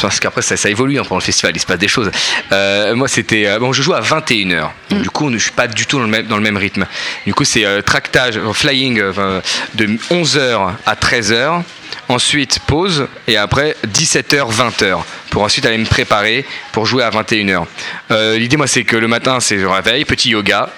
[0.02, 2.10] parce qu'après ça, ça évolue hein, pendant le festival, il se passe des choses.
[2.50, 4.68] Euh, moi, c'était euh, bon, je joue à 21h.
[4.90, 6.86] Du coup, je suis pas du tout dans le même, dans le même rythme.
[7.26, 9.40] Du coup, c'est euh, tractage, flying euh,
[9.74, 11.62] de 11h à 13h.
[12.08, 14.98] Ensuite, pause et après 17h, 20h
[15.30, 17.64] pour ensuite aller me préparer pour jouer à 21h.
[18.10, 20.68] Euh, L'idée, moi, c'est que le matin, c'est je réveille, petit yoga,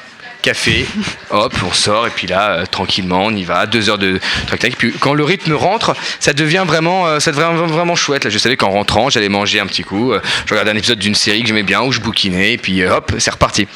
[0.43, 0.87] café,
[1.31, 4.61] hop, on sort et puis là, euh, tranquillement, on y va, deux heures de tac
[4.61, 4.77] tac.
[4.77, 8.25] Puis quand le rythme rentre, ça devient vraiment, euh, ça devient vraiment, chouette.
[8.25, 10.99] Là, je savais qu'en rentrant, j'allais manger un petit coup, euh, je regardais un épisode
[10.99, 13.67] d'une série que j'aimais bien où je bouquinais et puis hop, c'est reparti.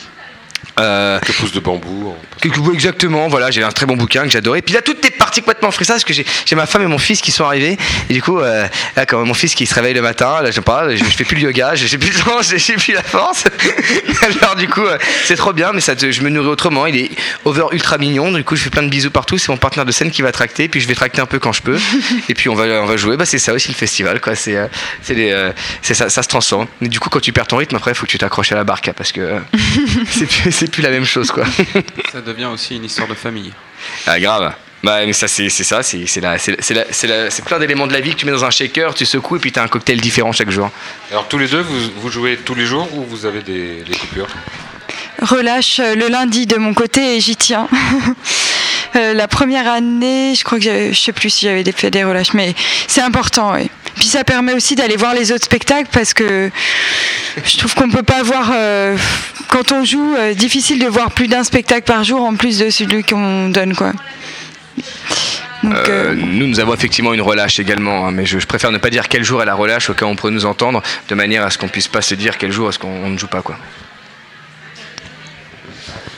[0.78, 2.14] Euh, Que pousse de bambou.
[2.40, 4.62] Quelques exactement, voilà, j'ai un très bon bouquin que j'adorais.
[4.62, 7.20] Puis là, tout est parti complètement frissage parce que j'ai ma femme et mon fils
[7.20, 7.76] qui sont arrivés.
[8.10, 8.66] Et du coup, euh,
[8.96, 11.24] là, quand mon fils qui se réveille le matin, là, je pas, je, je fais
[11.24, 13.44] plus le yoga, j'ai plus le temps, j'ai plus la force.
[14.22, 16.86] Alors, du coup, euh, c'est trop bien, mais ça te- je me nourris autrement.
[16.86, 17.10] Il est
[17.44, 19.38] over ultra mignon, du coup, je fais plein de bisous partout.
[19.38, 21.52] C'est mon partenaire de scène qui va tracter, puis je vais tracter un peu quand
[21.52, 21.78] je peux.
[22.28, 23.16] et puis, on va, on va jouer.
[23.16, 24.34] Bah, c'est ça aussi le festival, quoi.
[24.34, 24.66] C'est euh,
[25.10, 25.52] euh,
[25.82, 26.66] ça, ça se transforme.
[26.80, 28.56] Mais du coup, quand tu perds ton rythme, après, il faut que tu t'accroches à
[28.56, 29.38] la barque, parce que euh,
[30.10, 31.44] c'est plus, c'est plus la même chose, quoi.
[32.12, 33.52] Ça devient aussi une histoire de famille.
[34.06, 34.52] Ah, grave.
[34.84, 37.44] Bah, mais ça, c'est c'est ça, c'est c'est la- c'est c'est la- c'est la- c'est
[37.44, 39.50] plein d'éléments de la vie que tu mets dans un shaker, tu secoues et puis
[39.50, 40.70] tu as un cocktail différent chaque jour.
[41.10, 43.96] Alors tous les deux, vous, vous jouez tous les jours ou vous avez des, des
[43.96, 44.28] coupures?
[45.20, 47.68] Relâche euh, le lundi de mon côté et j'y tiens.
[48.96, 52.32] Euh, la première année, je crois que je sais plus si j'avais fait des relâches,
[52.32, 52.54] mais
[52.86, 53.52] c'est important.
[53.54, 53.70] oui.
[53.96, 56.50] Puis ça permet aussi d'aller voir les autres spectacles parce que
[57.44, 58.96] je trouve qu'on peut pas voir euh,
[59.48, 62.70] quand on joue euh, difficile de voir plus d'un spectacle par jour en plus de
[62.70, 63.92] celui qu'on donne quoi.
[65.64, 68.90] Euh, nous, nous avons effectivement une relâche également, hein, mais je, je préfère ne pas
[68.90, 71.44] dire quel jour est la relâche au cas où on pourrait nous entendre, de manière
[71.44, 73.42] à ce qu'on puisse pas se dire quel jour est-ce qu'on on ne joue pas
[73.42, 73.56] quoi.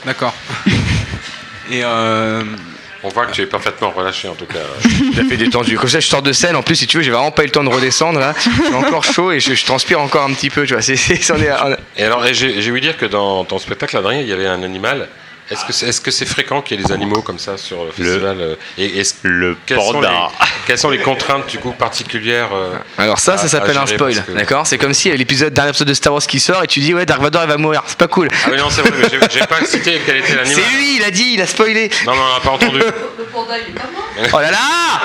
[0.05, 0.35] D'accord.
[1.71, 2.43] Et euh,
[3.03, 4.59] On voit que tu es parfaitement relâché en tout cas.
[4.83, 5.79] Tout à fait détendu.
[5.79, 6.57] Comme ça, je sors de scène.
[6.57, 8.19] En plus, si tu veux, j'ai vraiment pas eu le temps de redescendre.
[8.19, 8.35] Là,
[8.69, 10.67] j'ai encore chaud et je, je transpire encore un petit peu.
[10.67, 13.45] Tu vois, c'est, c'est- c'en est- on- Et alors, j'ai j'ai ouï dire que dans
[13.45, 15.09] ton spectacle, Adrien, il y avait un animal.
[15.51, 17.85] Est-ce que c'est est -ce c'est fréquent qu'il y ait des animaux comme ça sur
[17.85, 19.15] le festival euh, et, est-ce-
[19.67, 20.09] quelles Sont panda.
[20.11, 24.15] les, quelles sont les contraintes du coup particulières euh, Alors ça, ça s'appelle un spoil,
[24.25, 24.67] que- d'accord?
[24.67, 26.67] C'est comme si il y avait l'épisode d'un épisode de Star Wars qui sort et
[26.69, 28.29] tu dis ouais Dark Vador il va mourir, c'est pas cool.
[28.45, 30.63] Ah oui, non, c'est vrai, mais j'ai- pas cité quel était l'animal.
[30.65, 31.91] C'est lui, il a dit, il a spoilé.
[32.07, 32.81] Non, non, on n'a pas entendu.
[34.33, 34.59] Oh là là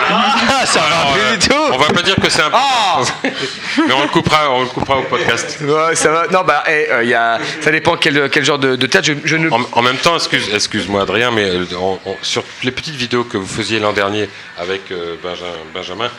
[0.10, 2.52] Ah, Ça va plus du tout On va pas dire que c'est un.
[3.88, 5.58] mais on le coupera, on le coupera au podcast.
[5.62, 6.28] Ouais, ça va.
[6.28, 7.40] Non, bah, eh, euh, il y a...
[7.62, 9.08] ça dépend quel, quel genre de, de théâtre.
[9.08, 9.50] Je, je ne...
[9.50, 13.24] En, en même temps, excuse, excuse-moi Adrien, mais euh, on- on- sur les petites vidéos
[13.24, 16.10] que vous faisiez l'an dernier avec euh, Benja- Benjamin,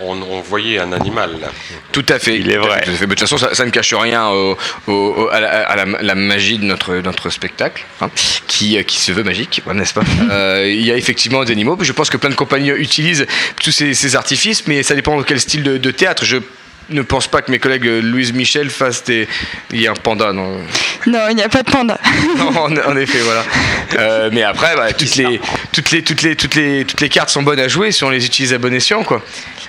[0.00, 1.48] on, on voyait un animal là.
[1.92, 2.36] Tout à fait.
[2.38, 2.84] Il est vrai.
[2.86, 6.02] De toute façon, ça, ça ne cache rien au- au- au- à, la, à la-
[6.02, 8.10] la magie de notre, notre spectacle, hein,
[8.46, 11.78] qui, euh, qui se veut magique, n'est-ce pas Euh, Il y a effectivement des animaux.
[11.80, 13.26] Je pense que plein de compagnies utilisent
[13.62, 16.24] tous ces, ces artifices, mais ça dépend de quel style de, de théâtre.
[16.26, 16.36] Je
[16.90, 19.26] ne pense pas que mes collègues euh, Louise Michel fassent des.
[19.72, 20.58] Il y a un panda, non
[21.06, 21.98] Non, il n'y a pas de panda.
[22.38, 23.44] Non, en, en effet, voilà.
[23.98, 25.40] Euh, mais après, bah, toutes, les,
[25.72, 28.10] toutes, les, toutes, les, toutes, les, toutes les cartes sont bonnes à jouer si on
[28.10, 29.02] les utilise à bon escient.
[29.04, 29.22] Quoi.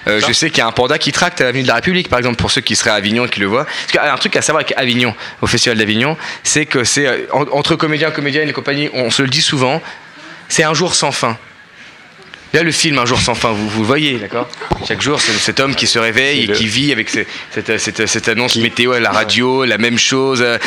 [0.07, 2.09] Euh, je sais qu'il y a un panda qui tracte à l'avenue de la République,
[2.09, 3.65] par exemple, pour ceux qui seraient à Avignon et qui le voient.
[3.65, 6.83] Parce qu'il y a un truc à savoir avec Avignon, au Festival d'Avignon, c'est que
[6.83, 9.81] c'est en- entre comédiens, comédiennes et compagnie, on se le dit souvent,
[10.49, 11.37] c'est un jour sans fin.
[12.57, 14.49] Là, le film Un jour sans fin, vous, vous le voyez, d'accord
[14.87, 18.27] Chaque jour, c'est cet homme qui se réveille et qui vit avec cette, cette- cette
[18.29, 20.41] annonce météo à la radio, la même chose.
[20.41, 20.57] euh,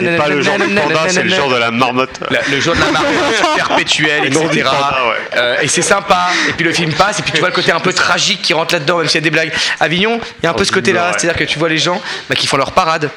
[0.00, 2.18] n'est pas le jour du panda, c'est le jour de la marmotte.
[2.30, 3.12] La- le jour de la marmotte
[3.54, 4.48] perpétuelle, etc.
[4.50, 5.16] du panda, ouais.
[5.36, 6.28] Euh, et c'est sympa.
[6.48, 8.52] Et puis le film passe, et puis tu vois le côté un peu tragique qui
[8.52, 9.52] rentre là-dedans, même s'il y a des blagues.
[9.78, 12.34] Avignon, il y a un peu ce côté-là, c'est-à-dire que tu vois les gens bah,
[12.34, 13.10] qui font leur parade.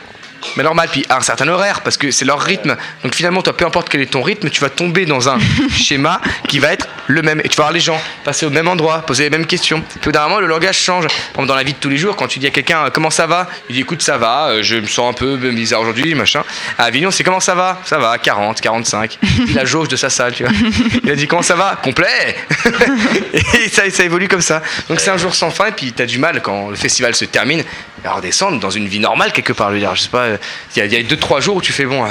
[0.56, 2.76] Mais normal, puis à un certain horaire, parce que c'est leur rythme.
[3.04, 5.38] Donc finalement, toi, peu importe quel est ton rythme, tu vas tomber dans un
[5.76, 7.42] schéma qui va être le même.
[7.44, 9.84] Et tu vas voir les gens passer au même endroit, poser les mêmes questions.
[10.00, 11.08] Puis au dernier moment, le langage change.
[11.08, 12.90] Par exemple, dans la vie de tous les jours, quand tu dis à quelqu'un euh,
[12.92, 15.82] comment ça va, il dit écoute, ça va, euh, je me sens un peu bizarre
[15.82, 16.44] aujourd'hui, machin.
[16.78, 17.80] À Avignon, c'est comment ça va?
[17.86, 19.18] Ça va, 40, 45.
[19.48, 20.54] Il la jauge de sa salle, tu vois.
[21.04, 21.78] Il a dit comment ça va?
[21.82, 22.36] Complet
[23.34, 24.62] Et ça, ça évolue comme ça.
[24.90, 27.16] Donc c'est un jour sans fin, et puis tu as du mal quand le festival
[27.16, 27.64] se termine
[28.04, 29.70] à redescendre dans une vie normale quelque part.
[29.70, 30.28] Je veux dire, je sais pas,
[30.76, 32.06] il y a- il y a 2-3 jours où tu fais bon.
[32.06, 32.10] euh,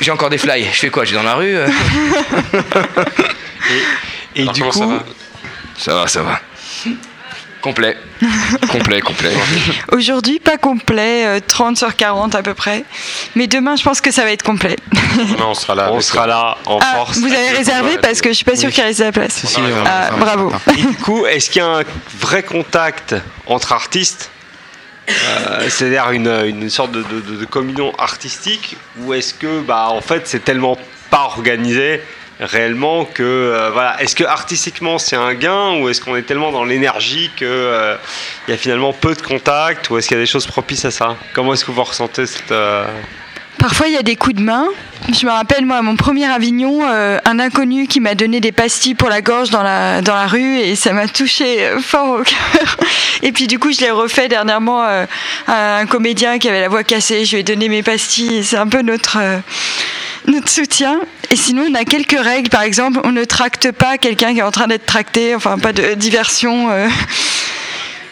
[0.00, 0.64] j'ai encore des fly.
[0.64, 1.04] Je fais quoi?
[1.04, 1.66] Je vais dans la rue euh?
[4.36, 4.72] Et, du coup.
[4.78, 4.94] Ça va,
[5.78, 6.06] ça va.
[6.06, 6.40] Ça va.
[7.64, 7.96] Complet.
[8.70, 9.32] complet, complet.
[9.90, 12.84] Aujourd'hui, pas complet, euh, 30 sur 40 à peu près.
[13.36, 14.76] Mais demain, je pense que ça va être complet.
[15.38, 15.88] Non, on sera là.
[15.90, 17.16] On sera là en Ah, force.
[17.18, 19.56] vous avez réservé parce que je suis pas sûre qu'il reste de la place.
[19.86, 20.52] Ah, bravo.
[20.76, 21.82] Et du coup, est-ce qu'il y a un
[22.20, 23.14] vrai contact
[23.46, 24.30] entre artistes
[25.08, 29.88] Euh, C'est-à-dire une, une sorte de, de- de- de communion artistique Ou est-ce que, bah,
[29.90, 30.76] en fait, c'est tellement
[31.10, 32.02] pas organisé
[32.40, 36.52] réellement que, euh, voilà, est-ce que artistiquement c'est un gain ou est-ce qu'on est tellement
[36.52, 37.96] dans l'énergie que euh,
[38.46, 40.84] il y a finalement peu de contact ou est-ce qu'il y a des choses propices
[40.84, 41.16] à ça?
[41.32, 42.86] Comment est-ce que vous ressentez cette euh,
[43.58, 44.66] Parfois, il y a des coups de main.
[45.12, 48.52] Je me rappelle, moi, à mon premier Avignon, euh, un inconnu qui m'a donné des
[48.52, 52.20] pastilles pour la gorge dans la, dans la rue et ça m'a touché euh, fort
[52.20, 52.76] au cœur.
[53.22, 55.06] Et puis, du coup, je l'ai refait dernièrement euh,
[55.46, 57.24] à un comédien qui avait la voix cassée.
[57.24, 59.18] Je lui ai donné mes pastilles c'est un peu notre,
[60.26, 61.00] notre soutien.
[61.30, 62.48] Et sinon, on a quelques règles.
[62.48, 65.72] Par exemple, on ne tracte pas quelqu'un qui est en train d'être tracté, enfin, pas
[65.72, 66.68] de diversion.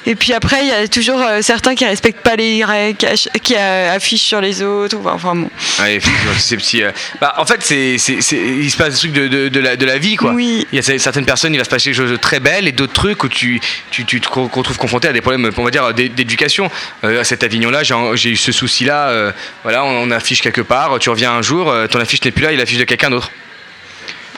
[0.05, 3.07] Et puis après, il y a toujours euh, certains qui respectent pas les règles,
[3.43, 4.97] qui, affichent sur les autres.
[4.97, 5.49] ou- Enfin bon.
[5.81, 6.83] Ouais, effectivement, ces petits.
[6.83, 9.61] euh, Bah, en fait, c'est, c'est, c'est- il se passe des trucs de, de, de
[9.61, 10.33] la, de la vie, quoi.
[10.73, 12.93] Il y a certaines personnes, il va se passer des choses très belles et d'autres
[12.93, 13.61] trucs où tu,
[13.93, 16.69] tu, tu te re- retrouves confronté à des problèmes, on va dire, d'é- d'éducation.
[17.05, 19.09] Euh, à cet Avignon-là, j'ai, j'ai eu ce souci-là.
[19.11, 19.31] euh,
[19.63, 22.53] voilà, on, on affiche quelque part, tu reviens un jour, ton affiche n'est plus là,
[22.53, 23.31] il affiche de quelqu'un d'autre.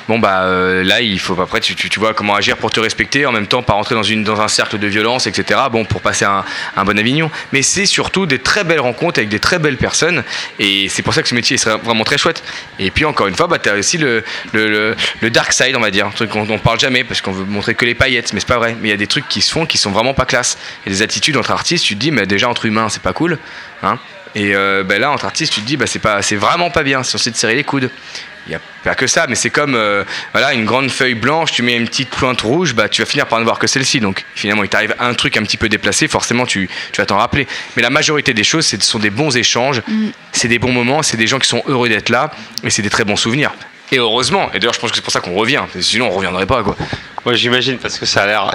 [0.07, 3.25] Bon bah euh, là il faut après tu, tu, vois comment agir pour te respecter
[3.25, 6.03] en même temps pas rentrer dans une dans un cercle de violence etc bon pour
[6.03, 6.45] passer un,
[6.77, 7.31] un bon Avignon.
[7.53, 10.23] Mais c'est surtout des très belles rencontres avec des très belles personnes
[10.59, 12.43] et c'est pour ça que ce métier serait vraiment très chouette.
[12.79, 14.23] Et puis encore une fois bah t'as aussi le,
[14.53, 16.07] le, le, dark side on va dire.
[16.07, 18.49] Un truc qu'on on parle jamais parce qu'on veut montrer que les paillettes mais c'est
[18.49, 18.77] pas vrai.
[18.81, 20.59] Mais il y a des trucs qui se font qui sont vraiment pas classe.
[20.87, 23.39] Et des attitudes entre artistes tu te dis mais déjà entre humains c'est pas cool
[23.83, 23.99] hein.
[24.35, 26.83] Et euh, bah là entre artistes tu te dis bah c'est pas c'est vraiment pas
[26.83, 27.91] bien c'est censé te serrer les coudes
[28.47, 31.53] il n'y a pas que ça, mais c'est comme euh, voilà, une grande feuille blanche,
[31.53, 34.01] tu mets une petite pointe rouge, bah, tu vas finir par ne voir que celle-ci.
[34.01, 37.17] Donc finalement, il t'arrive un truc un petit peu déplacé, forcément tu, tu vas t'en
[37.17, 37.47] rappeler.
[37.77, 40.09] Mais la majorité des choses, ce sont des bons échanges, Mm.
[40.33, 42.31] c'est des bons moments, c'est des gens qui sont heureux d'être là,
[42.63, 43.53] et c'est des très bons souvenirs.
[43.93, 46.47] Et heureusement, et d'ailleurs je pense que c'est pour ça qu'on revient, sinon on reviendrait
[46.47, 46.77] pas quoi.
[47.25, 48.51] Moi j'imagine parce que ça a l'air.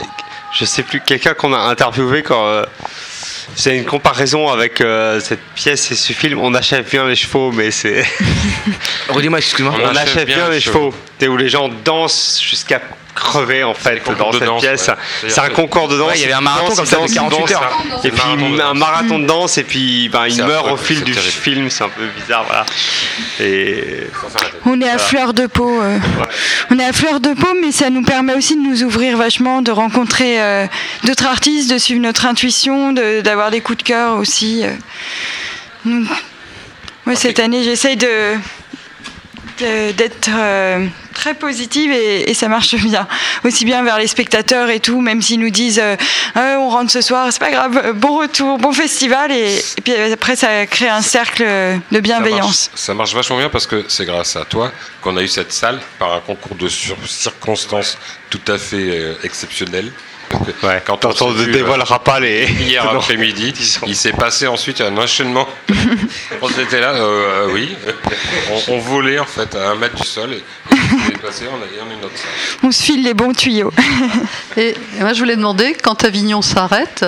[0.57, 2.45] Je sais plus, quelqu'un qu'on a interviewé quand.
[2.47, 2.65] euh,
[3.59, 6.39] c'est une comparaison avec euh, cette pièce et ce film.
[6.39, 8.05] On achève bien les chevaux, mais c'est.
[9.09, 9.75] Redis-moi, excuse-moi.
[9.83, 10.93] On, achève bien, les chevaux.
[11.19, 12.81] Tu sais, Où les gens dansent jusqu'à
[13.19, 14.87] crever en fait dans de cette danse, pièce.
[14.87, 15.29] ouais.
[15.29, 16.09] C'est un concours de danse.
[16.09, 17.51] Ouais, il y avait un marathon comme ça de dansent, ils 48 dansent.
[17.51, 17.83] heures.
[18.03, 18.21] Et puis
[18.61, 21.31] un marathon de danse et puis ben, meurent affreux, au fil du terrible.
[21.31, 21.69] film.
[21.69, 22.65] C'est un peu bizarre, voilà.
[23.39, 24.07] Et
[24.65, 24.97] On est à Voilà.
[24.99, 25.81] fleur de peau.
[25.81, 25.97] euh.
[26.71, 29.61] On est à fleur de peau, mais ça nous permet aussi de nous ouvrir vachement,
[29.61, 30.65] de rencontrer euh,
[31.03, 34.63] d'autres artistes, de suivre notre intuition, de- d'avoir des coups de cœur aussi.
[34.63, 34.71] euh.
[35.85, 36.07] Donc,
[37.05, 38.35] moi, cette année, j'essaye de
[39.59, 40.85] de- d'être euh,
[41.19, 43.07] très positive et, et ça marche bien.
[43.43, 45.97] Aussi bien vers les spectateurs et tout, même s'ils nous disent euh,
[46.35, 49.31] Ah, on rentre ce soir, c'est pas grave, euh, bon retour, bon festival.
[49.31, 51.43] Et, et puis après, ça crée un cercle
[51.91, 52.71] de bienveillance.
[52.73, 54.71] Ça marche vachement bien parce que c'est grâce à toi
[55.01, 57.97] qu'on a eu cette salle par un concours de circonstances
[58.29, 59.91] tout à fait euh, exceptionnel.
[60.85, 62.45] Quand on on ne vu, dévoilera euh, pas les.
[62.47, 63.53] Hier après-midi,
[63.87, 65.47] il s'est passé ensuite un enchaînement.
[66.41, 67.75] on était là, euh, euh, oui,
[68.51, 70.41] on, on volait en fait à un mètre du sol et, et
[70.71, 72.13] il s'est passé, on a, et on a une autre.
[72.63, 73.71] On se file les bons tuyaux.
[74.57, 77.05] Et, et moi, je voulais demander, quand Avignon s'arrête,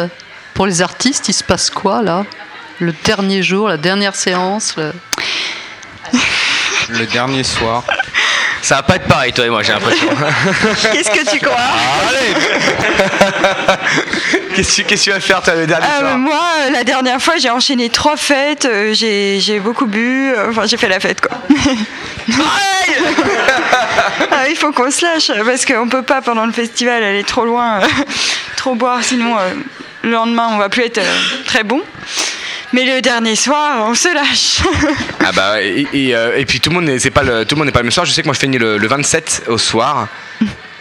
[0.53, 2.25] pour les artistes, il se passe quoi là?
[2.79, 4.91] Le dernier jour, la dernière séance le-
[6.89, 7.83] Le dernier soir.
[8.61, 10.07] Ça va pas être pareil, toi et moi, j'ai l'impression.
[10.93, 11.57] Qu'est-ce que tu crois
[14.55, 16.69] Qu'est-ce que qu'est-ce que tu vas faire, toi, le dernier Ah, soir euh, Moi, euh,
[16.71, 20.89] la dernière fois, j'ai enchaîné trois fêtes, euh, j'ai beaucoup bu, euh, enfin j'ai fait
[20.89, 21.37] la fête quoi.
[24.31, 27.45] Ah, il faut qu'on se lâche parce qu'on peut pas pendant le festival aller trop
[27.45, 27.79] loin,
[28.57, 29.53] trop boire, sinon euh,
[30.03, 31.81] le lendemain on va plus être euh, très bon.
[32.73, 34.61] Mais le dernier soir, on se lâche.
[35.23, 37.83] Ah bah et, et, euh, et puis tout le monde n'est pas le pas le
[37.83, 38.05] même soir.
[38.05, 40.07] Je sais que moi je finis le, le 27 au soir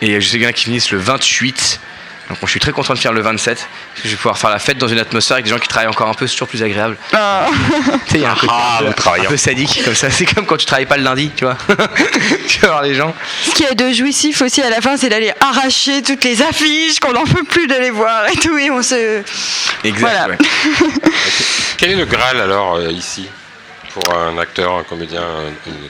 [0.01, 1.81] et je sais qu'il y en a qui finissent le 28.
[2.31, 4.39] Donc moi je suis très content de faire le 27 parce que je vais pouvoir
[4.39, 6.33] faire la fête dans une atmosphère avec des gens qui travaillent encore un peu, c'est
[6.35, 6.97] toujours plus agréable.
[7.13, 7.47] Ah.
[8.07, 10.11] Tu sais, il y a un côté Ah, un, peu, un peu sadique comme ça.
[10.11, 11.57] C'est comme quand tu travailles pas le lundi, tu vois.
[12.49, 13.15] tu vas voir les gens.
[13.45, 16.99] Ce qui est de jouissif aussi à la fin, c'est d'aller arracher toutes les affiches,
[17.01, 19.23] qu'on n'en peut plus de les voir et tout, et on se.
[19.85, 19.99] Exact.
[20.01, 20.29] Voilà.
[20.29, 20.39] ouais.
[21.79, 23.29] Quel est le Graal alors euh, ici
[23.93, 25.89] pour un acteur, un comédien un- une-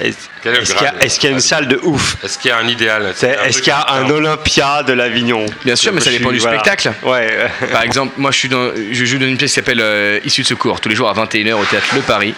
[0.00, 2.66] Est-ce est qu'il y, a- y une salle de ouf Est-ce qu'il y a un
[2.68, 6.38] idéal Est-ce qu'il y a un Olympia de l'Avignon Bien sûr, mais ça dépend suis-
[6.38, 6.58] du voilà.
[6.58, 6.92] spectacle.
[7.04, 7.48] Ouais.
[7.72, 10.42] Par exemple, moi je, suis dans, je joue dans une pièce qui s'appelle euh, Issue
[10.42, 12.34] de secours, tous les jours à 21h au théâtre Le Paris.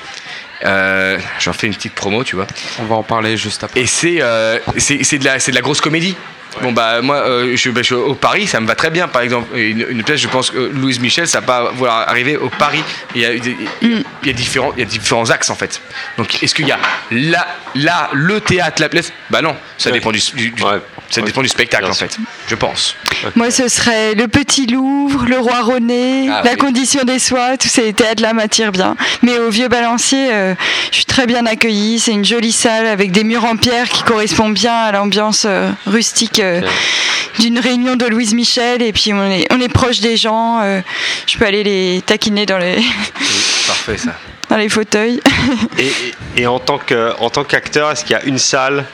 [0.65, 2.47] Euh, J'en fais une petite promo, tu vois.
[2.78, 3.81] On va en parler juste après.
[3.81, 4.59] Et c'est euh,
[5.24, 6.16] la- de la grosse comédie.
[6.62, 9.23] Bon bah moi euh, je, bah, je- au Paris ça me va très bien par
[9.23, 9.57] exemple.
[9.57, 12.83] Une, une pièce je pense que Louise Michel ça va pas vouloir arriver au Paris.
[13.15, 15.81] Il y a, il y différents il y a différents axes en fait.
[16.19, 16.78] Donc est-ce qu'il y a
[17.11, 19.12] là là le théâtre la pièce?
[19.31, 19.55] Bah non.
[19.78, 20.62] Ça dépend du, du- du-
[21.11, 22.16] ça dépend du spectacle en fait
[22.49, 22.97] je pense.
[23.35, 26.57] Moi, ce serait le Petit Louvre, le Roi René, Ah la oui.
[26.59, 28.95] condition des soies, tous ces théâtres-là m'attirent bien.
[29.23, 30.55] Mais au Vieux Balancier, euh,
[30.91, 31.99] je suis très bien accueillie.
[31.99, 35.70] C'est une jolie salle avec des murs en pierre qui correspondent bien à l'ambiance euh,
[35.87, 36.60] rustique euh,
[37.39, 38.82] d'une réunion de Louise Michel.
[38.82, 40.60] Et puis, on est, on est proche des gens.
[40.62, 40.81] euh,
[41.27, 42.77] je peux aller les taquiner dans les,
[43.66, 44.12] parfait ça
[44.48, 45.20] dans les fauteuils.
[45.78, 45.93] Et, et-
[46.43, 48.85] et en tant que en tant qu'acteur, est-ce qu'il y a une salle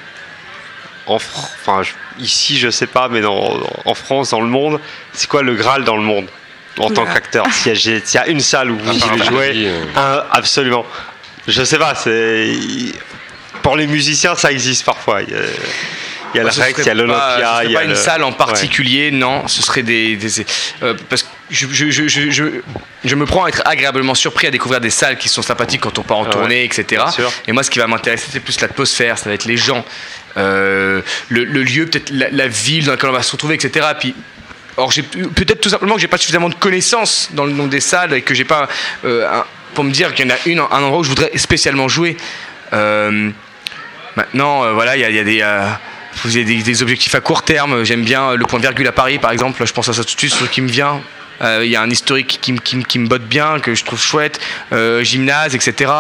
[1.07, 1.93] en enfin je-
[2.23, 4.81] ici je sais pas, mais dans, en France, dans le monde,
[5.13, 6.27] c'est quoi le Graal dans le monde
[6.79, 7.45] en tant qu'acteur?
[7.53, 9.85] S'il y, y a une salle où vous part voulez la jouer, euh.
[9.97, 10.87] un- absolument.
[11.49, 12.55] Je sais pas, c'est
[13.63, 15.21] pour les musiciens ça existe parfois.
[16.35, 17.77] Il y a, il y a Moi, le Rex, il y a l'Olympia, il y
[17.77, 19.47] a pas une le- salle en particulier, non.
[19.49, 20.19] Ce serait des,
[20.83, 22.51] euh, parce que je, je, je,
[23.05, 25.99] je, me prends à être agréablement surpris à découvrir des salles qui sont sympathiques quand
[25.99, 27.03] on part en Ah tournée, etc.
[27.47, 29.85] Et moi, ce qui va m'intéresser, c'est plus l'atmosphère, ça va être les gens,
[30.39, 33.87] euh, le, lieu, peut-être la, ville dans laquelle on va se retrouver, etc.
[33.99, 34.15] Puis
[34.79, 34.91] Or,
[35.35, 38.23] peut-être tout simplement que j'ai pas suffisamment de connaissances dans le nom des salles et
[38.23, 38.69] que j'ai pas
[39.05, 39.45] euh, un-
[39.75, 42.17] pour me dire qu'il y en a une, un endroit où je voudrais spécialement jouer.
[42.73, 43.29] Euh,
[44.17, 45.43] maintenant, euh, voilà, il y a, il y a des
[46.25, 47.85] vous avez des, objectifs à court terme.
[47.85, 49.65] J'aime bien le point virgule à Paris, par exemple.
[49.67, 51.01] Je pense à ça tout de suite, ce qui me vient.
[51.43, 54.39] Euh, Il y a un historique qui, me- botte bien, que je trouve chouette,
[54.73, 55.91] euh, gymnase, etc.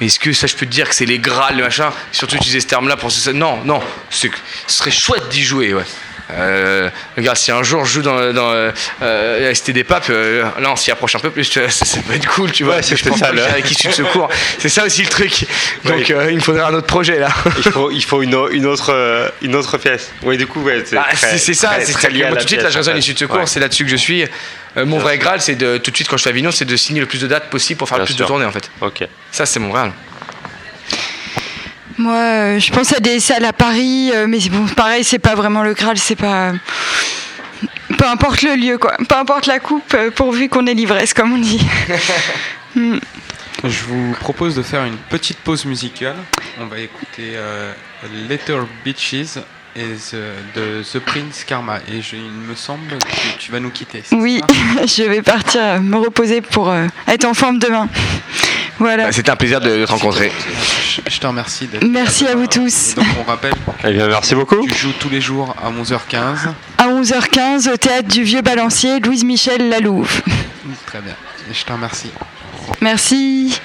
[0.00, 1.90] Est-ce que ça, je peux dire que c'est les Graals, le machin?
[2.12, 3.32] Surtout utiliser ce terme-là pour ça.
[3.32, 3.80] Non, non,
[4.10, 4.28] ce
[4.68, 5.84] serait chouette d'y jouer, ouais.
[6.34, 8.70] Euh, regarde, si un jour je joue dans, dans euh,
[9.02, 11.68] euh, la Cité des Papes, euh, là on s'y approche un peu plus, tu vois,
[11.70, 12.76] ça, ça peut être cool, tu vois.
[12.76, 13.50] Ouais, c'est ça, là.
[13.50, 14.28] avec de secours.
[14.58, 15.44] C'est ça aussi le truc.
[15.84, 17.28] Donc euh, il me faudrait un autre projet là.
[17.58, 20.10] il faut, il faut une, une, autre, une autre pièce.
[20.22, 22.62] Oui, du coup, ouais, c'est Bah, ça, c'est très lié à la tout de suite,
[22.62, 23.00] là, je raisonne en fait.
[23.00, 23.46] issue de secours, Ouais.
[23.46, 24.24] c'est là-dessus que je suis.
[24.76, 27.00] Mon vrai Graal, c'est de tout de suite quand je fais Avignon, c'est de signer
[27.00, 28.24] le plus de dates possible pour faire le plus sûr.
[28.24, 28.70] de tournées en fait.
[28.80, 29.06] Ok.
[29.30, 29.92] Ça, c'est mon Graal.
[32.02, 35.36] Moi, euh, je pense à des salles à Paris, euh, mais bon, pareil, c'est pas
[35.36, 36.52] vraiment le Graal, c'est pas.
[37.96, 38.96] Peu importe le lieu, quoi.
[39.08, 41.60] Peu importe la coupe, euh, pourvu qu'on ait l'ivresse, comme on dit.
[42.74, 42.96] Hmm.
[43.64, 46.16] Je vous propose de faire une petite pause musicale.
[46.58, 47.70] On va écouter euh,
[48.26, 49.36] Letter Beaches
[49.76, 51.80] et the- de The Prince Karma.
[51.86, 54.02] Et je- il me semble que tu vas nous quitter.
[54.12, 54.86] Oui, ça?
[54.86, 57.90] je vais partir me reposer pour euh, être en forme demain.
[58.82, 59.04] Voilà.
[59.06, 60.32] Bah, C'était un plaisir de, de te rencontrer.
[60.84, 62.92] Je, je te remercie Merci à vous tous.
[62.92, 63.54] Et donc on rappelle.
[63.84, 64.66] Eh bien, merci beaucoup.
[64.66, 66.48] Tu joues tous les jours à 11h15.
[66.78, 70.20] À 11h15 au théâtre du Vieux Balancier, Louise Michel Lalouve.
[70.86, 71.14] Très bien.
[71.52, 72.10] Je te remercie.
[72.80, 73.60] Merci.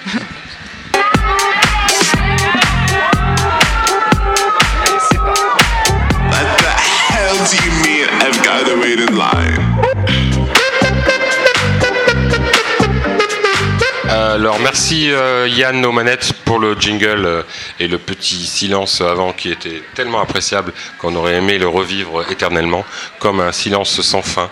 [14.48, 17.42] Alors merci euh, Yann aux manettes pour le jingle euh,
[17.82, 22.86] et le petit silence avant qui était tellement appréciable qu'on aurait aimé le revivre éternellement,
[23.20, 24.50] comme un silence sans fin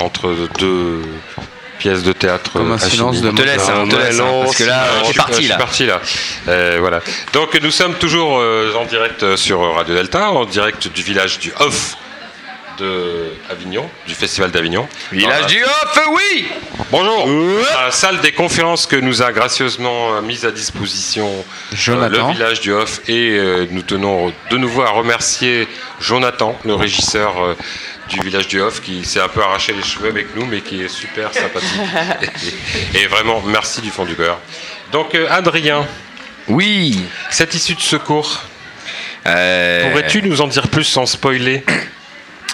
[0.00, 1.00] entre deux
[1.78, 2.54] pièces de théâtre.
[2.54, 4.84] Comme un silence de On te laisse, hein, on te laisse, hein, parce que là,
[4.98, 5.56] je t'es suis- parti, je là.
[5.58, 6.00] parti là.
[6.48, 7.00] Euh, voilà.
[7.32, 11.52] Donc nous sommes toujours euh, en direct sur Radio Delta, en direct du village du
[11.60, 11.96] Off
[12.78, 14.88] de Avignon, du Festival d'Avignon.
[15.12, 16.46] Village Dans la- du Off, oui
[16.90, 17.28] Bonjour
[17.74, 22.28] La salle des conférences que nous a gracieusement euh, mise à disposition euh, Jonathan.
[22.28, 25.66] le village du Off et euh, nous tenons de nouveau à remercier
[26.00, 27.56] Jonathan, le régisseur
[28.08, 30.82] du village du Off qui s'est un peu arraché les cheveux avec nous mais qui
[30.82, 31.70] est super sympathique.
[32.94, 34.38] et, et vraiment merci du fond du cœur.
[34.92, 35.86] Donc Adrien.
[36.48, 37.00] Oui.
[37.30, 38.42] Cette issue de secours.
[39.26, 41.64] Euh, Pourrais-tu nous en dire plus sans spoiler?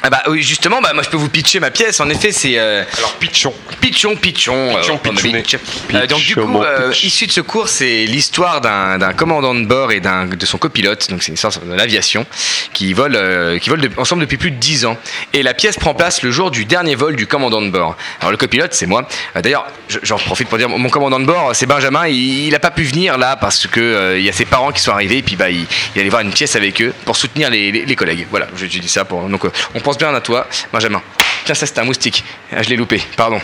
[0.05, 2.01] Ah bah oui, justement, bah, moi je peux vous pitcher ma pièce.
[2.01, 2.59] En effet, c'est.
[2.59, 3.55] euh, Alors pitchon.
[3.81, 4.75] Pitchon, pitchon.
[4.77, 5.43] Pitchon, euh, pitchounet.
[5.43, 5.57] pitch.
[5.95, 10.01] Euh, donc du coup, euh, issue de secours, c'est l'histoire d'un commandant de bord et
[10.01, 11.09] de son copilote.
[11.11, 12.27] Donc c'est une histoire de l'aviation
[12.73, 14.97] qui vole, euh, qui vole de- ensemble depuis plus de 10 ans.
[15.33, 17.97] Et la pièce prend place le jour du dernier vol du commandant de bord.
[18.21, 19.07] Alors le copilote, c'est moi.
[19.37, 22.09] Euh, D'ailleurs, je- j'en profite pour dire, mon commandant de bord, c'est Benjamin.
[22.09, 24.81] Il, il a pas pu venir là parce que il y a ses parents qui
[24.81, 25.19] sont arrivés.
[25.19, 25.65] Et puis bah, il,
[25.95, 28.27] il allait voir une pièce avec eux pour soutenir les, les- les collègues.
[28.31, 29.23] Voilà, je, je dis ça pour.
[29.29, 29.43] Donc
[29.75, 31.03] on pense bien à toi, Benjamin.
[31.45, 32.25] Tiens, ça c'est un moustique.
[32.53, 33.03] Ah, je l'ai loupé.
[33.17, 33.41] Pardon.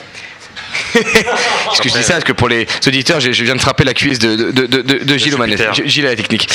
[1.64, 3.84] Parce que je dis ça parce que pour les auditeurs, je, je viens de frapper
[3.84, 5.56] la cuisse de, de, de, de, de Gilles Omanet.
[5.84, 6.48] Gilles à la technique.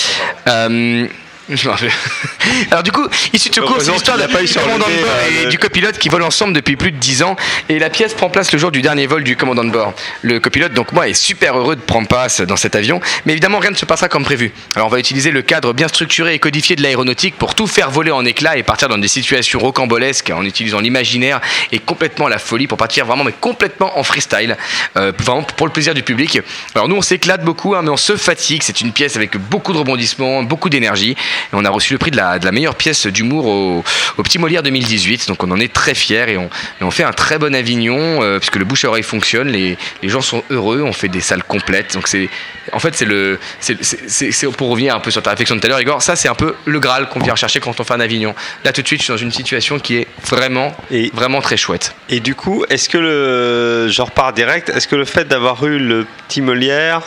[0.48, 1.08] Euh,
[1.50, 1.76] je m'en.
[2.72, 5.50] Alors du coup, issue de secours, c'est l'histoire qu'il du commandant de bord euh, et
[5.50, 7.36] du copilote qui volent ensemble depuis plus de 10 ans.
[7.70, 9.94] Et la pièce prend place le jour du dernier vol du commandant de bord.
[10.22, 13.02] Le copilote, donc moi, est super heureux de prendre place dans cet avion.
[13.26, 14.52] Mais évidemment, rien ne se passera comme prévu.
[14.76, 17.92] Alors on va utiliser le cadre bien structuré et codifié de l'aéronautique pour tout faire
[17.92, 21.42] voler en éclats et partir dans des situations rocambolesques en utilisant l'imaginaire
[21.72, 24.58] et complètement la folie pour partir vraiment, mais complètement en freestyle.
[24.98, 26.40] Euh, vraiment pour le plaisir du public.
[26.76, 28.64] Alors nous, on s'éclate beaucoup, hein, mais on se fatigue.
[28.64, 31.16] C'est une pièce avec beaucoup de rebondissements, beaucoup d'énergie.
[31.52, 33.84] Et on a reçu le prix de la, de la meilleure pièce d'humour au,
[34.18, 35.28] au Petit Molière 2018.
[35.28, 36.50] Donc on en est très fiers et on,
[36.80, 39.50] et on fait un très bon Avignon euh, puisque le bouche à oreille fonctionne.
[39.50, 40.82] Les, les gens sont heureux.
[40.82, 41.94] On fait des salles complètes.
[41.94, 42.30] Donc c'est,
[42.72, 45.70] en fait, c'est le, c'est, pour revenir un peu sur ta réflexion de tout à
[45.70, 46.02] l'heure, Igor.
[46.02, 48.34] Ça, c'est un peu le Graal qu'on vient chercher quand on fait un Avignon.
[48.64, 50.76] Là, tout de suite, je suis dans une situation qui est vraiment,
[51.14, 51.96] vraiment très chouette.
[52.10, 53.88] Et du coup, est-ce que le.
[53.90, 54.70] Je repars direct.
[54.70, 57.04] Est-ce que le fait d'avoir eu le petit Molière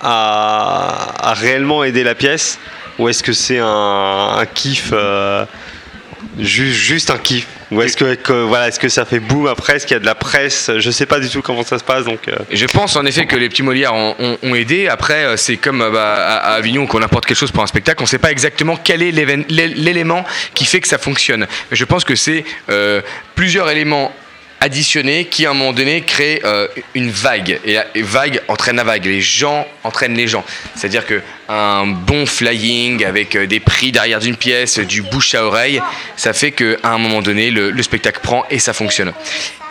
[0.00, 2.58] a, a réellement aidé la pièce?
[2.98, 5.44] Ou est-ce que c'est un, kiff euh,
[6.38, 9.86] ju- Juste un kiff Ou est-ce que, voilà, est-ce que ça fait boum après Est-ce
[9.86, 12.04] qu'il y a de la presse Je sais pas du tout comment ça se passe.
[12.04, 14.88] Donc, euh, je pense en effet que les petits Molières ont, aidé.
[14.88, 18.00] Après, euh, c'est comme bah, à, Avignon qu'on apporte quelque chose pour un spectacle.
[18.00, 20.24] On ne sait pas exactement quel est l'élément
[20.54, 21.46] qui fait que ça fonctionne.
[21.70, 22.44] Je pense que c'est
[23.34, 24.12] plusieurs éléments
[24.62, 27.58] additionnés qui à un moment donné créent euh, une vague.
[27.64, 29.04] Et, vague entraîne la vague.
[29.04, 30.44] Les gens entraînent les gens.
[30.76, 35.02] C'est à dire que un bon flying avec euh, des prix derrière d'une pièce du
[35.02, 35.82] bouche à oreille
[36.16, 39.12] ça fait que à un moment donné le, le spectacle prend et ça fonctionne.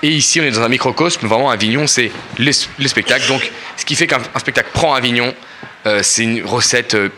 [0.04, 1.26] Et ici on est dans un microcosme.
[1.26, 3.28] Vraiment Avignon c'est le, le spectacle.
[3.30, 5.34] Donc ce qui fait qu'un un spectacle prend Avignon
[5.86, 7.10] euh, c'est une recette euh,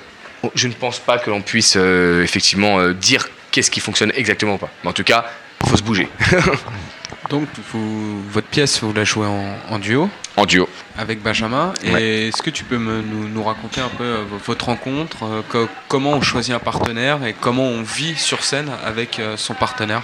[0.54, 4.70] je ne pense pas que l'on puisse effectivement dire qu'est-ce qui fonctionne exactement ou pas.
[4.84, 5.26] Mais en tout cas
[5.66, 6.10] faut se bouger
[7.30, 10.68] Donc, vous- votre pièce, vous la jouez en, en duo En duo.
[10.98, 11.74] Avec Benjamin.
[11.84, 12.04] Et Ouais.
[12.28, 15.70] est-ce que tu peux me- nous, nous raconter un peu euh, votre rencontre euh, co-
[15.88, 20.02] Comment on choisit un partenaire et comment on vit sur scène avec euh, son partenaire?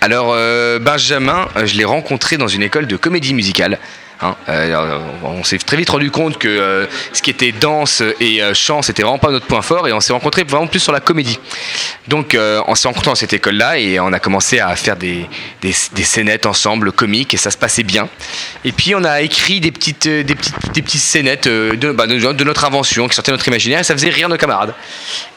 [0.00, 0.34] Alors,
[0.80, 3.78] Benjamin, je l'ai rencontré dans une école de comédie musicale.
[4.22, 8.42] Hein, euh, on s'est très vite rendu compte que euh, ce qui était danse et
[8.42, 10.92] euh, chant, c'était vraiment pas notre point fort, et on s'est rencontré vraiment plus sur
[10.92, 11.38] la comédie.
[12.08, 12.36] Donc,
[12.66, 15.26] on s'est rencontrés dans cette école-là et on a commencé à faire des,
[15.62, 18.08] des, scénettes ensemble, comiques, et ça se passait bien.
[18.64, 22.32] Et puis, on a écrit des petites, des petites, des petites scénettes de, bah, de,
[22.32, 24.74] de notre invention qui sortaient de notre imaginaire, et ça faisait rire nos camarades.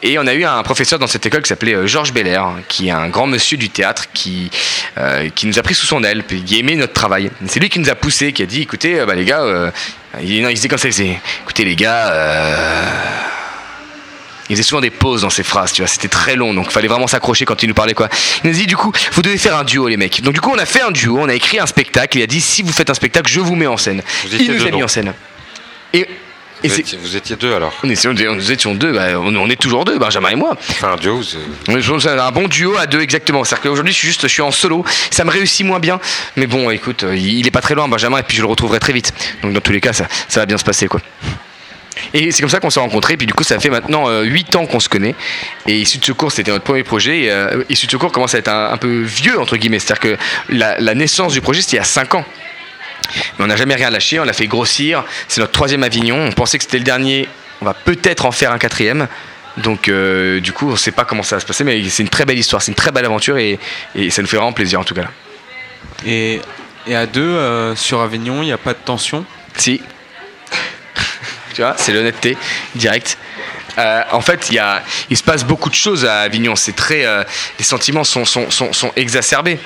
[0.02, 2.92] Et on a eu un professeur dans cette école qui s'appelait Georges Belair, qui est
[2.92, 4.50] un grand monsieur du théâtre qui,
[5.36, 7.30] qui nous a pris sous son aile, qui aimait notre travail.
[7.48, 9.70] C'est lui qui nous a poussé, qui a dit écoutez, euh, bah, les gars, euh,
[10.20, 12.90] il, non, il disait comme ça, il disait écoutez les gars, euh,
[14.50, 16.72] il faisait souvent des pauses dans ses phrases, tu vois, c'était très long, donc il
[16.72, 18.10] fallait vraiment s'accrocher quand il nous parlait quoi.
[18.44, 20.24] Il nous dit du coup, vous devez faire un duo les mecs.
[20.24, 22.28] Donc du coup on a fait un duo, on a écrit un spectacle, il a
[22.28, 24.02] dit si vous faites un spectacle, je vous mets en scène.
[24.24, 25.14] Vous il nous a mis en scène.
[25.94, 26.08] Et,
[26.64, 29.56] et Vous étiez, vous étiez deux alors on nous étions deux, bah, on, on est
[29.60, 30.56] toujours deux, Benjamin et moi.
[30.70, 31.38] Enfin, un duo, c'est-
[32.08, 33.44] un bon duo à deux exactement.
[33.44, 34.84] C'est-à-dire qu'aujourd'hui je suis juste, je suis en solo.
[35.12, 36.00] Ça me réussit moins bien,
[36.36, 38.80] mais bon, écoute, euh, il est pas très loin, Benjamin, et puis je le retrouverai
[38.80, 39.14] très vite.
[39.44, 41.02] Donc dans tous les cas, ça, ça va bien se passer, quoi.
[42.14, 43.18] Et c'est comme ça qu'on s'est rencontrés.
[43.18, 45.16] Puis du coup, ça fait maintenant 8 ans qu'on se connaît.
[45.68, 47.22] Et Issu de Secours, c'était notre premier projet.
[47.24, 49.80] Et, euh, Issu de Secours commence à être un, un peu vieux, entre guillemets.
[49.80, 50.18] C'est-à-dire que
[50.50, 52.26] la, la naissance du projet, c'était il y a 5 ans.
[53.38, 55.04] Mais on n'a jamais rien lâché, on l'a fait grossir.
[55.28, 56.28] C'est notre troisième Avignon.
[56.28, 57.28] On pensait que c'était le dernier.
[57.62, 59.08] On va peut-être en faire un quatrième.
[59.58, 62.02] Donc, euh, du coup, on ne sait pas comment ça va se passer, mais c'est
[62.02, 63.60] une très belle histoire, c'est une très belle aventure et,
[63.94, 65.06] et ça nous fait vraiment plaisir en tout cas.
[66.06, 66.42] Et,
[66.88, 69.26] et à deux, euh, sur Avignon, il n'y a pas de tension?
[69.56, 69.80] Si.
[71.54, 72.36] tu vois, c'est l'honnêteté
[72.74, 73.18] directe.
[73.78, 74.82] Euh, en fait, il, y a,
[75.12, 76.56] il se passe beaucoup de choses à Avignon.
[76.56, 77.06] C'est très,
[77.60, 79.60] les sentiments sont, sont, sont, sont exacerbés.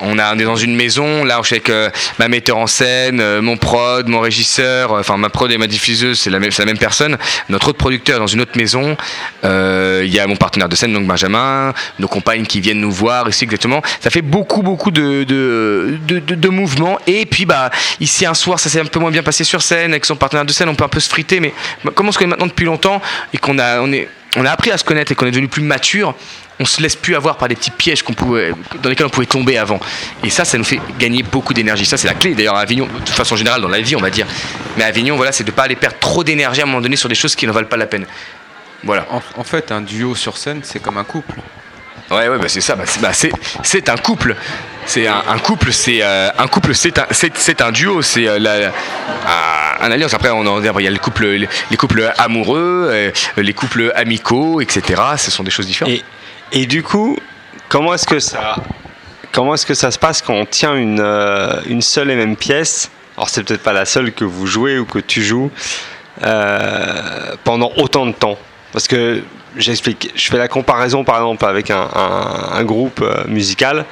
[0.00, 3.20] On, a, est dans une maison, là, je suis avec euh, ma metteur en scène,
[3.20, 6.78] euh, mon prod, mon régisseur, euh, enfin ma prod et ma diffuseuse, c'est la, même-
[6.78, 7.16] personne.
[7.48, 8.96] Notre autre producteur dans une autre maison.
[9.42, 13.28] Il y a mon partenaire de scène, donc Benjamin, nos compagnes qui viennent nous voir
[13.28, 13.82] ici exactement.
[14.00, 16.98] Ça fait beaucoup, beaucoup de, de, de, mouvements.
[17.06, 19.92] Et puis, bah, ici, un soir, ça s'est un peu moins bien passé sur scène.
[19.92, 21.40] Avec son partenaire de scène, on peut un peu se friter.
[21.40, 21.52] Mais
[21.94, 23.00] comme on se connaît maintenant depuis longtemps
[23.32, 25.48] et qu'on a, on est, on a appris à se connaître et qu'on est devenu
[25.48, 26.14] plus mature,
[26.58, 28.52] on se laisse plus avoir par des petits pièges qu'on pouvait,
[28.82, 29.78] dans lesquels on pouvait tomber avant.
[30.24, 31.84] Et ça, ça nous fait gagner beaucoup d'énergie.
[31.84, 34.10] Ça, c'est la clé d'ailleurs à Avignon, de façon générale dans la vie, on va
[34.10, 34.26] dire.
[34.76, 36.80] Mais à Avignon, voilà, c'est de ne pas aller perdre trop d'énergie à un moment
[36.80, 38.06] donné sur des choses qui ne valent pas la peine.
[38.84, 39.06] Voilà.
[39.10, 41.40] En, en fait, un duo sur scène, c'est comme un couple.
[42.10, 42.76] Ouais, ouais, bah c'est ça.
[42.76, 44.36] Bah, c'est, bah, c'est, c'est un couple.
[44.86, 45.72] C'est un, un couple.
[45.72, 46.74] C'est euh, un couple.
[46.74, 48.00] C'est un, c'est, c'est un duo.
[48.00, 48.72] C'est euh, la,
[49.26, 50.14] ah, un alliance.
[50.14, 53.92] Après, on en, il y a le couple, les, les couples amoureux, euh, les couples
[53.96, 55.02] amicaux, etc.
[55.16, 55.94] Ce sont des choses différentes.
[55.94, 56.04] Et,
[56.52, 57.16] et du coup,
[57.68, 58.56] comment est-ce que ça,
[59.32, 62.36] comment est-ce que ça se passe quand on tient une, euh, une seule et même
[62.36, 62.90] pièce?
[63.16, 65.50] Alors c'est peut-être pas la seule que vous jouez ou que tu joues
[66.22, 68.38] euh, pendant autant de temps.
[68.72, 69.22] Parce que
[69.56, 71.88] j'explique, je fais la comparaison par exemple avec un,
[72.52, 73.84] un- groupe euh, musical.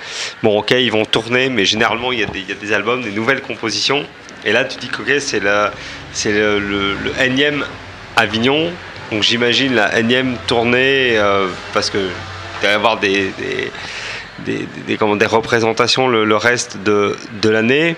[0.42, 3.02] Bon, ok, ils vont tourner, mais généralement il y, a des, y a des albums,
[3.02, 4.04] des nouvelles compositions.
[4.44, 5.68] Et là, tu dis que c'est le,
[6.12, 7.64] c'est le, énième
[8.16, 8.70] Avignon.
[9.10, 11.18] Donc j'imagine la énième tournée
[11.72, 12.10] parce que
[12.70, 13.32] y avoir des,
[14.44, 14.96] des, des,
[15.26, 17.96] représentations le, reste de, de l'année.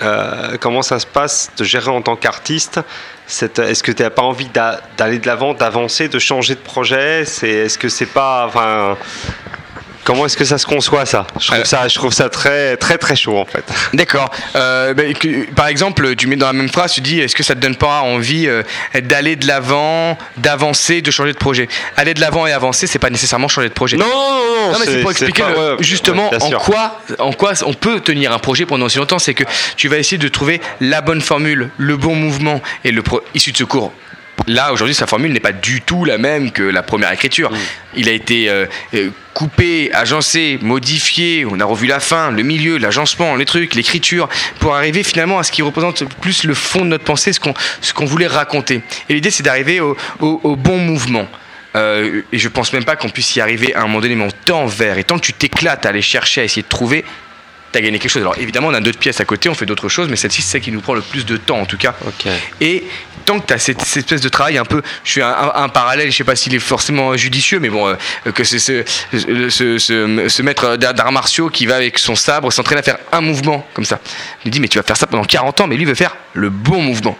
[0.00, 2.80] Euh, comment ça se passe de gérer en tant qu'artiste
[3.28, 7.22] Est-ce que tu n'as pas envie d'a- d'aller de l'avant, d'avancer, de changer de projet?
[7.22, 8.46] Est-ce que c'est pas.
[8.46, 8.96] Enfin,
[10.08, 11.26] comment est-ce que ça se conçoit ça?
[11.38, 13.62] Je trouve, ça je trouve ça très très très chaud en fait.
[13.92, 14.30] D'accord.
[14.56, 17.42] Euh, bah, que- par exemple, tu mets dans la même phrase, tu dis est-ce que
[17.42, 18.62] ça te donne pas envie euh,
[19.02, 21.68] d'aller de l'avant, d'avancer, de changer de projet?
[21.98, 23.98] Aller de l'avant et avancer, c'est pas nécessairement changer de projet.
[23.98, 24.78] Non, non, non.
[24.80, 28.00] mais c'est pour expliquer pas- le- ouais, justement ouais, en quoi, en quoi on peut
[28.00, 29.18] tenir un projet pendant aussi longtemps.
[29.18, 29.44] C'est que
[29.76, 33.52] tu vas essayer de trouver la bonne formule, le bon mouvement et le pro- issu
[33.52, 33.92] de secours.
[34.48, 37.50] Là, aujourd'hui, sa formule n'est pas du tout la même que la première écriture.
[37.94, 38.64] Il a été euh,
[38.94, 41.44] euh, coupé, agencé, modifié.
[41.44, 45.42] On a revu la fin, le milieu, l'agencement, les trucs, l'écriture, pour arriver finalement à
[45.42, 47.52] ce qui représente plus le fond de notre pensée, ce qu'on
[47.82, 48.80] ce qu'on voulait raconter.
[49.10, 51.28] Et l'idée, c'est d'arriver au, au- au bon mouvement.
[51.76, 54.24] Euh, et je pense même pas qu'on puisse y arriver à un moment donné, mais
[54.24, 54.96] on tend vers.
[54.96, 57.04] Et tant que tu t'éclates à aller chercher, à essayer de trouver,
[57.72, 58.22] t'as gagné quelque chose.
[58.22, 60.52] Alors évidemment, on a d'autres pièces à côté, on fait d'autres choses, mais celle-ci, c'est
[60.52, 61.94] celle qui nous prend le plus de temps en tout cas.
[62.60, 62.84] Et
[63.24, 65.52] tant que tu as cette, cette espèce de travail un peu, je fais un, un-
[65.64, 68.84] un parallèle, je sais pas s'il est forcément judicieux, mais bon, euh, que c'est ce,
[69.12, 73.20] ce, ce, ce- maître d'arts martiaux qui va avec son sabre s'entraîner à faire un
[73.20, 74.00] mouvement comme ça.
[74.44, 76.48] Me dis, mais tu vas faire ça pendant 40 ans, mais lui veut faire le
[76.50, 77.18] bon mouvement.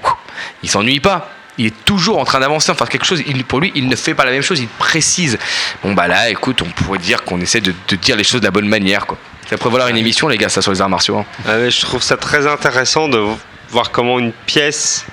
[0.62, 1.30] Il s'ennuie pas.
[1.60, 3.20] Il est toujours en train d'avancer, enfin quelque chose.
[3.26, 5.36] Il, pour lui, il ne fait pas la même chose, il précise.
[5.82, 8.46] Bon bah là, écoute, on pourrait dire qu'on essaie de, de dire les choses de
[8.46, 9.18] la bonne manière, quoi.
[9.48, 11.18] Ça pourrait valoir une émission, les gars, ça sur les arts martiaux.
[11.18, 11.24] hein.
[11.46, 13.22] Ah, je trouve ça très intéressant de
[13.70, 15.06] voir comment une pièce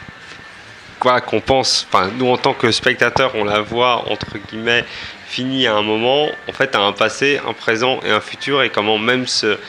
[1.05, 4.83] voilà, qu'on pense, enfin nous en tant que spectateurs, on la voit entre guillemets
[5.27, 8.71] finit à un moment, en fait, à un passé, un présent et un futur, et
[8.71, 9.59] comment même ce,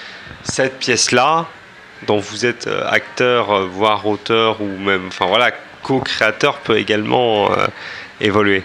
[0.44, 1.46] cette pièce-là,
[2.06, 5.50] dont vous êtes euh, acteur, euh, voire auteur, ou même, enfin voilà,
[5.82, 7.66] co-créateur, peut également euh,
[8.20, 8.62] évoluer.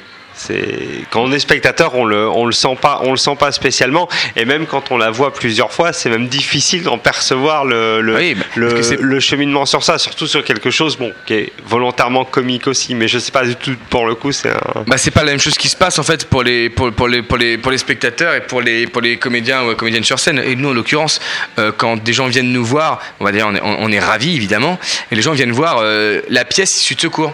[0.47, 3.51] C'est quand on est spectateur, on le on le sent pas, on le sent pas
[3.51, 8.01] spécialement, et même quand on la voit plusieurs fois, c'est même difficile d'en percevoir le
[8.01, 12.67] le, le, le cheminement sur ça, surtout sur quelque chose bon qui est volontairement comique
[12.67, 14.83] aussi, mais je sais pas du tout pour le coup c'est un.
[14.87, 17.07] Bah c'est pas la même chose qui se passe en fait pour les pour, pour
[17.07, 20.19] les pour les pour les spectateurs et pour les pour les comédiens ou comédiennes sur
[20.19, 20.39] scène.
[20.39, 21.19] Et nous en l'occurrence,
[21.59, 24.35] euh, quand des gens viennent nous voir, on va dire on est, on est ravis
[24.35, 24.79] évidemment,
[25.11, 27.33] et les gens viennent voir euh, la pièce issue de secours.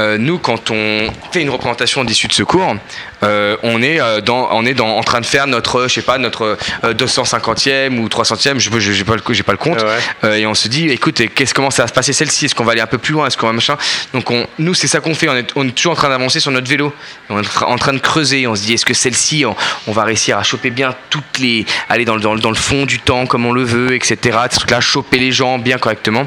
[0.00, 2.74] Euh, nous quand on fait une représentation d'issue de secours,
[3.22, 6.02] euh, on est euh, dans, on est dans, en train de faire notre, je sais
[6.02, 9.78] pas, notre euh, 250e ou 300e, je j'ai pas le, j'ai pas le compte,
[10.24, 12.46] Euh, et on se dit, écoute, qu'est-ce comment ça va se passer celle-ci?
[12.46, 13.26] Est-ce qu'on va aller un peu plus loin?
[13.26, 13.76] Est-ce qu'on va machin?
[14.14, 15.28] Donc on, nous, c'est ça qu'on fait.
[15.28, 16.94] On est, on est toujours en train d'avancer sur notre vélo.
[17.28, 18.46] On est en train de creuser.
[18.46, 19.54] On se dit, est-ce que celle-ci, on,
[19.86, 22.56] on va réussir à choper bien toutes les, aller dans, le- dans, le- dans le
[22.56, 24.16] fond du temps comme on le veut, etc.
[24.50, 26.26] Ces trucs-là, choper les gens bien correctement.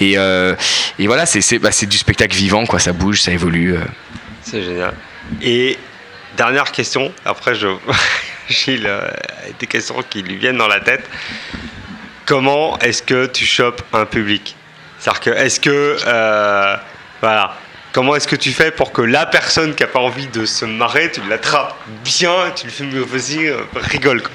[0.00, 0.54] Et, euh,
[0.98, 2.78] et voilà, c'est, c'est, bah, c'est du spectacle vivant, quoi.
[2.78, 3.74] Ça bouge, ça évolue.
[3.74, 3.84] euh.
[4.42, 4.94] C'est génial.
[5.42, 5.78] Et
[6.36, 7.68] dernière question, après je
[8.48, 9.08] Gilles euh,
[9.58, 11.08] des questions qui lui viennent dans la tête.
[12.26, 14.56] Comment est-ce que tu chopes un public?
[14.98, 16.76] C'est-à-dire que est-ce que euh,
[17.20, 17.56] voilà,
[17.92, 20.64] comment est-ce que tu fais pour que la personne qui a pas envie de se
[20.64, 24.30] marrer, tu l'attrapes bien, tu lui fais mieux vas-y, euh, rigole quoi.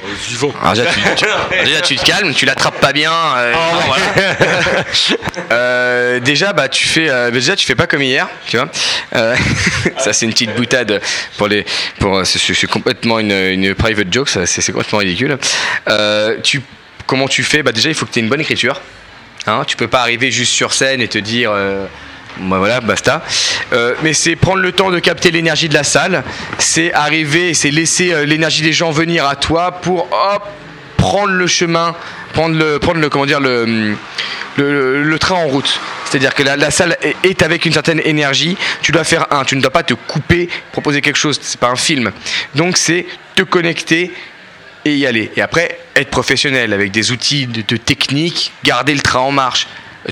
[0.62, 3.12] Alors déjà, tu, tu- déjà, tu te calmes, tu l'attrapes pas bien.
[3.38, 4.84] euh, Oh, non, voilà.
[5.52, 8.68] Euh, déjà, bah, tu fais, euh, déjà, tu fais pas comme hier, tu vois.
[9.16, 9.36] Euh,
[9.98, 11.02] ça, c'est une petite boutade
[11.38, 11.66] pour les,
[12.00, 15.38] pour, c'est, complètement une, une private joke, ça, c'est, complètement ridicule.
[15.88, 16.62] Euh, tu,
[17.06, 17.64] comment tu fais?
[17.64, 18.82] Bah, déjà, il faut que tu aies une bonne écriture.
[19.48, 21.52] Hein, tu peux pas arriver juste sur scène et te dire.
[22.40, 23.24] Voilà, basta.
[23.74, 26.24] Euh, mais c'est prendre le temps de capter l'énergie de la salle,
[26.58, 30.44] c'est arriver, c'est laisser euh, l'énergie des gens venir à toi pour hop,
[30.98, 31.96] prendre le chemin,
[32.34, 33.96] prendre le, prendre le comment dire le,
[34.58, 35.80] le, train en route.
[36.06, 38.58] C'est-à-dire que la, salle est, avec une certaine énergie.
[38.82, 41.40] Tu dois faire un, tu ne dois pas te couper, proposer quelque chose.
[41.42, 42.12] C'est pas un film.
[42.54, 43.06] Donc c'est
[43.36, 44.14] te connecter
[44.86, 45.32] et y aller.
[45.36, 49.68] Et après, être professionnel avec des outils de technique, garder le train en marche,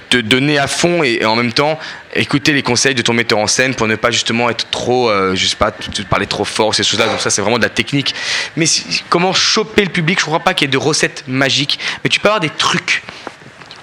[0.09, 1.79] te donner à fond et, en même temps
[2.15, 5.35] écouter les conseils de ton metteur en scène pour ne pas justement être trop, euh,
[5.35, 5.71] je sais pas,
[6.09, 7.07] parler trop fort, ces choses-là.
[7.07, 8.13] Donc ça, c'est vraiment de la technique.
[8.55, 8.65] Mais
[9.09, 10.19] comment choper le public?
[10.19, 13.03] Je crois pas qu'il y ait de recettes magiques, mais tu peux avoir des trucs.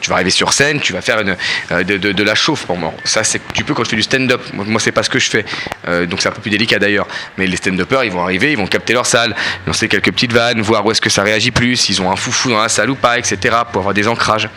[0.00, 1.36] Tu vas arriver sur scène, tu vas faire une,
[1.72, 2.66] euh, de, la chauffe.
[3.04, 4.40] Ça, c'est, tu peux quand tu fais du stand-up.
[4.54, 5.44] Moi, c'est pas ce que je fais.
[5.88, 7.06] Euh, donc, c'est un peu plus délicat d'ailleurs.
[7.36, 9.34] Mais les stand-uppers, ils vont arriver, ils vont capter leur salle,
[9.66, 12.50] lancer quelques petites vannes, voir où est-ce que ça réagit plus, s'ils ont un foufou
[12.50, 13.56] dans la salle ou pas, etc.
[13.72, 14.48] pour avoir des ancrages.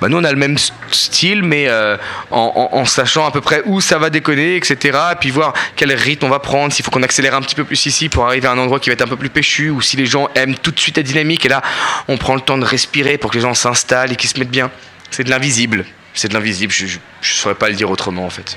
[0.00, 0.56] Bah, nous, on a le même
[0.90, 1.96] style, mais euh,
[2.30, 4.98] en, en- en sachant à peu près où ça va déconner, etc.
[5.12, 7.64] Et puis voir quel rythme on va prendre, s'il faut qu'on accélère un petit peu
[7.64, 9.80] plus ici pour arriver à un endroit qui va être un peu plus péchu, ou
[9.80, 11.46] si les gens aiment tout de suite la dynamique.
[11.46, 11.62] Et là,
[12.08, 14.50] on prend le temps de respirer pour que les gens s'installent et qu'ils se mettent
[14.50, 14.70] bien.
[15.10, 15.84] C'est de l'invisible.
[16.14, 16.72] C'est de l'invisible.
[16.72, 16.90] Je ne
[17.22, 18.56] saurais pas le dire autrement, en fait.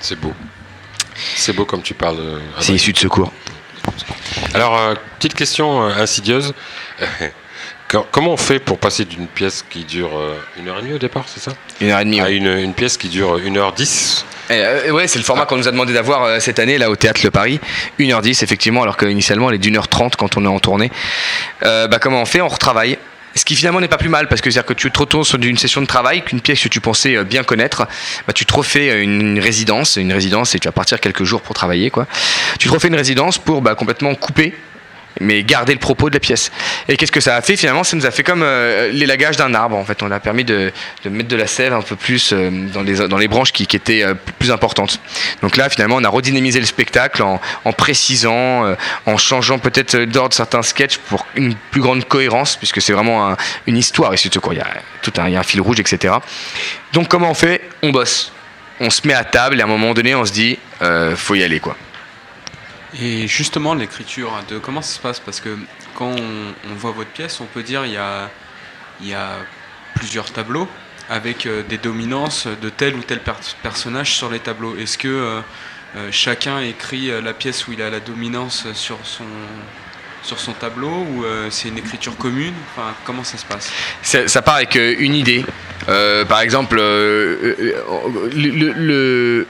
[0.00, 0.32] C'est beau.
[1.36, 2.16] C'est beau comme tu parles.
[2.20, 3.32] euh, C'est issu de secours.
[4.54, 6.54] Alors, euh, petite question euh, insidieuse.
[7.88, 10.94] Co- Comment on fait pour passer d'une pièce qui dure euh, une heure et demie
[10.94, 11.52] au départ, c'est ça?
[11.80, 12.20] Une heure et demie.
[12.20, 15.44] À une, une pièce qui dure une heure dix Eh, euh, ouais, c'est le format
[15.44, 17.60] qu'on nous a demandé d'avoir euh, cette année là au théâtre Le Paris.
[18.00, 20.90] 1h10 effectivement, alors qu'initialement elle est d'une heure 30 quand on est en tournée.
[21.64, 22.40] Euh, bah, comment on fait?
[22.40, 22.96] On retravaille.
[23.34, 25.40] Ce qui finalement n'est pas plus mal parce que c'est-à-dire que tu te retournes sur
[25.40, 27.86] une session de travail qu'une pièce que tu pensais euh, bien connaître,
[28.26, 31.42] bah, tu te refais euh, une, résidence, une résidence et tu vas partir quelques jours
[31.42, 32.06] pour travailler quoi.
[32.58, 34.54] Tu te refais une résidence pour bah, complètement couper
[35.20, 36.50] mais garder le propos de la pièce.
[36.88, 37.84] Et qu'est-ce que ça a fait finalement?
[37.84, 40.02] Ça nous a fait comme euh, l'élagage d'un arbre en fait.
[40.02, 40.72] On a permis de,
[41.04, 42.82] mettre de la sève un peu plus euh, dans,
[43.18, 45.00] les, branches qui, étaient euh, plus importantes.
[45.42, 47.40] Donc là finalement on a redynamisé le spectacle en,
[47.72, 48.74] précisant,
[49.06, 53.36] en changeant peut-être d'ordre certains sketchs pour une plus grande cohérence puisque c'est vraiment un-
[53.66, 54.52] une histoire ici de secours.
[54.52, 54.68] Il y a
[55.02, 56.14] tout un, il y a un fil rouge etc.
[56.92, 57.62] Donc comment on fait?
[57.82, 58.32] On bosse.
[58.80, 60.58] On se met à table et à un moment donné on se dit
[61.16, 61.76] faut y aller quoi.
[63.00, 65.20] Et justement, l'écriture, de comment ça se passe?
[65.20, 65.56] Parce que
[65.94, 67.96] quand on, voit votre pièce, on peut dire il y
[69.14, 69.38] a,
[69.94, 70.68] plusieurs tableaux
[71.10, 73.32] avec euh, des dominances de tel ou tel per-
[73.62, 74.76] personnage sur les tableaux.
[74.76, 75.40] Est-ce que euh,
[75.96, 81.68] euh, chacun écrit la pièce où il a la dominance sur son, tableau ou c'est
[81.68, 82.54] une écriture commune?
[83.04, 83.70] Comment ça se passe?
[84.02, 85.44] Ça, part avec une idée.
[85.86, 87.56] Par exemple, le,
[88.34, 89.46] le, le-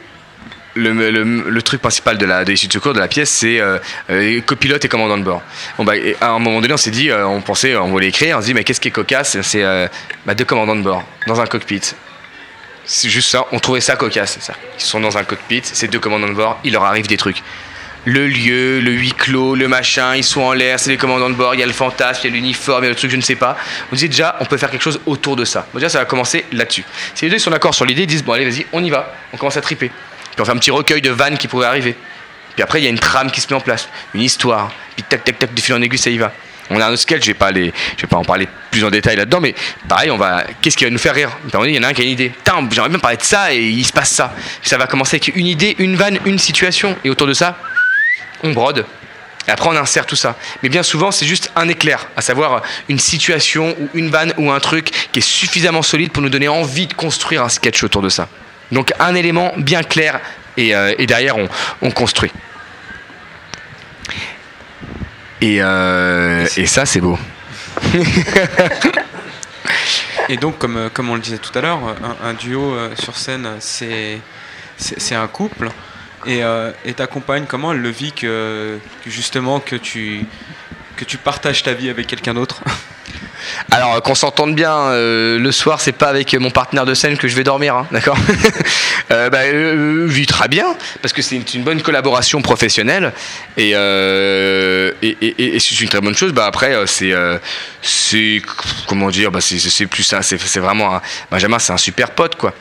[0.75, 3.79] le- truc principal de l'issue de secours de la pièce, c'est euh,
[4.11, 5.43] euh, copilote et commandant de bord.
[5.79, 8.37] Bon, bah, à un moment donné, on s'est dit, euh, on pensait, on voulait écrire,
[8.39, 9.41] on se dit, mais qu'est-ce qui est cocasse?
[9.43, 9.63] C'est
[10.27, 11.81] bah, deux commandants de bord dans un cockpit.
[12.85, 14.39] C'est juste ça, on trouvait ça cocasse.
[14.77, 17.43] Ils sont dans un cockpit, c'est deux commandants de bord, il leur arrive des trucs.
[18.05, 21.35] le lieu, le huis clos, le machin, ils sont en l'air, c'est les commandants de
[21.35, 23.11] bord, il y a le fantasme, il y a l'uniforme, il y a le truc,
[23.11, 23.57] je ne sais pas.
[23.91, 25.67] On disait déjà, on peut faire quelque chose autour de ça.
[25.73, 26.85] Bon, déjà, ça va commencer là-dessus.
[27.15, 29.15] Si les deux sont d'accord sur l'idée, ils disent, bon, allez, vas-y, on y va,
[29.33, 29.93] on commence à triper.
[30.33, 31.97] Puis on fait un petit recueil de vannes qui pourraient arriver.
[32.55, 34.73] Puis après, il y a une trame qui se met en place, une histoire.
[34.95, 36.33] Puis tac, tac, tac, de fil en aiguille, ça y va.
[36.71, 39.55] On a un sketch, je je vais pas en parler plus en détail là-dedans, mais
[39.89, 41.31] pareil, on va, qu'est-ce qui va nous faire rire?
[41.45, 42.33] Il y en a un qui a une idée.
[42.71, 44.35] J'aimerais bien parler de ça et il se passe ça.
[44.63, 47.59] Ça va commencer avec une idée, une vanne, une situation, et autour de ça,
[48.43, 48.87] on brode.
[49.47, 50.37] Et après, on insère tout ça.
[50.63, 54.51] Mais bien souvent, c'est juste un éclair, à savoir une situation ou une vanne ou
[54.51, 58.03] un truc qui est suffisamment solide pour nous donner envie de construire un sketch autour
[58.03, 58.29] de ça.
[58.73, 60.21] Donc un élément bien clair
[60.57, 61.49] et, euh, et derrière, on,
[61.83, 62.33] on construit.
[65.41, 67.19] Et, euh, et ça, c'est beau.
[70.29, 71.81] Et donc, comme, euh, comme on le disait tout à l'heure,
[72.23, 74.19] un, un duo euh, sur scène, c'est
[74.77, 75.69] c'est c'est un couple.
[76.27, 80.25] Et euh, et ta compagne, comment elle le vit que, que justement que tu,
[80.97, 82.63] que tu partages ta vie avec quelqu'un d'autre?
[83.71, 87.29] Alors qu'on s'entende bien, euh, le soir c'est pas avec mon partenaire de scène que
[87.29, 88.17] je vais dormir, hein, d'accord
[89.11, 90.67] euh, bah, euh, vit très bien
[91.01, 93.13] parce que c'est une, bonne collaboration professionnelle
[93.57, 96.33] et, euh, et, c'est une très bonne chose.
[96.33, 97.39] Bah après euh, c'est euh,
[98.87, 102.55] comment dire, bah, c'est plus ça, c'est vraiment un, Benjamin c'est un super pote quoi.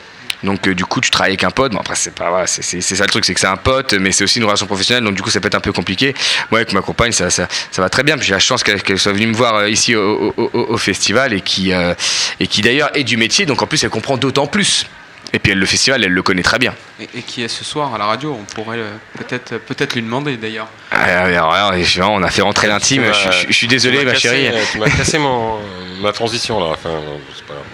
[0.44, 2.62] Donc euh, du coup tu travailles avec un pote, bon après c'est pas voilà, c'est
[2.80, 5.14] ça le truc, c'est que c'est un pote, mais c'est aussi une relation professionnelle, donc
[5.14, 6.14] du coup ça peut être un peu compliqué.
[6.50, 8.82] Moi avec ma compagne ça, ça, ça va très bien, puis j'ai la chance qu'elle
[8.82, 11.94] qu'elle soit venue me voir euh, ici au, au- au- au festival et qui, euh,
[12.40, 14.86] et qui d'ailleurs est du métier, donc en plus elle comprend d'autant plus.
[15.34, 16.74] Et puis elle, le festival, elle le connaît très bien.
[17.00, 18.36] et, et qui est ce soir à la radio?
[18.38, 18.80] On pourrait
[19.16, 20.68] peut-être peut-être lui demander d'ailleurs.
[20.90, 24.50] Ah, évidemment, on a fait rentrer l'intime, je, je- je suis désolé ma cassé, chérie.
[24.72, 25.58] Tu m'as cassé mon,
[26.02, 26.66] ma transition là.
[26.72, 26.90] Enfin,
[27.34, 27.64] c'est pas grave.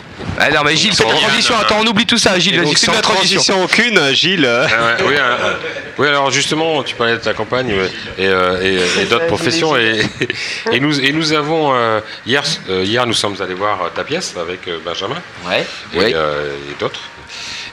[0.40, 2.92] Ah non mais Gilles, fais ta transition, attends on oublie tout ça Gilles, vas-y, fais
[2.92, 3.40] la transition.
[3.40, 4.44] transition aucune, Gilles.
[4.44, 5.54] euh, Ah ouais, oui, euh,
[5.98, 8.62] oui, alors justement, tu parlais de ta compagne euh, et, euh,
[8.98, 9.76] et- et d'autres professions.
[9.76, 10.00] Et,
[10.72, 14.34] et nous, et nous avons, euh, hier, euh, hier, nous sommes allés voir ta pièce
[14.36, 15.16] avec Benjamin
[15.46, 16.12] et, Ouais.
[16.14, 17.00] euh, et d'autres.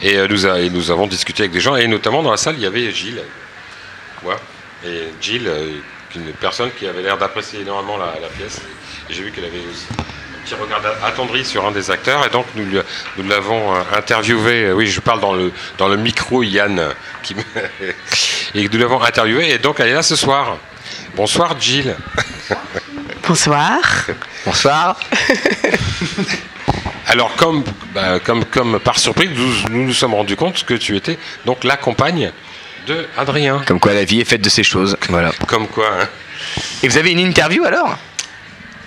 [0.01, 2.37] Et, euh, nous a- et nous avons discuté avec des gens, et notamment dans la
[2.37, 3.21] salle, il y avait Gilles.
[4.23, 4.35] Ouais.
[4.85, 5.49] Et Gilles,
[6.15, 8.61] une personne qui avait l'air d'apprécier énormément la, la pièce.
[9.09, 9.85] Et j'ai vu qu'elle avait aussi
[10.45, 12.65] un petit regard attendri sur un des acteurs, et donc nous,
[13.17, 14.65] nous l'avons euh, interviewé.
[14.65, 16.91] euh, Oui, je parle dans le, dans le micro, Yann, euh,
[17.23, 17.41] qui me-
[18.53, 20.57] et nous l'avons interviewé, et donc elle est là ce soir.
[21.15, 21.95] Bonsoir, Gilles.
[23.27, 23.79] Bonsoir.
[24.45, 24.99] Bonsoir.
[27.07, 27.63] Alors, comme,
[27.93, 31.63] bah, comme, comme par surprise, nous, nous nous sommes rendus compte que tu étais donc
[31.63, 32.31] la compagne
[32.87, 33.61] de Adrien.
[33.65, 34.95] Comme quoi la vie est faite de ces choses.
[35.09, 35.31] Voilà.
[35.47, 35.87] Comme quoi.
[36.01, 36.07] hein.
[36.83, 37.97] Et vous avez une interview alors?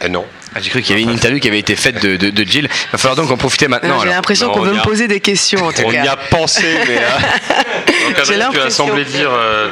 [0.05, 0.25] Eh non.
[0.55, 2.43] Ah, J'ai cru qu'il y avait une interview qui avait été faite de, de, de
[2.45, 2.65] Jill.
[2.71, 4.01] Il va falloir donc en profiter maintenant.
[4.01, 6.05] J'ai l'impression qu'on veut me poser des questions en tout On cas.
[6.05, 6.99] y a pensé, mais.
[6.99, 9.69] euh, Donc, tu as semblé dire euh,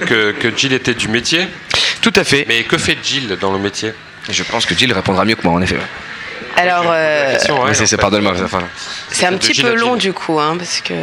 [0.00, 1.46] que, que Jill était du métier.
[2.02, 2.44] Tout à fait.
[2.48, 3.92] Mais que fait Jill dans le métier?
[4.28, 5.76] Je pense que Jill répondra mieux que moi en effet.
[6.58, 7.36] Alors, euh,
[7.72, 8.34] c'est- c'est pardonne-moi.
[8.44, 8.62] enfin,
[9.10, 10.94] c'est un petit peu long du coup, hein, parce que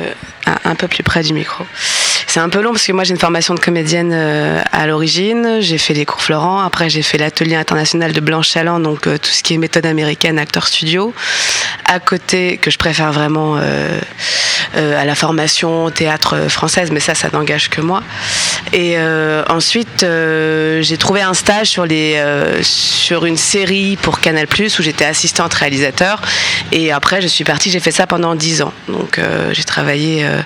[0.47, 1.65] un, un peu plus près du micro.
[2.27, 5.59] C'est un peu long parce que moi j'ai une formation de comédienne euh, à l'origine.
[5.61, 6.59] J'ai fait les cours Florent.
[6.59, 9.85] Après j'ai fait l'atelier international de Blanche Chaland, donc euh, tout ce qui est méthode
[9.85, 11.13] américaine, acteur studio.
[11.85, 13.99] À côté, que je préfère vraiment euh,
[14.75, 18.01] euh, à la formation théâtre française, mais ça, ça n'engage que moi.
[18.73, 24.19] Et euh, ensuite, euh, j'ai trouvé un stage sur, les, euh, sur une série pour
[24.19, 24.47] Canal
[24.79, 26.21] où j'étais assistante réalisateur.
[26.71, 28.73] Et après, je suis partie, j'ai fait ça pendant 10 ans.
[28.87, 30.39] Donc, euh, j'ai travaillé euh,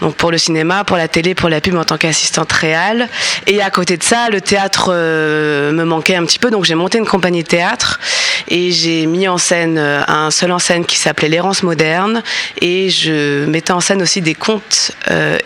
[0.00, 3.08] donc pour le cinéma, pour la télé, pour la pub en tant qu'assistante réelle.
[3.46, 6.50] Et à côté de ça, le théâtre euh, me manquait un petit peu.
[6.50, 8.00] Donc, j'ai monté une compagnie de théâtre
[8.48, 12.22] et j'ai mis en scène un seul en scène qui s'appelait L'errance moderne.
[12.60, 14.92] Et je mettais en scène aussi des contes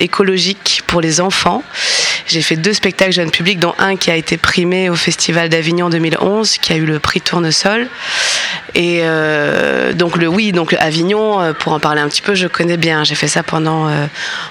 [0.00, 1.62] écologiques pour les enfants.
[2.26, 5.88] J'ai fait deux spectacles jeunes publics, dont un qui a été primé au Festival d'Avignon
[5.88, 7.88] 2011, qui a eu le prix Tournesol.
[8.76, 12.46] Et euh, donc le oui, donc Avignon, euh, pour en parler un petit peu, je
[12.46, 13.04] connais bien.
[13.04, 14.06] J'ai fait ça pendant euh,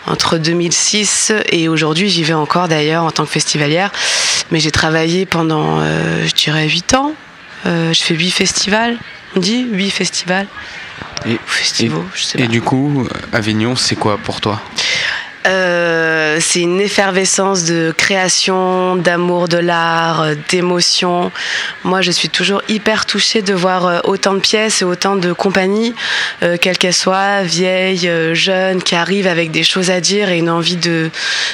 [0.08, 3.92] entre 2006 et aujourd'hui, j'y vais encore d'ailleurs en tant que festivalière.
[4.50, 7.14] Mais j'ai travaillé pendant, euh, je dirais, 8 ans.
[7.66, 8.98] Je fais 8 festivals.
[9.36, 10.48] On dit 8 festivals.
[11.28, 12.48] Et, festivals, je sais et pas.
[12.48, 14.62] du coup, Avignon, c'est quoi pour toi?
[15.46, 21.32] Euh, c'est une effervescence de création, d'amour de l'art, euh, d'émotion.
[21.84, 25.34] Moi, je suis toujours hyper touchée de voir euh, autant de pièces et autant de
[25.34, 25.94] compagnies,
[26.44, 30.50] euh, quelles qu'elles soient, vieilles, jeunes, qui arrivent avec des choses à dire et une
[30.50, 31.10] envie de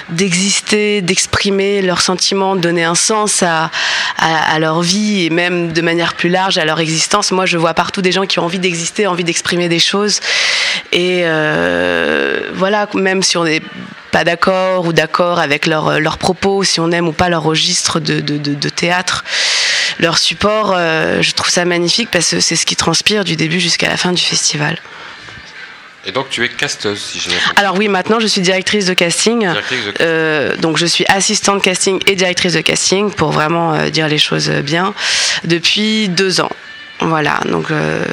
[0.09, 3.71] d'exister, d'exprimer leurs sentiments, de donner un sens à,
[4.17, 7.31] à, à leur vie et même de manière plus large à leur existence.
[7.31, 10.19] Moi, je vois partout des gens qui ont envie d'exister, envie d'exprimer des choses.
[10.91, 13.61] Et euh, voilà, même on est
[14.11, 17.99] pas d'accord ou d'accord avec leurs leurs propos, si on aime ou pas leur registre
[17.99, 19.23] de, de, de, de théâtre,
[19.99, 23.59] leur support, euh, je trouve ça magnifique parce que c'est ce qui transpire du début
[23.59, 24.77] jusqu'à la fin du festival.
[26.03, 27.29] Et donc tu es casteuse, si j'ai.
[27.57, 29.41] Alors oui, maintenant je suis directrice de casting.
[29.41, 33.89] Directrice de- Euh, donc je suis assistante casting et directrice de casting pour vraiment euh,
[33.89, 34.95] dire les choses bien
[35.43, 36.49] depuis deux ans.
[37.01, 38.03] Voilà, donc euh,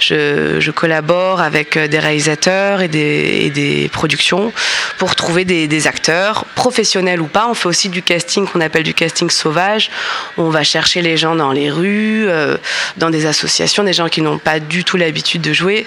[0.00, 4.50] je, je collabore avec euh, des réalisateurs et des, et des productions
[4.96, 7.46] pour trouver des, des acteurs, professionnels ou pas.
[7.48, 9.90] On fait aussi du casting qu'on appelle du casting sauvage.
[10.38, 12.56] On va chercher les gens dans les rues, euh,
[12.96, 15.86] dans des associations, des gens qui n'ont pas du tout l'habitude de jouer,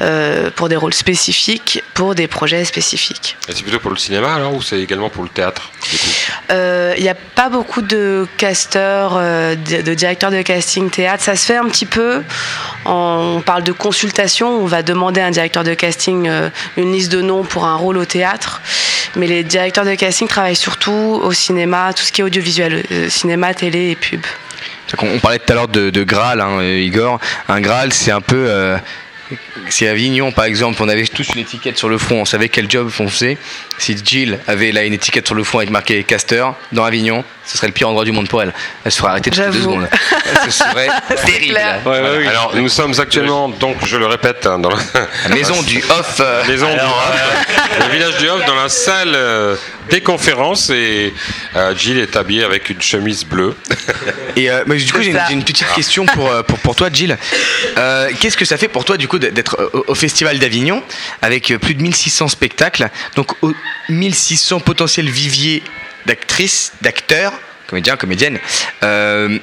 [0.00, 3.36] euh, pour des rôles spécifiques, pour des projets spécifiques.
[3.48, 5.70] C'est plutôt pour le cinéma alors ou c'est également pour le théâtre
[6.50, 11.22] Il n'y a pas beaucoup de casteurs, de, de directeurs de casting théâtre.
[11.22, 12.22] Ça se fait un petit peu.
[12.86, 14.48] On parle de consultation.
[14.48, 17.74] On va demander à un directeur de casting euh, une liste de noms pour un
[17.74, 18.62] rôle au théâtre.
[19.16, 23.08] Mais les directeurs de casting travaillent surtout au cinéma, tout ce qui est audiovisuel, euh,
[23.10, 24.24] cinéma, télé et pub.
[25.02, 27.18] On parlait tout à l'heure de, Graal, hein, euh, Igor.
[27.48, 28.78] Un Graal, c'est un peu.
[29.68, 32.48] Si à Avignon, par exemple, on avait tous une étiquette sur le front, on savait
[32.48, 33.38] quel job on faisait.
[33.78, 37.56] Si Jill avait là une étiquette sur le front avec marqué caster dans Avignon, ce
[37.56, 38.52] serait le pire endroit du monde pour elle.
[38.84, 39.88] Elle se ferait arrêter toutes les deux secondes.
[40.44, 40.88] Ce serait
[41.24, 41.58] terrible.
[41.58, 46.20] Alors nous sommes actuellement, donc je le répète, hein, dans la, maison du off.
[46.20, 49.56] euh, maison du Off, le village du Off, dans la salle euh,
[49.90, 51.12] des conférences et
[51.54, 53.54] euh, Jill est habillée avec une chemise bleue.
[54.36, 56.88] Et euh, mais du coup, j'ai une, une petite question pour, euh, pour, pour toi,
[56.92, 57.16] Jill.
[57.78, 60.82] Euh, Qu'est-ce que ça fait pour toi, du coup, d'être au, au Festival d'Avignon
[61.22, 63.54] avec plus de 1600 spectacles, donc au-
[63.88, 65.62] 1600 potentiels viviers
[66.04, 67.32] d'actrices, d'acteurs,
[67.66, 68.38] comédiens, comédiennes
[68.82, 69.38] euh,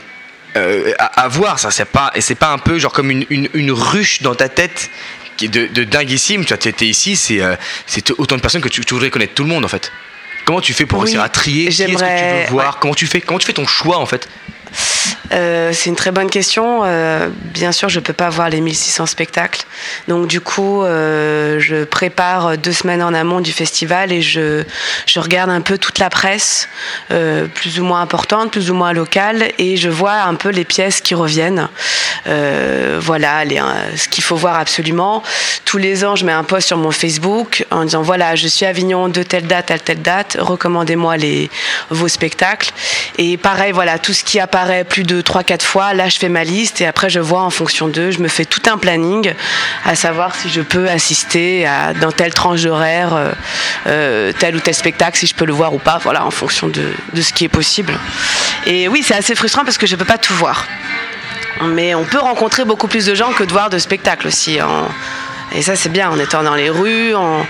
[0.55, 3.25] euh, à, à voir ça c'est pas et c'est pas un peu genre comme une,
[3.31, 4.89] une, une ruche dans ta tête
[5.35, 7.55] qui est de, de dinguissime tu vois t'es ici c'est euh,
[7.87, 9.91] c'est autant de personnes que tu, tu voudrais connaître tout le monde en fait
[10.45, 11.69] comment tu fais pour Oui, réussir à trier?
[11.69, 12.79] Qui est-ce que tu veux voir?
[12.79, 13.21] comment tu fais?
[13.21, 14.27] Comment tu fais ton choix en fait?
[15.31, 16.81] Euh, c'est une très bonne question.
[16.83, 19.63] Euh, bien sûr, je peux pas voir les 1600 spectacles.
[20.07, 24.63] Donc, du coup, euh, je prépare deux semaines en amont du festival et je,
[25.05, 26.67] je regarde un peu toute la presse,
[27.09, 31.01] plus ou moins importante, plus ou moins locale, et je vois un peu les pièces
[31.01, 31.67] qui reviennent.
[32.25, 33.61] Voilà, les,
[33.95, 35.23] ce qu'il faut voir absolument.
[35.65, 38.65] Tous les ans, je mets un post sur mon Facebook en disant voilà, je suis
[38.65, 41.15] à Avignon de telle date à telle date, recommandez-moi
[41.89, 42.71] vos spectacles.
[43.17, 46.43] Et pareil, voilà, tout ce qui apparaît plus de 3-4 fois, là, je fais ma
[46.43, 49.33] liste et après, je vois en fonction d'eux, je me fais tout un planning,
[49.85, 53.31] à savoir si je peux assister à, dans telle tranche d'horaire, euh,
[53.87, 56.67] euh, tel ou tel spectacle, si je peux le voir ou pas, voilà, en fonction
[56.67, 57.93] de, de ce qui est possible.
[58.65, 60.65] Et oui, c'est assez frustrant parce que je peux pas tout voir.
[61.61, 64.57] Mais on peut rencontrer beaucoup plus de gens que de voir de spectacles aussi.
[65.55, 67.45] Et ça, c'est bien en étant dans les rues, en,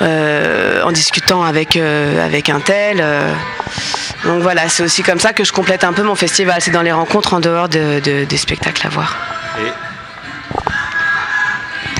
[0.00, 3.04] euh, en discutant avec, avec un tel.
[4.24, 6.60] Donc voilà, c'est aussi comme ça que je complète un peu mon festival.
[6.60, 9.16] C'est dans les rencontres en dehors de- de- des spectacles à voir.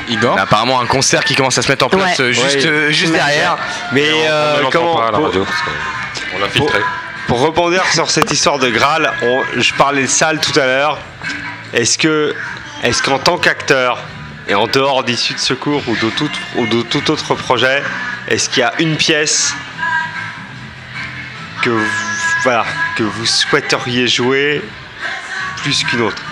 [0.09, 2.25] Igor apparemment un concert qui commence à se mettre en place Ouais.
[2.27, 2.67] euh, juste, Ouais.
[2.67, 3.57] euh, juste derrière
[3.93, 5.71] Mais on- euh, on ne l'entend comment pas à la pour- radio, parce que
[6.35, 6.79] on l'a filtré.
[7.29, 10.67] Pour, pour rebondir sur cette histoire de Graal, on- je parlais de salle tout à
[10.67, 10.99] l'heure.
[11.73, 12.35] Est-ce que,
[12.83, 13.99] est-ce qu'en tant qu'acteur
[14.49, 17.81] et en dehors d'issue de secours ou de tout, ou de tout autre projet,
[18.27, 19.55] est-ce qu'il y a une pièce
[21.63, 21.87] que vous,
[22.43, 22.65] voilà,
[22.97, 24.63] que vous souhaiteriez jouer
[25.59, 26.23] plus qu'une autre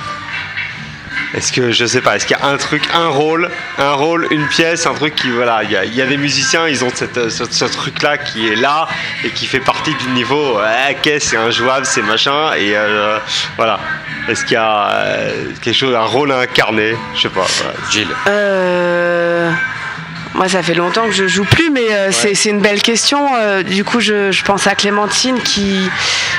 [1.35, 4.27] Est-ce que je sais pas, est-ce qu'il y a un truc, un rôle, un rôle,
[4.31, 7.65] une pièce, un truc qui voilà, il y a, des musiciens, ils ont cette, ce,
[7.65, 8.89] truc-là qui est là
[9.25, 10.59] et qui fait partie du niveau.
[10.59, 13.19] Ouais, ok, c'est injouable, c'est machin et euh,
[13.57, 13.79] voilà.
[14.29, 17.47] Est-ce qu'il y a euh, quelque chose, un rôle à incarner Je sais pas.
[17.47, 17.75] Voilà.
[17.91, 18.15] Gilles.
[18.27, 19.51] Euh,
[20.39, 23.29] Moi, ça fait longtemps que je joue plus, mais euh, c'est- c'est une belle question.
[23.35, 25.91] Euh, du coup, je, je pense à Clémentine qui.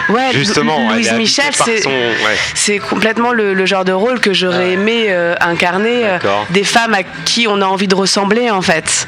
[0.08, 1.82] Ouais, Justement, Louise Michel, c'est.
[1.82, 2.38] son- ouais.
[2.56, 6.06] C'est complètement le, le genre de rôle que j'aurais aimé euh, incarner.
[6.06, 6.46] euh, D'accord.
[6.50, 9.08] des femmes à qui on a envie de ressembler, en fait.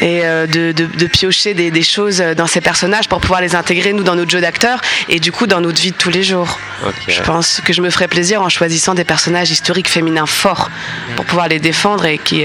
[0.00, 3.54] Et euh, de, de- de piocher des, des choses dans ces personnages pour pouvoir les
[3.54, 6.22] intégrer, nous, dans notre jeu d'acteur et du coup, dans notre vie de tous les
[6.22, 6.58] jours.
[7.08, 10.70] Je pense que je me ferais plaisir en choisissant des personnages historiques féminins forts
[11.16, 12.44] pour pouvoir les défendre et qui-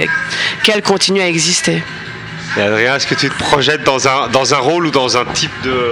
[0.64, 1.84] qu'elles continuent à exister.
[2.58, 5.26] Et Adrien, est-ce que tu te projettes dans un, dans un rôle ou dans un
[5.26, 5.92] type de.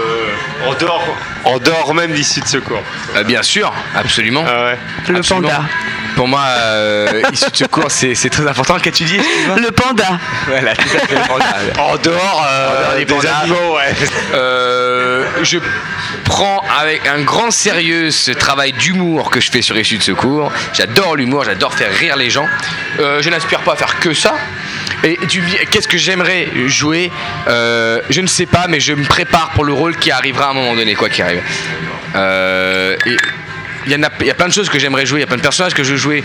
[0.67, 1.03] en dehors,
[1.45, 2.81] en dehors même d'issue de secours
[3.15, 4.43] Euh, bien sûr, absolument.
[5.07, 5.47] Le Absolument.
[5.49, 5.61] panda.
[6.15, 8.77] Pour moi, euh, issue de secours, c'est c'est très important.
[8.79, 9.19] Qu'as-tu dit
[9.55, 10.17] Le panda.
[10.47, 11.45] Voilà, tout à fait, le panda.
[11.79, 13.35] En dehors, euh, En dehors des des pandas.
[13.43, 13.93] animaux, ouais.
[14.34, 15.59] Euh, je
[16.25, 20.51] prends avec un grand sérieux ce travail d'humour que je fais sur Issue de Secours.
[20.73, 22.47] J'adore l'humour, j'adore faire rire les gens.
[22.99, 24.34] Euh, je n'aspire pas à faire que ça,
[25.04, 25.41] Et tu
[25.72, 27.12] qu'est-ce que j'aimerais jouer
[27.48, 30.49] Euh, Je ne sais pas, mais je me prépare pour le rôle qui arrivera à
[30.52, 31.41] un moment donné, quoi qu'il arrive.
[32.16, 32.95] Euh,
[33.86, 35.74] il y, a, plein de choses que j'aimerais jouer, il y a plein de personnages
[35.74, 36.22] que je veux jouer.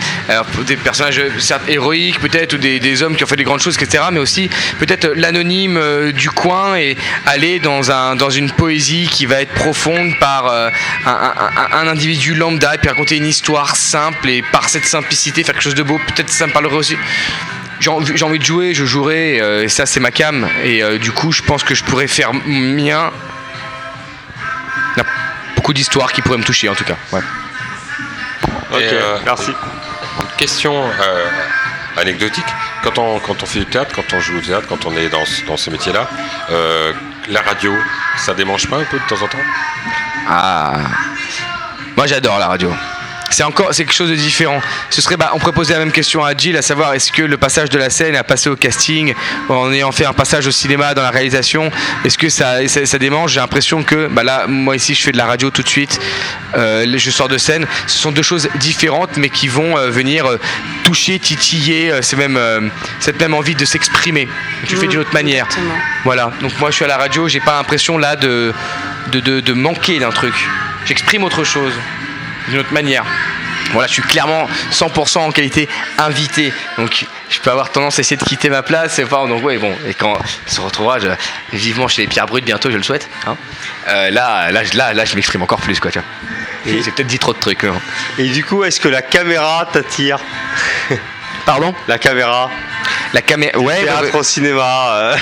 [0.67, 3.77] Des personnages euh, certes héroïques, peut-être, ou des, hommes qui ont fait des grandes choses,
[3.81, 4.03] etc.
[4.11, 4.51] Mais aussi
[4.81, 5.81] peut-être l'anonyme
[6.13, 10.71] du coin et aller dans, un, dans une poésie qui va être profonde par un-
[11.07, 15.63] un individu lambda et puis raconter une histoire simple et par cette simplicité faire quelque
[15.63, 16.01] chose de beau.
[16.09, 16.97] Peut-être ça me parlerait aussi
[17.83, 17.91] j'ai
[18.25, 20.49] envie, de jouer, je jouerai, euh, et ça c'est ma cam.
[20.65, 23.11] Et euh, du coup, je pense que je pourrais faire mien.
[24.95, 25.07] Il y a
[25.57, 26.97] beaucoup d'histoires qui pourraient me toucher en tout cas.
[27.13, 27.21] Ouais.
[28.73, 28.83] Ok,
[29.25, 29.51] merci.
[30.21, 31.27] Une question euh,
[31.97, 32.45] anecdotique.
[32.83, 35.09] Quand on, quand on fait du théâtre, quand on joue au théâtre, quand on est
[35.09, 36.09] dans, ce- dans ces métiers-là,
[36.51, 36.93] euh,
[37.29, 37.73] la radio,
[38.17, 39.39] ça démange pas un peu de temps en temps?
[40.29, 40.73] Ah.
[41.97, 42.73] Moi j'adore la radio.
[43.33, 44.61] C'est encore c'est quelque chose de différent.
[44.91, 47.23] Ce serait, bah, on pourrait poser la même question à Jill, à savoir est-ce que
[47.23, 49.15] le passage de la scène à passer au casting,
[49.49, 51.71] en ayant fait un passage au cinéma dans la réalisation,
[52.05, 53.33] est-ce que ça, ça, ça démange?
[53.33, 55.99] J'ai l'impression que, bah là, moi ici, je fais de la radio tout de suite,
[56.57, 57.67] euh, je sors de scène.
[57.87, 60.39] Ce sont deux choses différentes, mais qui vont euh, venir euh,
[60.85, 62.39] toucher, titiller, c'est même
[63.01, 64.29] cette même envie de s'exprimer.
[64.67, 65.47] Tu fais d'une autre manière.
[66.05, 66.33] Voilà.
[66.43, 68.53] Donc moi, je suis à la radio, j'ai pas l'impression là de,
[69.11, 70.35] de, de- de manquer d'un truc.
[70.85, 71.73] J'exprime autre chose,
[72.49, 73.05] d'une autre manière.
[73.73, 76.53] Voilà, je suis clairement 100% en qualité invité.
[76.77, 79.01] Donc je peux avoir tendance à essayer de quitter ma place.
[79.03, 79.75] Enfin, donc ouais, bon.
[79.87, 81.09] Et quand on se retrouvera je-
[81.57, 83.09] vivement chez les Pierres Brutes bientôt, je le souhaite.
[83.27, 83.37] hein.
[83.89, 85.91] Euh, là, là, je- là, là, je m'exprime encore plus, quoi.
[85.91, 86.05] tiens.
[86.67, 87.65] J'ai j'ai peut-être dit trop de trucs.
[87.65, 87.75] hein.
[88.19, 90.19] Et du coup, est-ce que la caméra t'attire?
[91.47, 91.75] Pardon?
[91.89, 92.51] La caméra.
[93.13, 93.59] La caméra.
[93.59, 93.83] Ouais.
[93.83, 94.89] Théâtre ouais, au cinéma.
[94.95, 95.17] euh.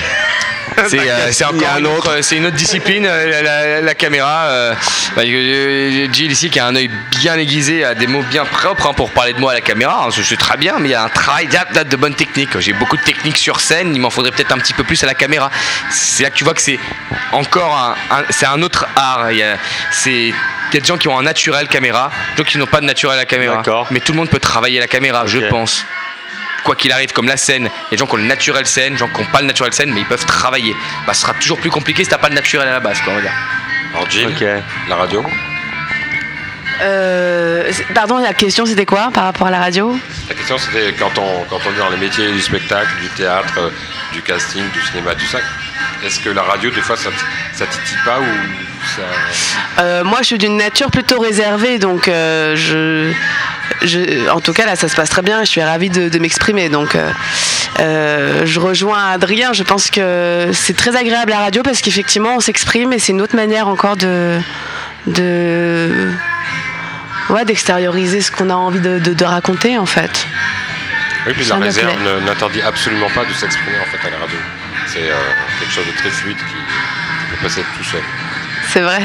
[0.87, 4.45] C'est euh, encore une autre, c'est une autre discipline, euh, la, la- la caméra.
[4.45, 4.73] euh,
[5.15, 6.89] bah, Jill ici qui a un œil
[7.19, 10.05] bien aiguisé, a des mots bien propres hein, pour parler de moi à la caméra.
[10.05, 12.57] hein, je suis très bien, mais il y a un travail de bonne technique.
[12.59, 15.07] J'ai beaucoup de techniques sur scène, il m'en faudrait peut-être un petit peu plus à
[15.07, 15.51] la caméra.
[15.91, 16.79] C'est là que tu vois que c'est
[17.33, 19.31] encore un, un- c'est un autre art.
[19.31, 19.57] Il y a,
[19.91, 22.79] c'est il y a des gens qui ont un naturel caméra, gens qui n'ont pas
[22.79, 23.57] de naturel à la caméra.
[23.91, 25.85] Mais tout le monde peut travailler la caméra, je pense
[26.63, 28.65] quoi qu'il arrive, comme la scène, il y a des gens qui ont le naturel
[28.65, 30.75] scène, des gens qui n'ont pas le naturel scène, mais ils peuvent travailler.
[31.07, 33.13] Bah, ce sera toujours plus compliqué si t'as pas le naturel à la base, quoi,
[33.13, 33.31] on va dire.
[33.93, 34.07] Alors
[34.87, 35.23] la radio
[36.81, 39.95] Euh, pardon, la question c'était quoi par rapport à la radio?
[40.29, 43.53] La question c'était quand on, quand on est dans les métiers du spectacle, du théâtre,
[43.57, 43.69] euh,
[44.13, 45.39] du casting, du cinéma, tout ça,
[46.05, 47.09] est-ce que la radio, des fois, ça,
[47.53, 48.25] ça titille pas ou
[48.95, 49.01] ça...
[49.81, 53.11] Euh, moi, je suis d'une nature plutôt réservée, donc euh, je,
[54.29, 55.41] en tout cas là, ça se passe très bien.
[55.43, 56.95] Je suis ravie de, m'exprimer, donc
[57.79, 59.53] euh, je rejoins Adrien.
[59.53, 63.21] Je pense que c'est très agréable la radio parce qu'effectivement, on s'exprime et c'est une
[63.21, 64.39] autre manière encore de,
[67.29, 70.25] ouais, d'extérioriser ce qu'on a envie de- de raconter en fait.
[71.27, 71.95] Oui, puis Ça la réserve
[72.25, 74.37] n'interdit absolument pas de s'exprimer en fait à la radio.
[74.87, 75.15] C'est euh,
[75.59, 78.01] quelque chose de très fluide qui peut passer tout seul.
[78.69, 79.01] C'est vrai.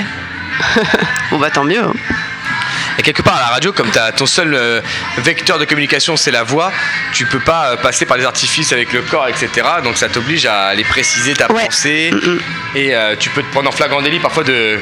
[1.30, 1.82] bon bah tant mieux.
[1.82, 1.92] hein.
[2.98, 4.80] Et quelque part à la radio, comme t'as ton seul euh,
[5.18, 6.72] vecteur de communication, c'est la voix,
[7.12, 9.50] tu peux pas euh, passer par des artifices avec le corps, etc.
[9.84, 12.10] Donc ça t'oblige à aller préciser ta pensée.
[12.74, 14.78] Et euh, tu peux te prendre en flagrant délit parfois de.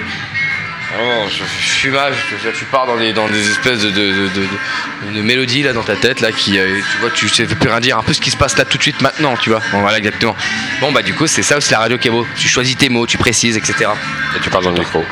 [0.97, 5.23] Oh, je fumage, tu, tu pars dans des, dans des espèces de, de, de, de-
[5.23, 7.99] mélodies là dans ta tête là qui euh, tu vois tu sais plus rien dire.
[7.99, 9.61] Un peu ce qui se passe là tout de suite maintenant tu vois.
[9.73, 10.37] Bon voilà exactement.
[10.81, 12.25] Bon bah du coup c'est ça aussi la radio qui est beau.
[12.37, 13.91] Tu choisis tes mots tu précises etc
[14.37, 15.05] et tu parles dans le micro.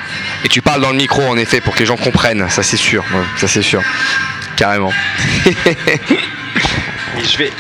[0.45, 2.49] Et tu parles dans le micro en effet pour que les gens comprennent.
[2.49, 3.03] Ça c'est sûr.
[3.13, 3.83] Ouais, ça c'est sûr.
[4.57, 4.93] Carrément.
[7.19, 7.51] Et je vais.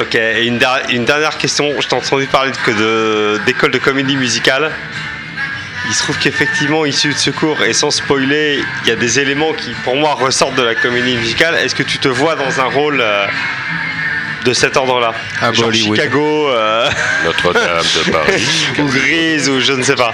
[0.00, 1.72] Ok, et une, der- une dernière question.
[1.80, 4.70] Je t'ai entendu parler que de- d'école de, comédie musicale.
[5.88, 9.52] Il se trouve qu'effectivement, issu de secours, et sans spoiler, il y a des éléments
[9.52, 11.54] qui, pour moi, ressortent de la comédie musicale.
[11.54, 13.26] Est-ce que tu te vois dans un rôle euh,
[14.46, 15.12] de cet ordre-là
[15.42, 15.72] Ah, bah, Genre.
[15.72, 16.88] Chicago, euh,
[17.24, 18.66] Notre-Dame de Paris.
[18.78, 20.12] ou Grise, ou je ne sais pas.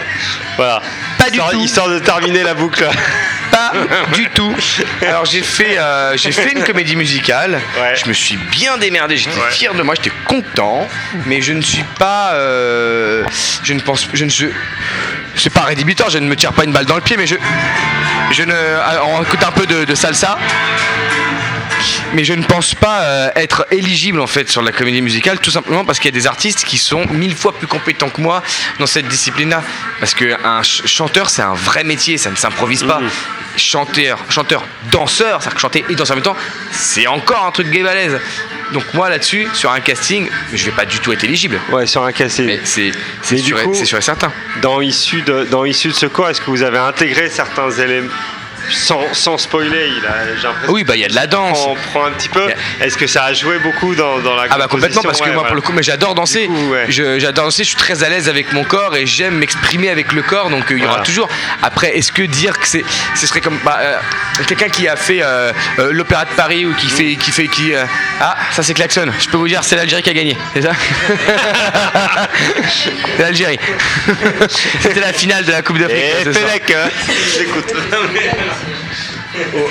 [0.56, 0.80] Voilà.
[1.18, 1.60] Pas du histoire, tout.
[1.60, 2.88] Histoire de terminer la boucle.
[3.52, 3.72] Pas
[4.14, 4.56] du tout.
[5.02, 7.60] Alors j'ai fait, euh, j'ai fait une comédie musicale.
[7.94, 9.18] Je me suis bien démerdé.
[9.18, 9.94] J'étais fier de moi.
[9.94, 10.88] J'étais content.
[11.26, 12.32] Mais je ne suis pas.
[12.32, 13.24] euh,
[13.62, 14.08] je ne pense.
[14.14, 14.48] Je ne suis.
[15.36, 16.08] C'est pas rédhibitoire.
[16.08, 17.18] Je ne me tire pas une balle dans le pied.
[17.18, 17.34] Mais je.
[18.32, 18.54] Je ne.
[18.54, 20.38] alors, on écoute un peu de, de salsa.
[22.14, 25.50] Mais je ne pense pas euh, être éligible en fait sur la comédie musicale, tout
[25.50, 28.42] simplement parce qu'il y a des artistes qui sont mille fois plus compétents que moi
[28.78, 29.62] dans cette discipline-là.
[30.00, 33.00] Parce qu'un chanteur, c'est un vrai métier, ça ne s'improvise pas.
[33.56, 36.36] Chanteur, chanteur, danseur, c'est-à-dire que chanter et danser en même temps,
[36.70, 38.18] c'est encore un truc gay balèze.
[38.72, 41.60] Donc moi là-dessus, sur un casting, je vais pas du tout être éligible.
[41.70, 42.58] Ouais, sur un casting.
[42.64, 42.92] C'est
[43.36, 44.32] sûr, et- coup, sûr et certain.
[44.62, 48.08] Dans Issu de, dans Issu de Secours, est-ce que vous avez intégré certains éléments
[48.70, 51.58] sans, sans spoiler, il a, j'ai l'impression Oui, bah il y a de la danse.
[51.66, 52.46] On prend un petit peu.
[52.80, 55.34] Est-ce que ça a joué beaucoup dans, dans la Ah bah complètement parce que Ouais,
[55.34, 56.48] moi pour le coup mais j'adore danser.
[56.88, 60.12] Je- j'adore danser, je suis très à l'aise avec mon corps et j'aime m'exprimer avec
[60.12, 61.28] le corps donc euh, il y aura toujours.
[61.62, 62.84] Après est-ce que dire que c'est
[63.14, 63.98] ce serait comme bah, euh,
[64.46, 65.52] quelqu'un qui a fait euh,
[65.90, 67.72] l'opéra de Paris ou qui fait qui fait qui
[68.20, 69.06] ah ça c'est klaxon.
[69.18, 70.72] Je peux vous dire c'est l'Algérie qui a gagné, c'est ça?
[73.16, 73.58] C'est l'Algérie.
[74.80, 75.98] C'était la finale de la Coupe d'Afrique.
[76.20, 76.34] Et soir.
[76.46, 76.88] Pélec, hein.
[79.36, 79.70] J'écoute.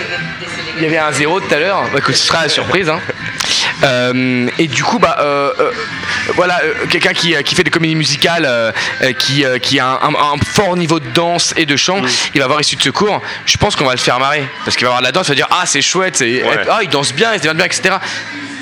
[0.78, 1.84] Il y avait un zéro tout à l'heure.
[1.92, 2.90] Bah, écoute, ce sera la surprise.
[2.90, 3.00] hein.
[3.84, 5.72] Euh, et du coup, bah, euh, euh,
[6.36, 8.48] voilà, quelqu'un qui, qui fait des comédies musicales,
[9.18, 12.02] qui, qui a un, un- un fort niveau de danse et de chant,
[12.34, 13.22] il va avoir issu de secours.
[13.46, 14.44] Je pense qu'on va le faire marrer.
[14.66, 16.24] Parce qu'il va avoir de la danse, il va dire Ah, c'est chouette,
[16.70, 17.96] ah, il danse bien, il se bien, etc.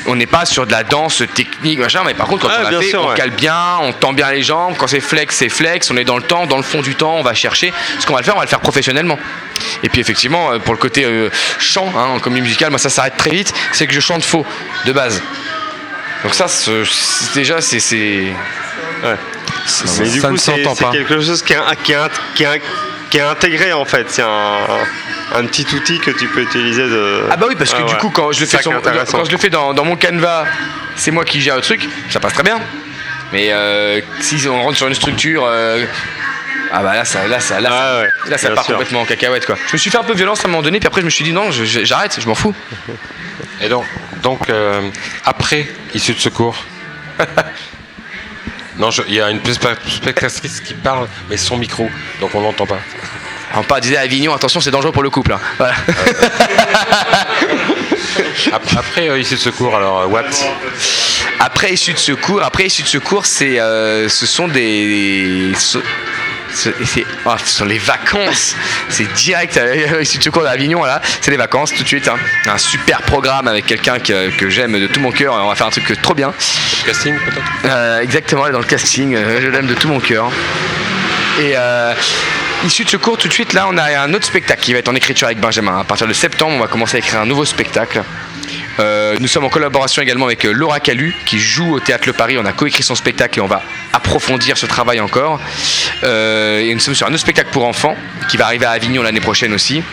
[0.06, 2.66] On n'est pas sur de la danse technique, machin, mais par contre, quand Ah, on
[2.68, 3.18] a bien fait, sûr, on ouais.
[3.18, 4.76] cale bien, on tend bien les jambes.
[4.78, 5.92] Quand c'est flex, c'est flex.
[5.92, 7.74] On est dans le temps, dans le fond du temps, on va chercher.
[8.00, 9.20] Ce qu'on va le faire, on va le faire professionnellement.
[9.84, 12.90] Et puis effectivement, euh, pour le côté euh, chant, hein, en comédie musicale, moi ça
[12.90, 13.54] s'arrête très vite.
[13.74, 14.46] C'est que je chante faux
[14.86, 15.22] de base.
[16.24, 16.48] Donc ça,
[17.34, 18.34] déjà, c'est c'est.
[19.04, 21.98] Mais du coup, c'est c'est quelque chose qui est, qui, est,
[22.36, 22.62] qui, est,
[23.10, 24.06] qui est intégré en fait.
[24.10, 24.66] C'est un,
[25.40, 27.24] un petit outil que tu peux utiliser de.
[27.32, 28.00] Ah bah oui, parce que Ah du ouais.
[28.00, 29.18] coup, quand je le fais, ça qui sur- est intéressant.
[29.20, 30.46] quand je le fais dans, dans mon canevas,
[30.96, 32.60] c'est moi qui gère le truc, ça passe très bien.
[33.32, 35.44] Mais euh, si on rentre sur une structure.
[35.46, 35.86] euh,
[36.72, 38.76] ah bah là ça, là, ça, là, ça- là, ça bien part sûr.
[38.76, 39.56] complètement en cacahuète quoi.
[39.68, 41.10] Je me suis fait un peu violence à un moment donné, puis après je me
[41.10, 42.54] suis dit non, je- j'arrête, je m'en fous.
[43.62, 43.86] Et donc,
[44.22, 44.82] donc euh,
[45.26, 46.56] après, issue de secours.
[48.78, 51.90] non, il y a une specta- spectatrice qui parle, mais son micro,
[52.22, 52.80] donc on l'entend pas.
[53.56, 55.34] On pas disait à Avignon, attention c'est dangereux pour le couple.
[55.34, 55.40] hein.
[55.58, 55.74] Voilà.
[58.78, 60.24] Après, euh, issue de secours, alors, euh, what?
[61.40, 65.80] Après issue de secours, après issue de secours, c'est, euh, ce sont des, ce,
[66.54, 68.56] ce- c'est- oh, ce sont les vacances.
[68.90, 71.02] C'est direct euh, issue de secours d'Avignon là.
[71.22, 72.08] C'est les vacances tout de suite.
[72.08, 72.18] hein.
[72.48, 75.34] Un super programme avec quelqu'un que, que j'aime de tout mon cœur.
[75.34, 76.34] On va faire un truc trop bien.
[76.86, 78.02] Casting peut-être?
[78.02, 79.16] Exactement, elle est dans le casting.
[79.16, 80.30] je l'aime de tout mon cœur.
[81.40, 81.54] Et
[82.66, 84.90] issue de secours, tout de suite, là, on a un autre spectacle qui va être
[84.90, 85.80] en écriture avec Benjamin.
[85.80, 88.04] À partir de septembre, on va commencer à écrire un nouveau spectacle.
[88.80, 92.14] Euh, nous sommes en collaboration également avec euh, Laura Calu qui joue au Théâtre Le
[92.14, 92.38] Paris.
[92.38, 93.62] On a coécrit son spectacle et on va
[93.94, 95.40] approfondir ce travail encore.
[96.04, 97.96] Euh, et nous sommes sur un autre spectacle pour enfants
[98.30, 99.84] qui va arriver à Avignon l'année prochaine aussi.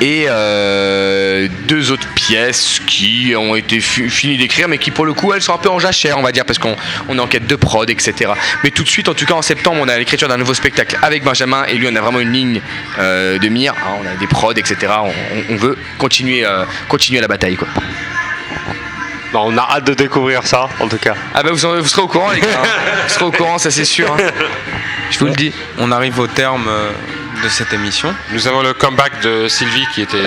[0.00, 5.12] Et euh, deux autres pièces qui ont été fi- finies d'écrire, mais qui pour le
[5.12, 6.76] coup elles sont un peu en jachère, on va dire, parce qu'on
[7.08, 8.32] on est en quête de prod, etc.
[8.64, 10.98] Mais tout de suite, en tout cas en septembre, on a l'écriture d'un nouveau spectacle
[11.02, 12.60] avec Benjamin, et lui, on a vraiment une ligne
[12.98, 13.74] euh, de mire.
[13.86, 14.76] hein, on a des prods, etc.
[15.50, 17.68] On, veut continuer, euh, continuer la bataille, quoi.
[19.32, 21.14] Bah, on a hâte de découvrir ça, en tout cas.
[21.34, 22.48] Ah bah vous, en- vous serez au courant, les gars.
[22.64, 22.66] hein.
[23.06, 24.12] Vous serez au courant, ça c'est sûr.
[24.12, 24.16] hein.
[25.10, 26.90] Je vous le dis, on arrive au terme euh,
[27.42, 28.14] de cette émission.
[28.32, 30.18] Nous avons le comeback de Sylvie qui était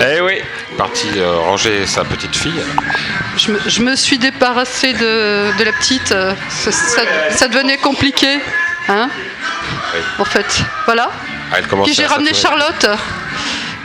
[0.76, 2.60] partie euh, ranger sa petite fille.
[3.36, 6.12] Je me, je me suis débarrassée de, de la petite.
[6.12, 8.40] euh, Ça, ça- ça devenait compliqué.
[8.88, 9.08] Hein
[10.18, 11.10] En fait, voilà.
[11.52, 12.34] Ah, Puis j'ai ramené.
[12.34, 12.86] Charlotte,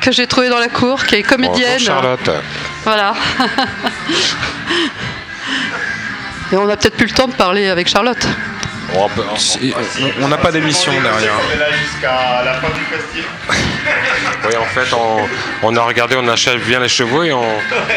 [0.02, 1.74] que j'ai trouvée dans la cour, qui est comédienne.
[1.80, 2.30] Bonjour, Charlotte.
[2.84, 3.14] Voilà.
[6.52, 8.28] Et on a peut-être plus le temps de parler avec Charlotte.
[8.96, 9.24] On peut-
[10.22, 11.34] On n'a pas d'émission derrière.
[11.84, 13.30] jusqu'à la fin du festival.
[14.48, 15.28] Oui, en fait, on,
[15.64, 17.44] on a regardé, on achève bien les chevaux et on,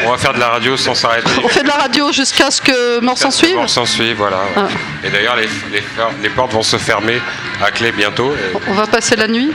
[0.07, 1.31] on va faire de la radio sans s'arrêter.
[1.43, 3.57] On fait de la radio jusqu'à ce que mort s'en suive.
[3.59, 4.39] On s'en suit, voilà.
[4.57, 4.67] Ah.
[5.05, 7.21] Et d'ailleurs, les, les, fer- les portes vont se fermer
[7.65, 8.35] à clé bientôt.
[8.35, 9.53] et- On va passer la nuit.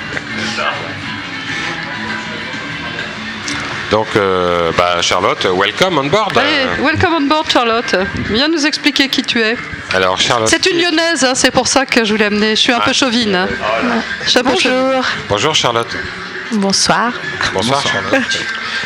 [3.91, 6.37] Donc, euh, bah, Charlotte, welcome on board.
[6.37, 7.95] Allez, welcome on board Charlotte.
[8.29, 9.55] Viens nous expliquer qui tu es.
[9.93, 10.49] Alors, Charlotte.
[10.49, 12.55] C'est une lyonnaise, hein, c'est pour ça que je voulais amener.
[12.55, 13.33] Je suis un peu chauvine.
[13.35, 13.47] hein.
[14.25, 15.01] Je suis un peu chauvine.
[15.29, 15.87] Bonjour Charlotte.
[16.51, 17.11] Bonsoir.
[17.53, 18.21] Bonsoir, Charlotte.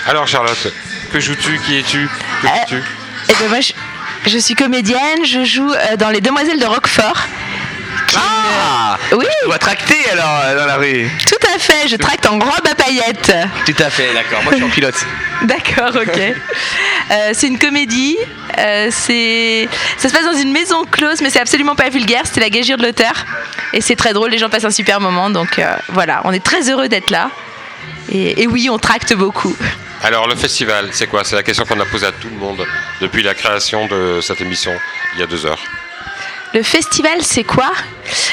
[0.08, 0.74] Alors Charlotte,
[1.12, 2.10] que joues-tu Qui es-tu
[2.42, 2.84] Que fais-tu?
[3.30, 3.74] Eh ben moi, je,
[4.30, 7.18] je suis comédienne, je joue euh, dans Les Demoiselles de Roquefort.
[8.18, 11.10] Ah Oui Tu dois tracter alors euh, dans la rue.
[11.28, 13.34] Tout à fait, je tracte en robe à paillettes.
[13.66, 14.44] Tout à fait, d'accord.
[14.44, 14.96] Moi je suis en pilote.
[15.44, 16.20] D'accord, ok.
[16.20, 18.16] Euh, c'est une comédie.
[18.60, 19.68] euh, c'est,
[19.98, 22.22] ça se passe dans une maison close, mais c'est absolument pas vulgaire.
[22.26, 23.14] C'était la gageure de l'auteur,
[23.74, 24.30] et c'est très drôle.
[24.30, 27.32] Les gens passent un super moment, donc euh, voilà, on est très heureux d'être là.
[28.12, 29.56] Et, et oui, on tracte beaucoup.
[30.04, 31.24] Alors le festival, c'est quoi?
[31.24, 32.64] C'est la question qu'on a posée à tout le monde
[33.02, 34.74] depuis la création de cette émission
[35.16, 35.60] il y a deux heures.
[36.54, 37.72] Le festival, c'est quoi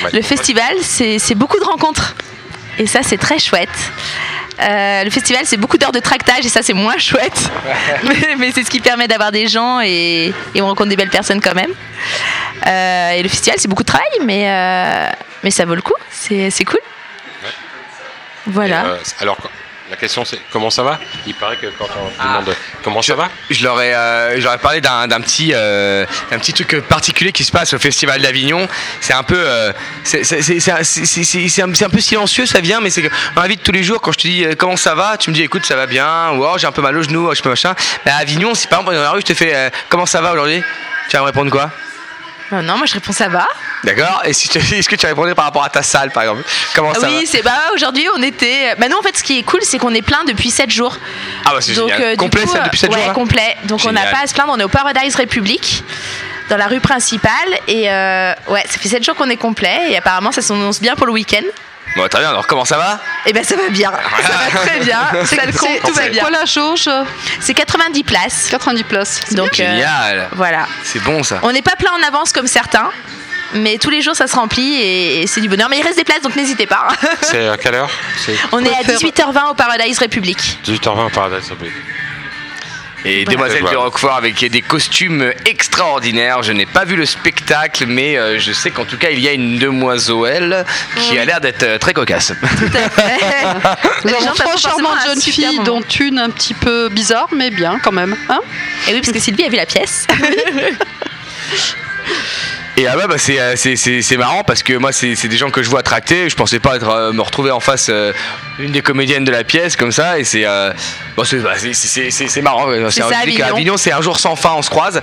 [0.05, 0.11] Ouais.
[0.13, 2.15] Le festival, c'est c'est beaucoup de rencontres.
[2.79, 3.69] Et ça, c'est très chouette.
[4.61, 7.51] Euh, le festival, c'est beaucoup d'heures de tractage et ça, c'est moins chouette.
[8.05, 11.11] mais mais c'est ce qui permet d'avoir des gens et, et on rencontre des belles
[11.11, 11.73] personnes quand même.
[12.67, 15.11] Euh, et le festival, c'est beaucoup de travail, mais, euh,
[15.45, 15.95] mais ça vaut le coup.
[16.11, 16.81] C'est cool.
[18.47, 18.87] Voilà.
[18.87, 19.37] Euh, alors,
[19.91, 20.99] La question c'est comment ça va?
[21.27, 24.55] Il paraît que quand on demande comment ça va, Je leur ai, euh, je leur
[24.55, 28.21] ai parlé d'un d'un petit, euh, d'un petit truc particulier qui se passe au Festival
[28.23, 28.67] d'Avignon.
[29.01, 29.73] C'est un peu, euh,
[30.05, 33.73] c'est c'est- c'est- c'est un- peu silencieux, ça vient, mais c'est que on invite tous
[33.73, 34.01] les jours.
[34.01, 36.31] Quand je te dis euh, comment ça va, tu me dis écoute ça va bien,
[36.33, 37.75] ou oh, j'ai un peu mal au genou, oh, je pas machin.
[38.05, 40.21] Mais à Avignon, si par exemple dans la rue je te fais euh, comment ça
[40.21, 40.63] va aujourd'hui,
[41.09, 41.71] tu vas me répondre quoi?
[42.51, 43.47] Bah non, moi je réponds ça va.
[43.85, 46.43] D'accord Et si est-ce que tu répondrais par rapport à ta salle par exemple?
[46.75, 48.75] Comment ça oui, c'est bah aujourd'hui on était.
[48.79, 50.97] Bah nous en fait ce qui est cool c'est qu'on est plein depuis 7 jours.
[51.45, 52.01] Ah bah c'est génial.
[52.01, 53.57] euh, Complet coup, ça depuis 7 ouais, jours là complet.
[53.65, 55.85] Donc on n'a pas à se plaindre, on est au Paradise République
[56.49, 57.31] dans la rue principale
[57.67, 60.97] et euh, ouais ça fait 7 jours qu'on est complet et apparemment ça s'annonce bien
[60.97, 61.45] pour le week-end.
[61.97, 62.31] Bon très bien.
[62.31, 63.01] Alors comment ça va?
[63.27, 64.99] Et ben ça va bien, ça va très bien,
[65.59, 66.23] compte, tout va bien.
[66.23, 66.89] Quoi la jauge
[67.41, 68.49] C'est 90 places.
[68.51, 69.35] 90 places.
[69.35, 70.29] Donc euh, Génial.
[70.33, 70.67] voilà.
[70.85, 71.41] C'est bon ça.
[71.43, 72.91] On n'est pas plein en avance comme certains.
[73.55, 75.69] Mais tous les jours ça se remplit et, et c'est du bonheur.
[75.71, 76.89] Mais il reste des places donc n'hésitez pas.
[77.23, 77.91] c'est à quelle heure?
[78.25, 80.59] C'est On est à 18h20 au Paradise République.
[80.67, 81.73] 18h20 au Paradise Republic.
[83.05, 83.25] Et.
[83.25, 86.43] Demoiselle de Roquefort avec des costumes extraordinaires.
[86.43, 89.29] Je n'ai pas vu le spectacle, mais euh, je sais qu'en tout cas, il y
[89.29, 90.65] a une demoiselle
[90.97, 92.33] qui a l'air d'être euh, très cocasse.
[92.43, 92.69] Nous
[94.05, 97.51] Les avons gens trois charmantes un jeunes filles, dont une un petit peu bizarre, mais
[97.51, 98.17] bien quand même.
[98.29, 98.41] Hein?
[98.89, 100.07] Et oui, parce que Sylvie a vu la pièce.
[102.81, 105.27] Et ah ouais, bah c'est, euh, c'est, c'est, c'est marrant parce que moi, c'est, c'est
[105.27, 106.31] des gens que je vois tracter.
[106.31, 108.13] Je pensais pas être, euh, me retrouver en face euh,
[108.61, 110.21] une des comédiennes de la pièce comme ça.
[110.21, 110.73] Et c'est, euh,
[111.17, 112.67] bon, c'est, bah, c'est, c'est, c'est- c'est marrant.
[112.91, 113.57] C'est un- ça, je dis qu'à Avignon.
[113.57, 114.53] Avignon, c'est un jour sans fin.
[114.57, 115.01] On se croise.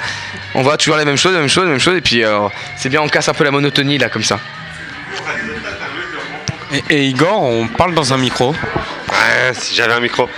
[0.54, 1.98] On voit toujours la même chose, la même chose, la même chose.
[1.98, 2.48] Et puis, euh,
[2.78, 4.40] c'est bien, on casse un peu la monotonie là, comme ça.
[6.72, 8.52] Et, et Igor, on parle dans un micro.
[8.52, 10.30] Ouais, si j'avais un micro.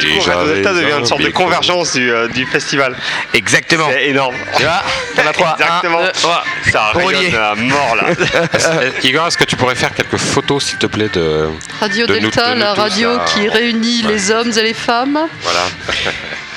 [0.00, 2.96] Du coup, j'avais Radio Delta devient un une sorte de convergence du, euh, du festival.
[3.34, 3.88] Exactement.
[3.90, 4.34] C'est énorme.
[4.56, 4.82] Tu vois
[5.16, 5.56] T'en as trois.
[5.58, 5.98] Exactement.
[6.00, 6.44] Un, deux, trois.
[6.70, 8.10] Ça rayonne à mort là.
[8.52, 11.48] Est-ce- Igor, est-ce que tu pourrais faire quelques photos, s'il te plaît, de
[11.80, 14.12] Radio de nous- Delta, de nous la tous, radio qui réunit Ouais.
[14.12, 15.18] les hommes et les femmes.
[15.42, 15.60] Voilà.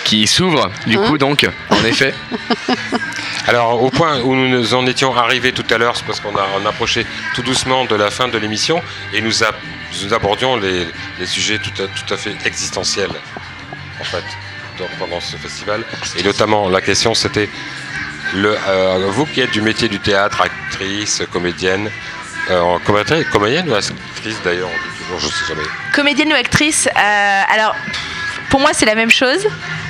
[0.04, 2.14] Qui s'ouvre, du coup, donc, en effet.
[3.48, 6.36] Alors, au point où nous nous en étions arrivés tout à l'heure, c'est parce qu'on
[6.36, 8.84] a, on approchait tout doucement de la fin de l'émission
[9.14, 9.52] et nous, a-
[10.04, 10.88] nous abordions les,
[11.20, 13.12] les sujets tout à, tout à fait existentiels,
[14.00, 14.24] en fait,
[14.80, 15.84] dans- pendant ce festival.
[16.18, 17.50] Et notamment, la question, c'était
[18.34, 21.90] le, euh, vous qui êtes du métier du théâtre, actrice, comédienne,
[22.50, 24.70] euh, en comédienne, comédienne ou actrice d'ailleurs,
[25.00, 25.68] toujours, je sais jamais.
[25.94, 27.76] Comédienne ou actrice euh, Alors,
[28.50, 29.46] pour moi, c'est la même chose.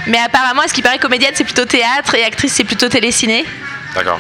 [0.08, 3.44] Mais apparemment, à ce qui paraît, comédienne, c'est plutôt théâtre et actrice, c'est plutôt téléciné.
[3.96, 4.20] D'accord.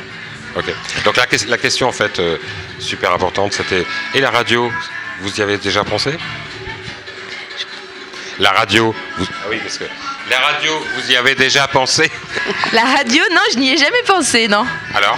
[0.58, 0.66] Ok.
[1.04, 2.38] Donc la question en fait euh,
[2.80, 4.72] super importante, c'était et la radio,
[5.22, 6.18] vous y avez déjà pensé?
[8.40, 9.26] La radio, vous...
[9.32, 9.86] ah oui parce que
[10.30, 12.12] la radio, vous y avez déjà pensé
[12.74, 14.66] La radio, non, je n'y ai jamais pensé, non.
[14.96, 15.18] Alors?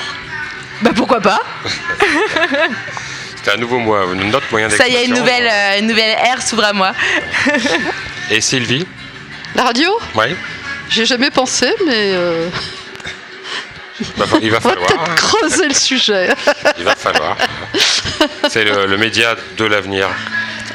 [0.81, 1.41] Bah pourquoi pas
[3.35, 5.23] C'était un nouveau mois, un autre moyen Ça y est, une d'expression.
[5.23, 6.91] nouvelle, euh, une nouvelle ère s'ouvre à moi.
[8.29, 8.85] Et Sylvie?
[9.55, 9.89] La radio?
[10.15, 10.35] Oui.
[10.89, 12.49] J'ai jamais pensé, mais euh,
[14.17, 14.87] Bah, il va on va falloir.
[14.87, 16.29] peut-être creuser le sujet.
[16.77, 17.35] Il va falloir.
[18.49, 20.07] C'est le, le média de l'avenir.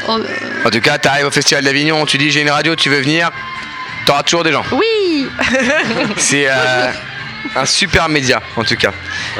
[0.09, 0.21] On-
[0.65, 3.31] En tout cas, t'arrives au Festival d'Avignon, tu dis j'ai une radio, tu veux venir,
[4.07, 4.65] t'auras toujours des gens.
[4.73, 5.29] Oui
[6.17, 6.91] C'est euh,
[7.55, 8.91] un super média, en tout cas.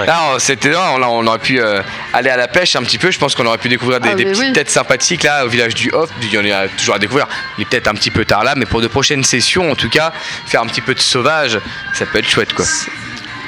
[0.07, 1.83] Là, c'était là, on, on aurait pu euh,
[2.13, 3.11] aller à la pêche un petit peu.
[3.11, 4.53] Je pense qu'on aurait pu découvrir des, Ah, des petites oui.
[4.53, 6.09] têtes sympathiques là au village du Hof.
[6.23, 7.27] Il y en a toujours à découvrir.
[7.59, 9.91] Il est peut-être un petit peu tard là, mais pour de prochaines sessions, en tout
[9.91, 10.13] cas,
[10.47, 11.59] faire un petit peu de sauvage,
[11.95, 12.65] ça peut être chouette quoi.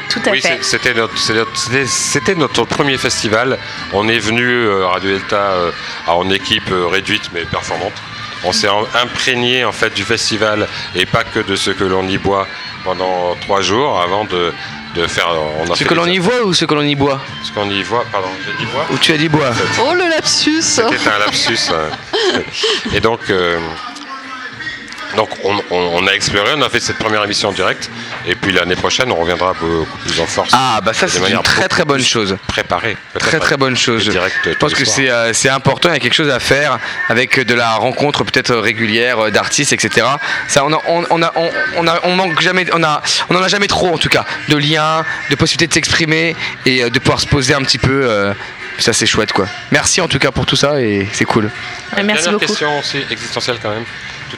[0.08, 2.34] Tout oui, c'était notre, c'était-
[2.66, 3.58] premier festival.
[3.92, 5.70] On est venu euh, à Radio Delta euh,
[6.06, 7.92] en équipe euh, réduite mais performante.
[8.44, 12.06] On s'est en- imprégné en fait du festival et pas que de ce que l'on
[12.08, 12.46] y boit
[12.84, 14.52] pendant trois jours avant de,
[14.94, 15.28] de faire.
[15.66, 17.20] On a Ce que l'on y voit ou ce que l'on y boit?
[17.42, 18.86] Ce qu'on y voit, pardon, j'ai dit bois.
[18.90, 19.50] Ou tu as dit bois
[19.82, 21.70] Oh le lapsus C'était un lapsus.
[21.70, 22.40] hein.
[22.94, 23.58] Et donc, euh,
[25.16, 27.90] donc on, on- on a exploré, on a fait cette première émission en direct.
[28.26, 30.50] Et puis l'année prochaine, on reviendra beaucoup plus en force.
[30.52, 32.36] Ah bah ça c'est une très beaucoup très bonne chose.
[32.46, 32.96] Préparée.
[33.18, 34.10] Très très bonne chose.
[34.44, 36.78] Je pense que c'est euh, c'est important, il y a quelque chose à faire
[37.08, 40.06] avec de la rencontre peut-être régulière euh, d'artistes, etc.
[40.48, 43.36] Ça, on, a, on, on, a, on, on a- on manque jamais, on a, on
[43.36, 46.34] en a jamais trop en tout cas, de liens, de possibilités de s'exprimer
[46.66, 48.02] et euh, de pouvoir se poser un petit peu.
[48.10, 48.32] euh,
[48.78, 49.46] ça c'est chouette quoi.
[49.70, 51.48] Merci en tout cas pour tout ça et c'est cool.
[51.94, 53.84] Dernière question aussi existentielle quand même.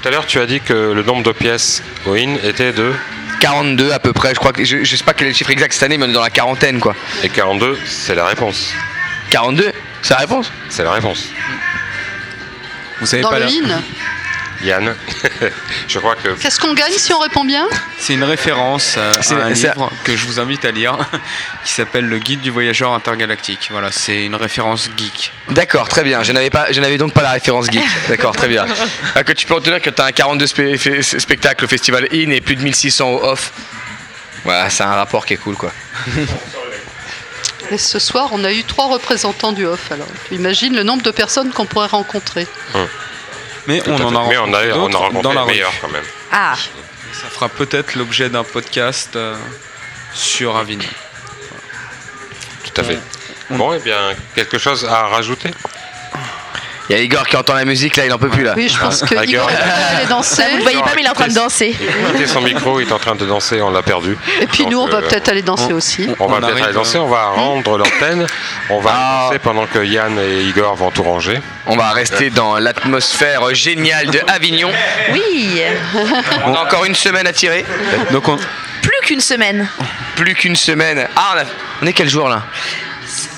[0.01, 2.93] Tout à l'heure, tu as dit que le nombre de pièces au IN était de
[3.40, 5.51] 42 à peu près, je crois que je, je sais pas quel est le chiffre
[5.51, 6.94] exact cette année, mais on est dans la quarantaine quoi.
[7.23, 8.73] Et 42, c'est la réponse.
[9.31, 11.28] 42, c'est la réponse C'est la réponse.
[13.01, 13.82] Vous savez Dans pas le la- IN
[14.62, 14.94] Yann.
[15.88, 16.28] je crois que.
[16.30, 17.66] Qu'est-ce qu'on gagne si on répond bien?
[17.98, 20.96] C'est une référence à un livre que je vous invite à lire
[21.64, 23.68] qui s'appelle Le Guide du voyageur intergalactique.
[23.70, 25.32] Voilà, c'est une référence geek.
[25.50, 26.22] D'accord, très bien.
[26.22, 27.82] Je n'avais pas, je n'avais donc pas la référence geek.
[28.08, 28.64] D'accord, très bien.
[29.14, 32.08] Ah, que tu peux retenir que tu as un 42 spé- fé- spectacles au festival
[32.12, 33.52] in et plus de 1600 au off.
[34.44, 35.72] Voilà, c'est un rapport qui est cool quoi.
[37.72, 39.90] Et ce soir, on a eu trois représentants du off.
[39.90, 42.46] Alors, tu imagines le nombre de personnes qu'on pourrait rencontrer.
[43.66, 45.72] Mais on en a Mais on a, rencontré on a d'autres rencontré dans la meilleurs
[45.80, 46.05] quand même.
[46.32, 46.55] Ah,
[47.12, 49.36] Ça fera peut-être l'objet d'un podcast euh,
[50.14, 50.88] sur Avignon.
[52.64, 52.98] Tout à fait.
[53.51, 55.51] Bon, et bien, quelque chose à rajouter?
[56.88, 58.54] Il y a Igor qui entend la musique là, il en peut plus là.
[58.56, 59.58] Oui, je pense que Ah, Igor Igor.
[59.58, 60.42] va aller danser.
[60.52, 61.76] vous ne voyez pas, mais il est en train de danser.
[61.80, 64.16] Il était son micro, il est en train de danser, on l'a perdu.
[64.40, 66.08] Et puis Donc, nous, on va euh, peut-être aller danser aussi.
[66.20, 68.26] On va peut-être aller danser, euh, on va rendre l'antenne,
[68.70, 69.20] on va Ah.
[69.26, 71.40] danser pendant que Yann et Igor vont tout ranger.
[71.66, 74.70] On va rester dans l'atmosphère géniale de Avignon.
[75.12, 75.60] Oui,
[76.46, 77.64] On a encore une semaine à tirer.
[78.12, 79.68] Donc on, plus qu'une semaine.
[80.14, 81.08] Plus qu'une semaine.
[81.16, 81.44] Ah, on, a-
[81.82, 82.42] on est quel jour là?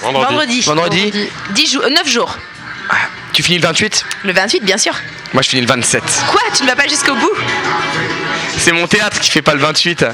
[0.02, 0.60] Vendredi.
[0.60, 1.12] Vendredi.
[1.50, 2.36] 10 jours, 9 jours.
[3.32, 4.94] Tu finis le 28 Le 28, bien sûr.
[5.32, 6.02] Moi je finis le 27.
[6.30, 6.40] Quoi?
[6.56, 7.32] Tu ne vas pas jusqu'au bout?
[8.56, 10.04] C'est mon théâtre qui fait pas le 28.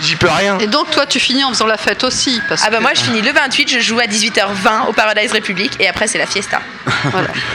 [0.00, 0.58] J'y peux rien.
[0.58, 2.40] Et donc, toi, tu finis en faisant la fête aussi.
[2.48, 5.32] Parce Ah bah que- moi je finis le 28, je joue à 18h20 au Paradise
[5.32, 6.60] République et après c'est la fiesta.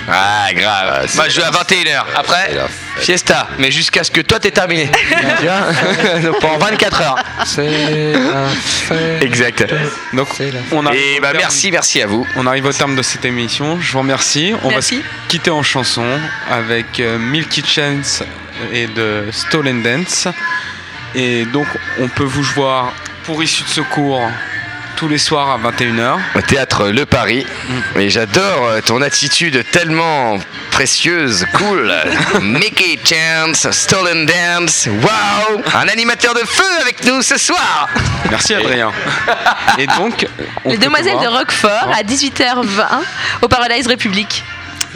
[0.09, 1.09] Ah, grave.
[1.15, 2.05] Moi, je joue à 21h.
[2.15, 2.55] Après,
[2.97, 3.47] fiesta.
[3.59, 4.89] Mais jusqu'à ce que toi t'aies terminé.
[6.41, 7.15] Pendant 24 heures.
[7.45, 9.23] C'est la fête.
[9.23, 9.65] Exact.
[10.13, 10.27] donc
[10.71, 12.25] on arrive Et au bah, terme- merci, merci à vous.
[12.35, 13.79] On arrive au terme de cette émission.
[13.81, 14.53] Je vous remercie.
[14.63, 14.97] On Merci.
[14.97, 16.05] va se quitter en chanson
[16.49, 18.23] avec euh, Milky Chance
[18.71, 20.27] et de Stolen Dance.
[21.15, 21.67] Et donc,
[21.99, 22.93] on peut vous voir
[23.25, 24.21] pour Issue de Secours
[24.97, 26.17] tous les soirs à 21h.
[26.35, 27.45] Au théâtre Le Paris.
[27.95, 30.39] Et j'adore euh, ton attitude tellement
[30.71, 31.93] précieuse, cool.
[32.41, 34.87] Mickey Chance, Stolen Dance.
[34.87, 37.87] Wow Un animateur de feu avec nous ce soir.
[38.31, 38.91] Merci Adrien.
[39.77, 40.25] Et donc,
[40.65, 41.27] on Les Demoiselles de.
[41.27, 42.65] Roquefort à 18h20
[43.43, 44.43] au Paradise République.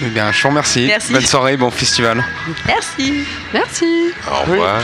[0.03, 0.85] Eh bien, je vous remercie.
[0.87, 1.13] Merci.
[1.13, 2.23] Bonne soirée, bon festival.
[2.65, 3.23] Merci.
[3.53, 3.85] Merci.
[4.27, 4.81] Au revoir.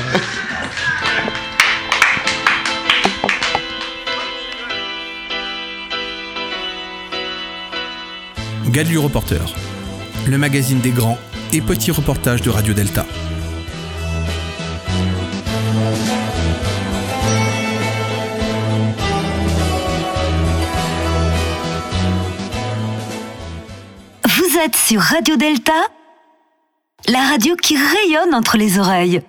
[8.70, 9.56] Gadlu Reporter,
[10.28, 11.18] le magazine des grands
[11.52, 13.06] et petits reportages de Radio Delta.
[24.76, 25.74] Sur Radio Delta,
[27.08, 29.22] la radio qui rayonne entre les oreilles.